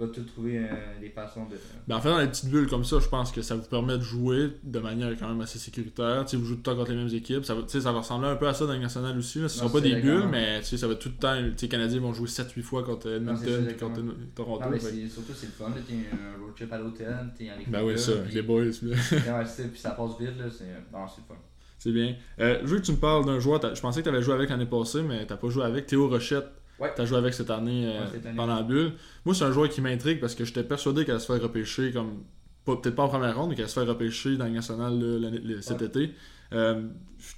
Vas 0.00 0.08
tout 0.08 0.22
trouver 0.24 0.58
euh, 0.58 1.00
des 1.00 1.10
façons 1.10 1.44
de. 1.46 1.56
Ben, 1.86 1.96
en 1.96 2.00
fait, 2.00 2.08
dans 2.08 2.18
les 2.18 2.26
petites 2.26 2.48
bulles 2.50 2.66
comme 2.66 2.84
ça, 2.84 2.98
je 3.00 3.08
pense 3.08 3.30
que 3.32 3.42
ça 3.42 3.54
vous 3.54 3.62
permet 3.68 3.96
de 3.96 4.02
jouer 4.02 4.50
de 4.62 4.78
manière 4.78 5.10
quand 5.18 5.28
même 5.28 5.40
assez 5.40 5.58
sécuritaire. 5.58 6.24
Tu 6.24 6.30
sais, 6.32 6.36
vous 6.36 6.44
jouez 6.46 6.56
tout 6.56 6.62
le 6.70 6.74
temps 6.74 6.76
contre 6.76 6.90
les 6.90 6.96
mêmes 6.96 7.14
équipes. 7.14 7.44
Ça 7.44 7.54
va, 7.54 7.62
tu 7.62 7.80
ça 7.80 7.92
va 7.92 7.98
ressembler 8.00 8.28
un 8.28 8.36
peu 8.36 8.48
à 8.48 8.54
ça 8.54 8.66
dans 8.66 8.72
le 8.72 8.78
national 8.78 9.16
aussi. 9.18 9.40
là. 9.40 9.48
Ce 9.48 9.56
ne 9.56 9.68
sera 9.68 9.72
pas 9.72 9.80
des 9.80 9.96
bulles, 10.00 10.28
mais 10.30 10.60
tu 10.60 10.66
sais, 10.66 10.76
ça 10.76 10.88
va 10.88 10.94
tout 10.94 11.08
le 11.10 11.14
temps. 11.16 11.36
Tu 11.56 11.64
les 11.64 11.68
Canadiens 11.68 12.00
vont 12.00 12.12
jouer 12.12 12.28
7-8 12.28 12.62
fois 12.62 12.82
contre 12.82 13.08
c'est 13.08 13.16
Edmonton 13.16 13.64
puis 13.66 13.76
contre 13.76 14.00
Toronto. 14.34 14.64
Non, 14.64 14.70
mais 14.70 14.78
fait 14.78 15.08
surtout, 15.08 15.32
c'est 15.34 15.46
le 15.46 15.52
fun. 15.52 15.70
T'es 15.70 15.94
un 15.94 16.42
road 16.42 16.54
trip 16.56 16.72
à 16.72 16.78
l'hôtel, 16.78 17.32
t'es 17.36 17.48
avec 17.48 17.70
Ben 17.70 17.82
oui, 17.84 17.98
ça, 17.98 18.12
puis- 18.24 18.34
les 18.34 18.42
boys. 18.42 18.62
Ouais, 18.62 18.72
ça, 19.46 19.62
puis 19.70 19.78
ça 19.80 19.90
passe 19.90 20.18
vite, 20.18 20.38
là. 20.38 20.44
C'est 20.50 20.64
le 20.64 20.98
fun. 21.28 21.34
C'est 21.78 21.92
bien. 21.92 22.14
Euh, 22.40 22.58
je 22.62 22.66
veux 22.66 22.78
que 22.78 22.84
tu 22.84 22.92
me 22.92 22.98
parles 22.98 23.24
d'un 23.24 23.40
joueur. 23.40 23.58
Je 23.74 23.80
pensais 23.80 24.00
que 24.00 24.08
tu 24.08 24.14
avais 24.14 24.22
joué 24.22 24.34
avec 24.34 24.50
l'année 24.50 24.66
passée, 24.66 25.00
mais 25.00 25.24
t'as 25.26 25.38
pas 25.38 25.48
joué 25.48 25.64
avec. 25.64 25.86
Théo 25.86 26.08
Rochette. 26.08 26.46
Ouais. 26.80 26.92
Tu 26.94 27.02
as 27.02 27.04
joué 27.04 27.18
avec 27.18 27.34
cette 27.34 27.50
année, 27.50 27.86
euh, 27.86 28.00
Ouais, 28.04 28.06
cette 28.12 28.26
année. 28.26 28.36
pendant 28.36 28.54
la 28.56 28.62
bulle. 28.62 28.92
Moi, 29.24 29.34
c'est 29.34 29.44
un 29.44 29.52
joueur 29.52 29.68
qui 29.68 29.80
m'intrigue 29.80 30.18
parce 30.20 30.34
que 30.34 30.44
j'étais 30.44 30.64
persuadé 30.64 31.04
qu'elle 31.04 31.16
allait 31.16 31.24
se 31.24 31.32
faire 31.32 31.42
repêcher 31.42 31.92
comme. 31.92 32.24
Peut-être 32.64 32.94
pas 32.94 33.04
en 33.04 33.08
première 33.08 33.36
ronde, 33.36 33.48
mais 33.50 33.54
qu'elle 33.54 33.64
allait 33.64 33.72
se 33.72 33.78
faire 33.80 33.88
repêcher 33.88 34.36
dans 34.36 34.44
le 34.44 34.50
national 34.52 34.98
là, 35.00 35.18
l'année- 35.18 35.40
le- 35.42 35.60
cet 35.62 35.80
Ouais. 35.80 35.86
été. 35.86 36.10
Euh, 36.52 36.88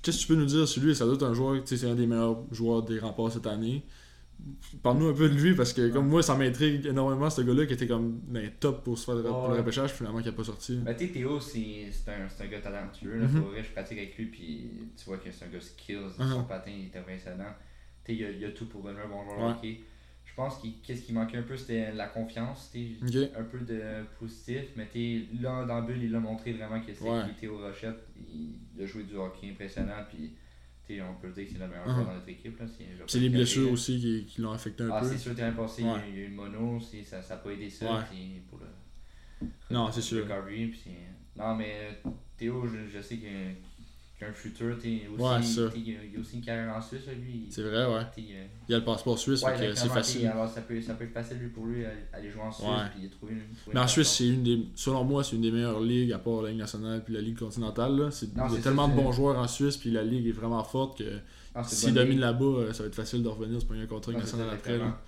Qu'est-ce 0.02 0.18
que 0.18 0.22
tu 0.22 0.28
peux 0.28 0.34
nous 0.36 0.46
dire 0.46 0.66
sur 0.68 0.82
lui? 0.82 0.94
Ça 0.94 1.04
doit 1.04 1.14
être 1.14 1.24
un 1.26 1.34
joueur, 1.34 1.60
c'est 1.64 1.84
un 1.90 1.94
des 1.94 2.06
meilleurs 2.06 2.38
joueurs 2.52 2.82
des 2.84 2.98
remparts 3.00 3.32
cette 3.32 3.46
année. 3.48 3.84
Parle-nous 4.82 5.08
un 5.08 5.12
peu 5.14 5.28
de 5.28 5.34
lui 5.34 5.54
parce 5.54 5.72
que, 5.72 5.88
comme 5.90 6.08
moi, 6.08 6.22
ça 6.22 6.34
m'intrigue 6.34 6.86
énormément 6.86 7.30
ce 7.30 7.42
gars-là 7.42 7.66
qui 7.66 7.74
était 7.74 7.86
comme 7.86 8.20
les 8.32 8.50
top 8.50 8.82
pour 8.82 8.98
se 8.98 9.04
faire 9.04 9.22
pour 9.22 9.48
le 9.48 9.56
repêchage, 9.58 9.90
finalement, 9.92 10.18
qui 10.20 10.26
n'a 10.26 10.32
pas 10.32 10.42
sorti. 10.44 10.76
Ben, 10.76 10.96
tu 10.96 11.10
Théo, 11.12 11.38
c'est 11.40 11.88
c'est 11.92 12.10
un, 12.10 12.44
un 12.44 12.48
gars 12.48 12.60
talentueux. 12.60 13.18
Là. 13.20 13.26
Pour 13.28 13.48
vrai, 13.50 13.62
je 13.62 13.70
pratique 13.70 13.98
avec 13.98 14.16
lui, 14.16 14.26
puis 14.26 14.70
tu 14.96 15.04
vois 15.04 15.18
que 15.18 15.30
c'est 15.30 15.44
un 15.44 15.48
gars 15.48 15.60
skills. 15.60 15.96
Mhm. 16.18 16.30
Son 16.32 16.44
patin, 16.44 16.70
il 16.76 16.86
est 16.86 16.98
impressionnant. 16.98 17.54
Il 18.08 18.14
y 18.16 18.38
y 18.40 18.44
a 18.44 18.50
tout 18.50 18.66
pour 18.66 18.82
devenir 18.82 19.04
un 19.04 19.08
bon 19.08 19.24
joueur 19.24 19.38
Ouais. 19.38 19.52
hockey. 19.52 19.80
Je 20.24 20.34
pense 20.34 20.58
que 20.58 20.66
qu'est-ce 20.82 21.02
qui 21.02 21.12
manquait 21.12 21.36
un 21.36 21.42
peu, 21.42 21.56
c'était 21.56 21.92
la 21.92 22.06
confiance. 22.08 22.70
tu 22.72 22.96
sais, 23.06 23.24
Ok. 23.24 23.30
Un 23.38 23.44
peu 23.44 23.58
de 23.60 23.80
positif, 24.18 24.62
mais 24.76 24.88
là, 25.40 25.64
dans 25.64 25.80
le 25.80 25.86
bulle, 25.86 26.02
il 26.04 26.14
a 26.14 26.20
montré 26.20 26.52
vraiment 26.54 26.80
que 26.80 26.90
Ouais. 26.90 27.28
qui 27.34 27.40
Théo 27.40 27.58
Rochette. 27.58 28.06
Il, 28.16 28.82
a 28.82 28.86
joué 28.86 29.04
du 29.04 29.14
hockey 29.16 29.50
impressionnant, 29.50 30.04
puis 30.08 30.32
on 31.00 31.14
peut 31.20 31.30
dire 31.30 31.46
que 31.46 31.52
c'est 31.52 31.58
le 31.58 31.68
meilleur 31.68 31.86
Mhm. 31.86 31.94
joueur 31.94 32.06
dans 32.06 32.14
notre 32.14 32.28
équipe. 32.28 32.60
C'est 33.06 33.20
les 33.20 33.28
blessures 33.30 33.70
aussi 33.72 33.98
qui, 34.00 34.24
qui 34.26 34.40
l'ont 34.40 34.52
affecté 34.52 34.82
un 34.84 34.90
Ah, 34.92 35.00
peu. 35.00 35.06
c'est 35.08 35.18
sûr, 35.18 35.32
y 35.38 35.42
a- 35.42 35.48
Ouais. 35.50 36.00
il 36.10 36.16
y 36.16 36.20
a 36.20 36.24
eu 36.24 36.28
le 36.28 36.34
mono, 36.34 36.80
ça 36.80 37.20
n'a 37.20 37.36
pas 37.36 37.50
aidé 37.50 37.68
ça. 37.70 38.06
Puis 38.10 38.42
pour 38.48 38.58
le, 38.58 39.46
Non, 39.70 39.90
c'est 39.90 39.96
le 39.98 40.02
sûr. 40.02 40.24
recovery, 40.24 40.66
puis 40.68 40.80
non, 41.36 41.54
mais 41.56 42.00
Théo, 42.36 42.66
je, 42.66 42.86
je 42.88 43.00
sais 43.02 43.16
qu'il 43.16 43.28
a 44.24 44.28
un 44.28 44.32
futur. 44.32 44.78
t'sais, 44.78 44.88
Il, 45.74 45.98
il 46.12 46.16
a 46.16 46.20
aussi 46.20 46.36
une 46.36 46.42
carrière 46.44 46.74
en 46.76 46.80
Suisse, 46.80 47.02
lui. 47.20 47.46
C'est 47.50 47.62
vrai, 47.62 47.86
ouais. 47.86 48.04
t'sais, 48.12 48.22
il 48.22 48.72
a- 48.72 48.76
y 48.76 48.78
le 48.78 48.84
passeport 48.84 49.18
suisse, 49.18 49.42
Ouais, 49.42 49.52
que 49.58 49.74
c'est 49.74 49.88
facile. 49.88 50.26
Alors, 50.26 50.48
ça 50.48 50.60
peut, 50.62 50.80
ça 50.80 50.94
peut 50.94 51.04
être 51.04 51.12
facile 51.12 51.38
lui, 51.38 51.48
pour 51.48 51.66
lui 51.66 51.84
aller, 52.12 52.30
jouer 52.30 52.42
en 52.42 52.52
Suisse, 52.52 52.66
puis 52.96 53.08
trouver 53.08 53.32
une. 53.32 53.40
trouver 53.56 53.74
Mais 53.74 53.80
en 53.80 53.88
Suisse, 53.88 54.08
c'est 54.08 54.28
une 54.28 54.42
des, 54.42 54.66
selon 54.74 55.04
moi, 55.04 55.22
c'est 55.24 55.36
une 55.36 55.42
des 55.42 55.50
meilleures 55.50 55.80
ligues 55.80 56.12
à 56.12 56.18
part 56.18 56.42
la 56.42 56.50
Ligue 56.50 56.58
nationale 56.60 57.02
puis 57.04 57.14
la 57.14 57.20
Ligue 57.20 57.38
continentale. 57.38 57.96
Là. 57.96 58.08
Non, 58.36 58.44
il 58.48 58.54
y 58.54 58.58
a 58.58 58.60
tellement 58.60 58.88
de 58.88 58.94
bons 58.94 59.12
joueurs 59.12 59.38
en 59.38 59.46
Suisse, 59.48 59.76
puis 59.76 59.90
la 59.90 60.02
Ligue 60.02 60.26
est 60.26 60.32
vraiment 60.32 60.62
forte 60.64 60.98
que 60.98 61.04
Ah, 61.54 61.62
dominent 61.92 62.10
ligue. 62.12 62.18
là-bas, 62.20 62.44
euh, 62.44 62.72
ça 62.72 62.82
va 62.82 62.86
être 62.88 62.94
facile 62.94 63.22
de 63.22 63.28
revenir 63.28 63.58
pour 63.66 63.76
un 63.76 63.86
contrat 63.86 64.12
c'est 64.12 64.18
national 64.18 64.48
après. 64.50 64.78
Là. 64.78 64.98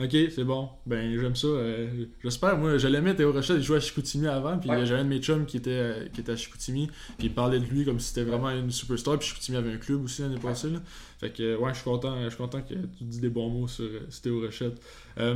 Ok, 0.00 0.10
c'est 0.12 0.44
bon. 0.44 0.68
Ben, 0.86 1.18
j'aime 1.20 1.34
ça. 1.36 1.46
euh, 1.48 2.06
j'espère. 2.22 2.56
Moi, 2.56 2.78
je 2.78 2.86
l'aimais, 2.88 3.14
Théo 3.14 3.32
Rochette. 3.32 3.56
Il 3.58 3.62
jouait 3.62 3.78
à 3.78 3.80
Chicoutimi 3.80 4.26
avant. 4.26 4.58
Puis 4.58 4.70
Ouais. 4.70 4.86
j'avais 4.86 5.00
un 5.00 5.04
de 5.04 5.08
mes 5.08 5.18
chums 5.20 5.44
qui 5.46 5.56
était, 5.56 5.70
euh, 5.70 6.08
qui 6.12 6.20
était 6.20 6.32
à 6.32 6.36
Chicoutimi. 6.36 6.86
Puis 7.18 7.26
il 7.28 7.34
parlait 7.34 7.58
de 7.60 7.64
lui 7.66 7.84
comme 7.84 7.98
si 8.00 8.08
c'était 8.08 8.24
vraiment 8.28 8.50
une 8.50 8.70
superstar. 8.70 9.18
Puis 9.18 9.28
Chicoutimi 9.28 9.56
avait 9.56 9.72
un 9.72 9.76
club 9.78 10.04
aussi 10.04 10.22
l'année 10.22 10.38
passée. 10.38 10.70
Là. 10.70 10.80
Fait 11.18 11.30
que, 11.30 11.56
ouais, 11.56 11.70
je 11.70 11.74
suis 11.76 11.84
content, 11.84 12.16
je 12.24 12.28
suis 12.28 12.38
content 12.38 12.62
que 12.62 12.74
tu 12.74 13.04
dis 13.04 13.20
des 13.20 13.28
bons 13.28 13.50
mots 13.50 13.68
sur, 13.68 13.84
euh, 13.84 14.06
sur 14.08 14.22
Théo 14.22 14.40
Rochette. 14.40 14.80
Euh, 15.18 15.34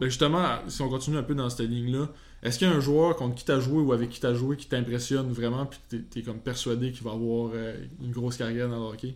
ben 0.00 0.08
justement, 0.08 0.44
si 0.68 0.82
on 0.82 0.88
continue 0.88 1.16
un 1.16 1.22
peu 1.22 1.34
dans 1.34 1.48
cette 1.48 1.68
ligne-là, 1.68 2.08
est-ce 2.42 2.58
qu'il 2.58 2.68
y 2.68 2.70
a 2.70 2.74
un 2.74 2.80
joueur 2.80 3.14
contre 3.14 3.36
qui 3.36 3.44
t'as 3.44 3.60
joué 3.60 3.80
ou 3.82 3.92
avec 3.92 4.10
qui 4.10 4.18
t'as 4.20 4.34
joué 4.34 4.56
qui 4.56 4.66
t'impressionne 4.66 5.30
vraiment, 5.30 5.66
puis 5.66 5.78
t'es, 5.88 6.00
t'es 6.00 6.22
comme 6.22 6.38
persuadé 6.40 6.90
qu'il 6.90 7.04
va 7.04 7.12
avoir 7.12 7.52
une 8.02 8.10
grosse 8.10 8.36
carrière 8.36 8.68
dans 8.68 8.88
le 8.88 8.94
hockey? 8.94 9.14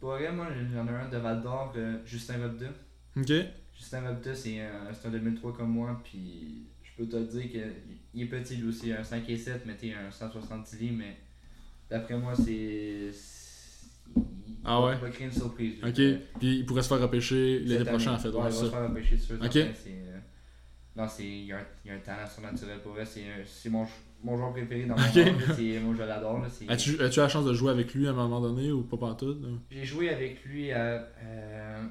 Pour 0.00 0.10
vrai, 0.10 0.30
moi, 0.32 0.48
j'en 0.72 0.86
ai 0.86 0.90
un 0.90 1.08
de 1.08 1.16
Val 1.18 1.42
d'Or, 1.42 1.72
euh, 1.76 1.98
Justin 2.04 2.38
Robda. 2.42 2.66
Ok 3.16 3.32
Justin 3.76 4.08
Robda, 4.08 4.34
c'est 4.34 4.60
un, 4.60 4.92
c'est 4.92 5.08
un 5.08 5.10
2003 5.10 5.52
comme 5.56 5.70
moi, 5.70 6.00
puis 6.04 6.66
je 6.82 6.90
peux 6.96 7.08
te 7.08 7.16
dire 7.16 7.48
qu'il 7.50 8.22
est 8.22 8.26
petit 8.26 8.56
lui 8.56 8.68
aussi, 8.68 8.92
un 8.92 9.04
5 9.04 9.28
et 9.28 9.36
7, 9.36 9.62
mais 9.66 9.76
t'es 9.76 9.92
un 9.94 10.10
170 10.10 10.78
livres, 10.80 10.96
mais 10.98 11.16
d'après 11.88 12.16
moi, 12.18 12.34
c'est. 12.34 13.10
Ah 14.64 14.84
ouais? 14.84 14.94
Il 14.96 15.00
va 15.00 15.10
créer 15.10 15.26
une 15.28 15.32
surprise. 15.32 15.74
Ok, 15.82 15.94
puis 15.94 16.58
il 16.58 16.66
pourrait 16.66 16.82
se 16.82 16.88
faire 16.88 17.00
repêcher 17.00 17.60
prochaine 17.84 18.08
année. 18.08 18.16
en 18.16 18.22
fait. 18.22 18.28
Ouais, 18.28 18.34
il 18.34 18.42
va 18.42 18.50
se 18.50 18.66
faire 18.70 18.88
repêcher 18.88 19.16
sûr. 19.16 19.36
Ok. 19.40 19.52
certain, 19.52 19.72
c'est, 19.74 19.90
euh, 19.90 20.18
Non, 20.96 21.08
c'est, 21.08 21.24
il, 21.24 21.44
y 21.46 21.52
a 21.52 21.58
un, 21.58 21.64
il 21.84 21.88
y 21.88 21.94
a 21.94 21.96
un 21.96 22.00
talent 22.00 22.26
surnaturel 22.26 22.80
pour 22.80 22.92
vrai. 22.92 23.06
C'est, 23.06 23.22
un- 23.22 23.44
c'est 23.46 23.70
mon, 23.70 23.86
mon 24.24 24.36
joueur 24.36 24.52
préféré 24.52 24.84
dans 24.86 24.96
mon 24.96 25.02
Ok. 25.02 25.16
monde. 25.16 25.84
moi, 25.84 25.94
je 25.96 26.02
l'adore. 26.02 26.44
As-tu, 26.68 27.00
as-tu 27.00 27.20
la 27.20 27.28
chance 27.28 27.44
de 27.44 27.54
jouer 27.54 27.70
avec 27.70 27.94
lui 27.94 28.06
à 28.06 28.10
un 28.10 28.14
moment 28.14 28.40
donné 28.40 28.72
ou 28.72 28.82
pas 28.82 28.96
pantoute 28.96 29.42
là? 29.42 29.48
J'ai 29.70 29.84
joué 29.84 30.10
avec 30.10 30.44
lui 30.44 30.72
à 30.72 31.08
euh, 31.24 31.84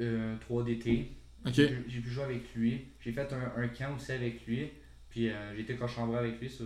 euh, 0.00 0.36
3DT. 0.48 1.06
Ok, 1.46 1.52
J'ai 1.54 1.68
pu- 1.68 1.84
J'ai 1.88 2.00
pu 2.00 2.10
jouer 2.10 2.24
avec 2.24 2.54
lui. 2.54 2.84
J'ai 3.00 3.12
fait 3.12 3.28
un, 3.32 3.62
un 3.62 3.68
camp 3.68 3.94
aussi 3.96 4.12
avec 4.12 4.46
lui. 4.46 4.68
Puis 5.08 5.28
euh, 5.28 5.54
j'ai 5.54 5.62
été 5.62 5.74
cochambré 5.76 6.18
avec 6.18 6.40
lui. 6.40 6.48
so 6.48 6.64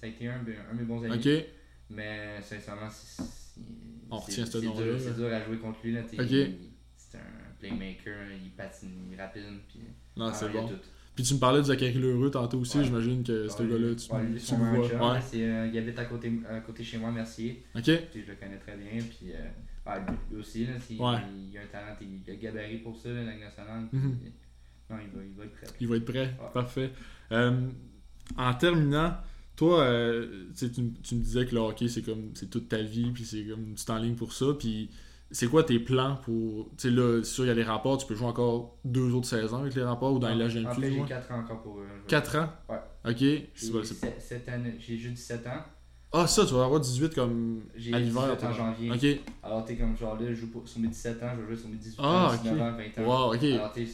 ça 0.00 0.06
a 0.06 0.08
été 0.08 0.28
un, 0.28 0.42
de- 0.42 0.52
un 0.70 0.74
de 0.74 0.78
mes 0.80 0.84
bons 0.84 1.02
amis. 1.04 1.42
Mais 1.90 2.40
sincèrement, 2.40 2.86
On 4.10 4.20
c'est- 4.20 4.42
retient 4.42 4.46
ce 4.46 4.52
c'est 4.52 4.60
dur, 4.60 4.74
là. 4.74 4.98
c'est 4.98 5.16
dur 5.16 5.26
à 5.32 5.42
jouer 5.44 5.58
contre 5.58 5.78
lui. 5.84 5.92
Là, 5.92 6.02
c'est 6.08 7.18
un 7.18 7.20
playmaker, 7.58 8.16
il 8.42 8.50
patine, 8.52 9.08
il 9.12 9.20
rapide. 9.20 9.42
Puis, 9.68 9.80
non, 10.16 10.26
ah, 10.26 10.32
c'est 10.32 10.48
bon. 10.50 10.66
tout. 10.68 10.74
Puis 11.14 11.24
tu 11.24 11.34
me 11.34 11.38
parlais 11.38 11.58
de 11.58 11.64
Zachary 11.64 11.92
Leroux 11.94 12.30
tantôt 12.30 12.58
aussi, 12.60 12.78
Ouais. 12.78 12.84
j'imagine 12.84 13.22
que 13.22 13.48
ce 13.48 13.62
gars-là, 13.62 13.94
tu, 13.94 14.12
ouais, 14.12 14.40
tu 14.40 14.54
le 14.54 14.96
vois. 14.96 15.12
Ouais. 15.14 15.20
euh, 15.34 15.70
il 15.72 15.78
habite 15.78 15.98
à 15.98 16.04
côté, 16.06 16.32
à 16.48 16.60
côté 16.60 16.82
chez 16.84 16.98
moi, 16.98 17.10
Mercier. 17.10 17.62
Ok, 17.74 17.82
Puis 17.84 18.22
je 18.24 18.30
le 18.30 18.36
connais 18.36 18.58
très 18.58 18.76
bien. 18.76 19.02
Puis, 19.02 19.32
euh, 19.32 19.98
lui, 20.30 20.38
aussi, 20.40 20.66
là, 20.66 20.72
il, 20.88 20.96
il 20.96 21.58
a 21.58 21.62
un 21.62 21.66
talent, 21.66 21.96
il, 22.00 22.08
il 22.26 22.30
a 22.30 22.34
le 22.34 22.40
gabarit 22.40 22.78
pour 22.78 22.96
ça, 22.96 23.08
la 23.10 23.32
Ligue 23.32 23.40
nationale. 23.40 23.86
puis, 23.90 23.98
Mhm. 23.98 24.16
Non, 24.90 24.96
il 25.04 25.16
va, 25.18 25.24
il 25.24 25.34
va 25.36 25.44
être 25.44 25.52
prêt. 25.52 25.66
il 25.80 25.88
va 25.88 25.96
être 25.96 26.04
prêt. 26.04 26.34
Parfait. 26.54 26.90
Euh, 27.32 27.68
en 28.36 28.54
terminant, 28.54 29.14
toi, 29.56 29.82
euh, 29.82 30.46
tu, 30.56 30.70
tu 30.70 31.14
me 31.14 31.20
disais 31.22 31.44
que 31.46 31.54
le 31.54 31.60
hockey, 31.60 31.86
c'est 31.88 32.02
comme 32.02 32.30
c'est 32.34 32.48
toute 32.50 32.68
ta 32.68 32.80
vie, 32.82 33.10
puis 33.12 33.24
c'est 33.24 33.44
comme 33.44 33.74
tu 33.74 33.84
t'enlignes 33.84 34.16
pour 34.16 34.32
ça. 34.32 34.46
Puis 34.58 34.90
c'est 35.30 35.46
quoi 35.46 35.62
tes 35.64 35.78
plans 35.78 36.16
pour. 36.24 36.68
Tu 36.76 36.88
sais, 36.88 36.90
là, 36.90 37.22
sûr, 37.22 37.44
il 37.44 37.48
y 37.48 37.50
a 37.50 37.54
les 37.54 37.62
rapports, 37.62 37.98
tu 37.98 38.06
peux 38.06 38.14
jouer 38.14 38.26
encore 38.28 38.76
deux 38.84 39.12
autres 39.14 39.28
saisons 39.28 39.58
avec 39.58 39.74
les 39.74 39.82
rapports 39.82 40.12
ou 40.12 40.18
dans 40.18 40.28
la 40.28 40.34
En 40.34 40.38
LHMQ, 40.48 40.74
fait, 40.74 40.80
du 40.80 40.90
j'ai 40.92 40.96
moins. 40.98 41.06
4 41.06 41.32
ans 41.32 41.38
encore 41.40 41.62
pour. 41.62 41.78
euh, 41.78 41.82
jouer. 41.86 42.06
4 42.08 42.36
ans? 42.36 42.48
Ouais. 42.68 42.76
Ok. 43.08 43.16
J'ai 43.18 43.48
C'est 43.54 43.72
pas- 43.72 44.08
J'ai 44.78 44.96
juste 44.96 45.14
17 45.14 45.46
ans. 45.46 45.62
Ah, 46.12 46.26
ça, 46.26 46.44
tu 46.44 46.54
vas 46.54 46.64
avoir 46.64 46.80
18 46.80 47.14
comme 47.14 47.60
J'ai 47.76 47.94
à 47.94 47.98
l'hiver. 48.00 48.36
18 48.36 48.44
en 48.46 48.52
janvier. 48.52 48.90
Ok. 48.90 49.20
Alors, 49.44 49.64
t'es 49.64 49.76
comme 49.76 49.96
genre 49.96 50.14
là, 50.20 50.26
je 50.30 50.34
joue 50.34 50.48
pour- 50.48 50.66
sur 50.66 50.80
mes 50.80 50.88
17 50.88 51.22
ans, 51.22 51.28
je 51.36 51.40
vais 51.42 51.46
jouer 51.46 51.56
sur 51.56 51.68
mes 51.68 51.76
18 51.76 51.96
Ah, 52.02 52.26
ans, 52.26 52.34
ok. 52.34 52.42
19 52.42 52.60
ans, 52.60 52.76
20 52.76 53.02
ans. 53.02 53.06
Wow, 53.28 53.34
ok. 53.36 53.42
Alors, 53.44 53.72
t'es 53.72 53.86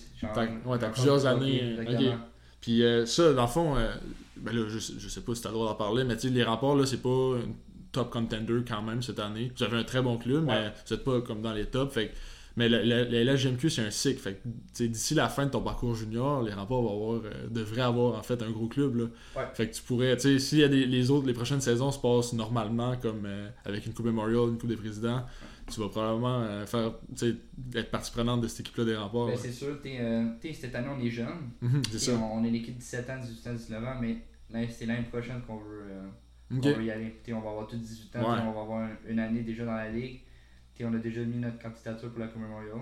ouais, 0.65 0.79
t'as 0.79 0.89
plusieurs 0.89 1.17
plus 1.19 1.27
années, 1.27 1.61
hockey, 1.61 1.63
euh, 1.63 1.83
exactement. 1.83 2.15
ok. 2.15 2.19
Puis 2.63 2.83
euh, 2.83 3.05
ça, 3.05 3.33
dans 3.35 3.43
le 3.43 3.49
fond, 3.49 3.77
euh, 3.77 3.93
ben 4.39 4.57
là, 4.57 4.65
je, 4.67 4.79
je 4.79 5.09
sais 5.11 5.21
pas 5.21 5.35
si 5.35 5.43
t'as 5.43 5.51
le 5.51 5.55
droit 5.57 5.69
d'en 5.69 5.75
parler, 5.75 6.05
mais 6.05 6.17
tu 6.17 6.29
sais, 6.29 6.35
les 6.35 6.43
rapports, 6.43 6.75
là, 6.75 6.87
c'est 6.87 7.03
pas 7.03 7.09
un 7.11 7.53
top 7.97 8.11
contender 8.11 8.61
quand 8.69 8.83
même 8.83 9.03
cette 9.03 9.19
année. 9.19 9.51
Vous 9.57 9.63
avez 9.65 9.79
un 9.79 9.85
très 9.85 10.03
bon 10.03 10.17
club, 10.19 10.45
mais 10.47 10.73
vous 10.87 10.95
êtes 10.95 11.05
pas 11.05 11.21
comme 11.21 11.41
dans 11.43 11.53
les 11.53 11.67
tops. 11.67 11.93
Fait 11.95 12.13
mais 12.59 12.71
la 12.71 12.83
LHGMQ, 13.25 13.69
c'est 13.69 13.83
un 13.83 13.91
cycle. 13.91 14.19
Fait 14.19 14.41
d'ici 14.89 15.15
la 15.15 15.29
fin 15.29 15.45
de 15.45 15.51
ton 15.51 15.61
parcours 15.61 15.95
junior, 15.95 16.43
les 16.43 16.55
rapports 16.55 16.83
vont 16.83 16.95
avoir, 16.95 17.21
euh, 17.31 17.49
devraient 17.51 17.83
avoir 17.83 18.19
en 18.19 18.23
fait 18.23 18.43
un 18.43 18.51
gros 18.51 18.67
club. 18.67 18.97
Là. 18.97 19.05
Ouais. 19.37 19.43
Fait 19.53 19.69
que 19.69 19.75
tu 19.75 19.83
pourrais, 19.83 20.17
tu 20.17 20.23
sais, 20.23 20.39
s'il 20.39 20.59
y 20.61 20.65
a 20.65 20.69
des, 20.69 20.87
les 20.87 21.11
autres, 21.11 21.27
les 21.27 21.35
prochaines 21.35 21.61
saisons 21.61 21.91
se 21.91 21.99
passent 21.99 22.33
normalement, 22.33 22.97
comme 22.97 23.25
euh, 23.27 23.49
avec 23.67 23.85
une 23.85 23.93
Coupe 23.93 24.07
Memorial, 24.07 24.49
une 24.49 24.57
Coupe 24.59 24.71
des 24.71 24.77
Présidents, 24.77 25.23
tu 25.71 25.81
vas 25.81 25.89
probablement 25.91 26.41
euh, 26.45 26.65
faire, 26.65 26.93
être 27.75 27.91
partie 27.91 28.11
prenante 28.11 28.41
de 28.41 28.49
cette 28.49 28.61
équipe-là 28.61 28.85
des 28.87 28.97
rapports. 28.97 29.27
Ben, 29.27 29.37
c'est 29.37 29.53
sûr, 29.53 29.79
t'es, 29.83 30.01
t'es- 30.41 30.55
cette 30.55 30.75
année, 30.75 30.89
on 30.99 31.05
est 31.05 31.11
jeune. 31.11 31.51
Mhm, 31.61 31.83
c'est. 31.93 32.13
On, 32.15 32.37
on 32.37 32.45
est 32.45 32.51
l'équipe 32.51 32.79
17 32.79 33.11
ans, 33.11 33.19
18 33.21 33.51
ans, 33.51 33.55
19 33.55 33.85
ans, 33.85 33.97
mais 34.01 34.69
c'est 34.71 34.87
l'année 34.87 35.09
prochaine 35.13 35.43
qu'on 35.47 35.59
veut, 35.59 35.85
qu'on 36.51 36.61
veut 36.79 36.85
y 36.85 36.91
aller. 36.91 37.17
T'sais, 37.23 37.33
on 37.33 37.41
va 37.41 37.51
avoir 37.51 37.67
tous 37.67 37.77
18 37.77 38.17
ans, 38.17 38.21
Ouais. 38.21 38.41
on 38.43 38.53
va 38.53 38.61
avoir 38.61 38.79
un- 38.85 38.97
une 39.09 39.19
année 39.19 39.43
déjà 39.43 39.65
dans 39.65 39.75
la 39.75 39.91
ligue. 39.91 40.21
T'sais, 40.75 40.85
on 40.85 40.95
a 40.95 40.99
déjà 40.99 41.23
mis 41.23 41.39
notre 41.39 41.59
candidature 41.59 42.11
pour 42.11 42.21
la 42.21 42.29
Coupe 42.29 42.43
Memorial 42.43 42.77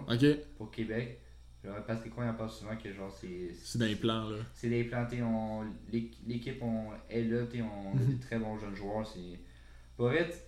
pour 0.58 0.70
Québec. 0.70 1.20
Genre, 1.64 1.82
Patrick 1.86 2.12
Roy 2.14 2.26
en 2.28 2.34
parle 2.34 2.50
souvent 2.50 2.76
que 2.76 2.92
genre 2.92 3.10
c'est. 3.10 3.54
C'est 3.54 3.78
dans 3.78 3.86
les 3.86 3.96
plans, 3.96 4.28
là. 4.28 4.36
C'est 4.52 4.68
des 4.68 4.84
plans, 4.84 5.06
t'sais, 5.06 5.22
on, 5.22 5.62
l'équ- 5.90 6.18
l'équipe 6.26 6.62
on, 6.62 6.90
est 7.08 7.22
là, 7.24 7.46
t'sais, 7.46 7.62
on 7.62 7.96
a 7.96 8.02
des 8.02 8.16
très 8.20 8.38
bons 8.38 8.58
jeunes 8.58 8.76
joueurs. 8.76 9.06
C'est... 9.06 9.38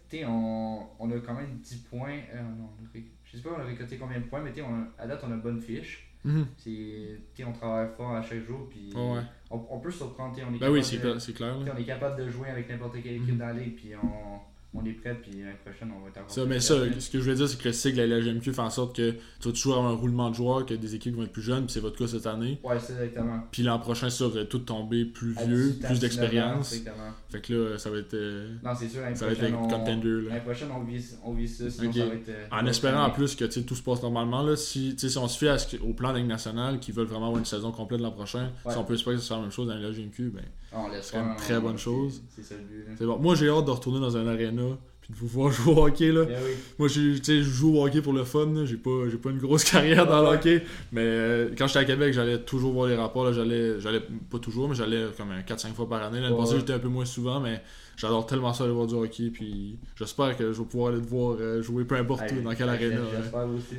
T'sais, 0.09 0.25
on, 0.27 0.87
on 0.99 1.11
a 1.11 1.19
quand 1.21 1.35
même 1.35 1.59
10 1.63 1.77
points. 1.89 2.19
euh, 2.35 2.43
non, 2.43 2.69
on 2.81 2.85
a 2.85 3.01
je 3.25 3.37
sais 3.37 3.43
pas 3.43 3.51
on 3.57 3.61
a 3.61 3.65
récolté 3.65 3.97
combien 3.97 4.19
de 4.21 4.25
points, 4.27 4.41
mais 4.43 4.53
t'sais, 4.53 4.63
on 4.63 4.87
à 4.99 5.07
date 5.07 5.23
on 5.27 5.31
a 5.31 5.35
une 5.35 5.41
bonne 5.41 5.61
fiche. 5.61 6.09
Mhm. 6.25 6.47
C'est, 6.59 7.21
t'sais, 7.33 7.45
on 7.45 7.53
travaille 7.53 7.89
fort 7.97 8.13
à 8.15 8.23
chaque 8.23 8.45
jour, 8.45 8.69
puis 8.69 8.93
ouais. 8.95 9.21
On, 9.51 9.65
on 9.71 9.79
peut 9.81 9.91
se 9.91 9.99
surprendre. 9.99 10.37
On 10.49 10.55
est 10.55 10.59
Ben 10.59 10.71
oui, 10.71 10.83
c'est 10.85 10.99
de- 10.99 11.33
clair, 11.33 11.57
on 11.59 11.77
est 11.77 11.85
capable 11.85 12.23
de 12.25 12.29
jouer 12.31 12.49
avec 12.49 12.69
n'importe 12.69 12.95
quelle 13.03 13.15
équipe 13.15 13.33
Mhm. 13.33 13.39
dans 13.39 13.47
la 13.47 13.53
ligue, 13.53 13.77
puis 13.77 13.93
on, 13.97 14.39
on 14.77 14.85
est 14.85 14.93
prêt, 14.93 15.15
puis 15.21 15.33
l'année 15.41 15.57
prochaine, 15.65 15.91
on 15.97 16.03
va 16.03 16.09
être 16.09 16.19
encore 16.19 16.31
Ça, 16.31 16.45
mais 16.45 16.61
ça, 16.61 16.75
ce 16.99 17.11
que 17.11 17.19
je 17.21 17.31
veux 17.31 17.35
dire, 17.35 17.49
c'est 17.49 17.59
que 17.59 17.65
le 17.69 17.73
cycle 17.73 17.97
de 17.99 18.03
la 18.03 18.19
LGMQ 18.19 18.53
fait 18.53 18.61
en 18.61 18.71
sorte 18.71 18.95
que 18.97 19.11
tu 19.13 19.49
vas 19.49 19.53
toujours 19.53 19.77
avoir 19.79 19.93
un 19.93 19.97
roulement 19.97 20.31
de 20.31 20.35
joueurs, 20.35 20.67
que 20.67 20.75
des 20.75 20.95
équipes 20.95 21.17
vont 21.17 21.23
être 21.23 21.33
plus 21.33 21.43
jeunes, 21.43 21.65
puis 21.65 21.73
c'est 21.73 21.81
votre 21.81 21.97
cas 21.99 22.07
cette 22.07 22.27
année. 22.27 22.59
Ouais, 22.63 22.79
c'est 22.79 22.93
exactement. 22.95 23.43
Puis 23.51 23.63
l'an 23.63 23.79
prochain, 23.79 24.11
ça 24.11 24.25
aurait 24.27 24.47
tout 24.47 24.59
tombé 24.61 25.05
plus 25.05 25.35
À 25.39 25.45
vieux, 25.45 25.71
18 25.71 25.85
ans, 25.85 25.89
plus 25.89 25.95
19 25.95 25.97
ans, 25.97 26.01
d'expérience. 26.01 26.73
Exactement. 26.73 27.05
Fait 27.31 27.41
que 27.41 27.53
là, 27.55 27.79
ça 27.79 27.91
va 27.91 27.99
être. 27.99 28.15
euh, 28.15 28.55
Non, 28.65 28.71
c'est 28.79 28.89
sûr, 28.89 29.01
l'année 29.01 29.15
Ça 29.17 29.27
va 29.27 29.33
prochaine, 29.35 29.55
on... 29.55 29.69
contender, 29.69 30.23
l'année 30.29 30.41
prochaine, 30.41 30.69
on 30.75 30.85
vise, 30.85 31.19
on 31.25 31.33
vise 31.33 31.59
ça, 31.59 31.71
sinon 31.71 31.93
ça 31.93 32.07
va 32.07 32.15
être... 32.15 32.29
euh, 32.29 32.47
En 32.51 32.67
espérant 32.67 33.05
en 33.05 33.11
plus 33.11 33.35
que 33.35 33.45
tout 33.45 33.75
se 33.75 33.83
passe 33.83 34.03
normalement, 34.03 34.43
là, 34.43 34.57
si, 34.57 34.95
si 34.99 35.19
on 35.19 35.29
se 35.29 35.39
fie 35.39 35.49
à 35.49 35.59
ce 35.59 35.77
au 35.79 35.93
plan 35.95 36.13
de 36.13 36.19
nationale 36.21 36.79
qui 36.81 36.93
veulent 36.93 37.07
vraiment 37.07 37.27
avoir 37.27 37.39
une 37.39 37.45
saison 37.45 37.73
complète 37.73 38.01
l'an 38.01 38.11
prochain, 38.11 38.51
Ouais. 38.65 38.73
si 38.73 38.79
on 38.79 38.85
peut 38.85 38.95
espérer 38.95 39.17
que 39.17 39.23
ce 39.23 39.29
soit 39.29 39.37
la 39.37 39.43
même 39.43 39.51
chose 39.51 39.67
dans 39.69 39.75
la 39.75 39.89
LGMQ, 39.89 40.31
ben 40.31 40.43
Ah, 40.77 41.03
serait 41.03 41.19
une 41.19 41.37
très 41.37 41.57
on- 41.57 41.61
bonne 41.63 41.79
c'est- 41.79 41.85
chose. 41.85 42.23
C'est 42.35 42.43
ça 42.43 42.55
le 42.57 42.63
but. 42.63 42.85
là. 42.87 42.93
c'est 42.99 43.07
bon. 43.07 43.19
Moi 43.19 43.35
j'ai 43.35 43.49
hâte 43.49 43.65
de 43.65 43.71
retourner 43.71 44.01
dans 44.01 44.17
un 44.17 44.27
arena 44.27 44.77
puis 45.07 45.15
de 45.15 45.19
vous 45.19 45.29
voir 45.29 45.53
jouer 45.53 45.73
au 45.73 45.85
hockey 45.87 46.11
là. 46.11 46.23
Oui. 46.23 46.53
Moi 46.79 46.89
je 46.89 47.43
joue 47.43 47.77
au 47.79 47.87
hockey 47.87 48.03
pour 48.03 48.13
le 48.13 48.25
fun, 48.25 48.49
j'ai 48.65 48.77
pas, 48.77 49.09
j'ai 49.09 49.17
pas 49.17 49.31
une 49.31 49.39
grosse 49.39 49.65
carrière 49.71 50.07
dans 50.07 50.21
le 50.23 50.29
hockey, 50.37 50.63
mais 50.93 51.03
euh, 51.05 51.49
quand 51.57 51.67
j'étais 51.69 51.79
à 51.79 51.85
Québec 51.85 52.13
j'allais 52.13 52.39
toujours 52.39 52.73
voir 52.73 52.89
les 52.89 52.97
rapports, 52.97 53.33
j'allais, 53.33 53.79
j'allais 53.81 54.01
pas 54.31 54.39
toujours, 54.39 54.69
mais 54.69 54.75
j'allais 54.75 55.05
comme 55.17 55.31
un 55.31 55.41
4-5 55.43 55.75
fois 55.75 55.89
par 55.89 56.03
année. 56.03 56.21
L'année 56.21 56.35
Ouais, 56.35 56.41
passée 56.41 56.59
j'étais 56.59 56.73
un 56.73 56.79
peu 56.79 56.89
moins 56.89 57.05
souvent, 57.05 57.39
mais 57.41 57.63
j'adore 57.97 58.27
tellement 58.27 58.53
ça 58.53 58.65
aller 58.65 58.73
voir 58.73 58.87
du 58.87 58.95
hockey, 58.95 59.31
puis 59.33 59.79
j'espère 59.97 60.37
que 60.37 60.53
je 60.53 60.59
vais 60.59 60.67
pouvoir 60.67 60.93
aller 60.93 61.01
te 61.03 61.09
voir 61.09 61.37
euh, 61.41 61.63
jouer 61.63 61.85
peu 61.85 61.95
importe 61.97 62.25
où, 62.33 62.43
dans 62.43 62.55
quel 62.55 62.69
hey, 62.69 62.75
arena. 62.75 63.01
j'espère- 63.21 63.47
ouais. 63.47 63.55
Aussi. 63.57 63.77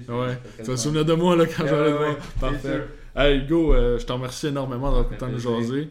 tu 0.57 0.63
vas 0.63 0.75
te 0.75 0.79
souvenir 0.79 1.05
de 1.05 1.13
moi 1.13 1.35
là, 1.35 1.45
quand 1.45 1.63
aller 1.65 1.91
te 1.91 1.97
voir. 1.97 2.17
Parfait. 2.39 2.87
Hey, 3.15 3.47
go, 3.47 3.73
euh, 3.73 3.97
je 3.97 4.05
te 4.05 4.11
remercie 4.13 4.47
énormément 4.47 4.87
d'avoir 4.87 5.05
pris 5.07 5.15
le 5.15 5.19
temps 5.19 5.31
de 5.31 5.37
jaser. 5.39 5.89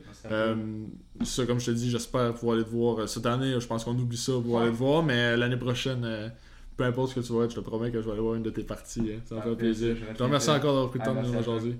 Ça 1.24 1.42
fait 1.42 1.46
comme 1.46 1.58
je 1.60 1.66
te 1.66 1.70
dis, 1.70 1.90
j'espère 1.90 2.34
pouvoir 2.34 2.56
aller 2.56 2.64
te 2.64 2.70
voir. 2.70 2.98
euh, 3.00 3.06
Cette 3.06 3.26
année, 3.26 3.58
je 3.60 3.66
pense 3.66 3.84
qu'on 3.84 3.98
oublie 3.98 4.16
ça 4.16 4.32
pour 4.32 4.56
Ouais. 4.56 4.62
aller 4.62 4.70
te 4.72 4.76
voir, 4.76 5.02
mais 5.02 5.14
euh, 5.14 5.36
l'année 5.36 5.56
prochaine, 5.56 6.04
euh, 6.04 6.28
peu 6.76 6.84
importe 6.84 7.10
ce 7.10 7.14
que 7.20 7.26
tu 7.26 7.32
vas 7.32 7.44
être, 7.44 7.50
je 7.50 7.56
te 7.56 7.60
promets 7.60 7.90
que 7.90 8.00
je 8.00 8.06
vais 8.06 8.12
aller 8.12 8.20
voir 8.20 8.34
une 8.34 8.42
de 8.42 8.50
tes 8.50 8.64
parties. 8.64 9.12
hein. 9.16 9.20
Ça 9.24 9.34
me 9.36 9.40
Parfait, 9.40 9.56
plaisir. 9.56 9.96
je 10.00 10.16
te 10.16 10.22
remercie 10.22 10.50
encore 10.50 10.72
d'avoir 10.74 10.90
pris 10.90 10.98
le 10.98 11.04
Ah, 11.04 11.06
temps 11.06 11.14
de 11.22 11.26
nous 11.26 11.42
jaser. 11.42 11.76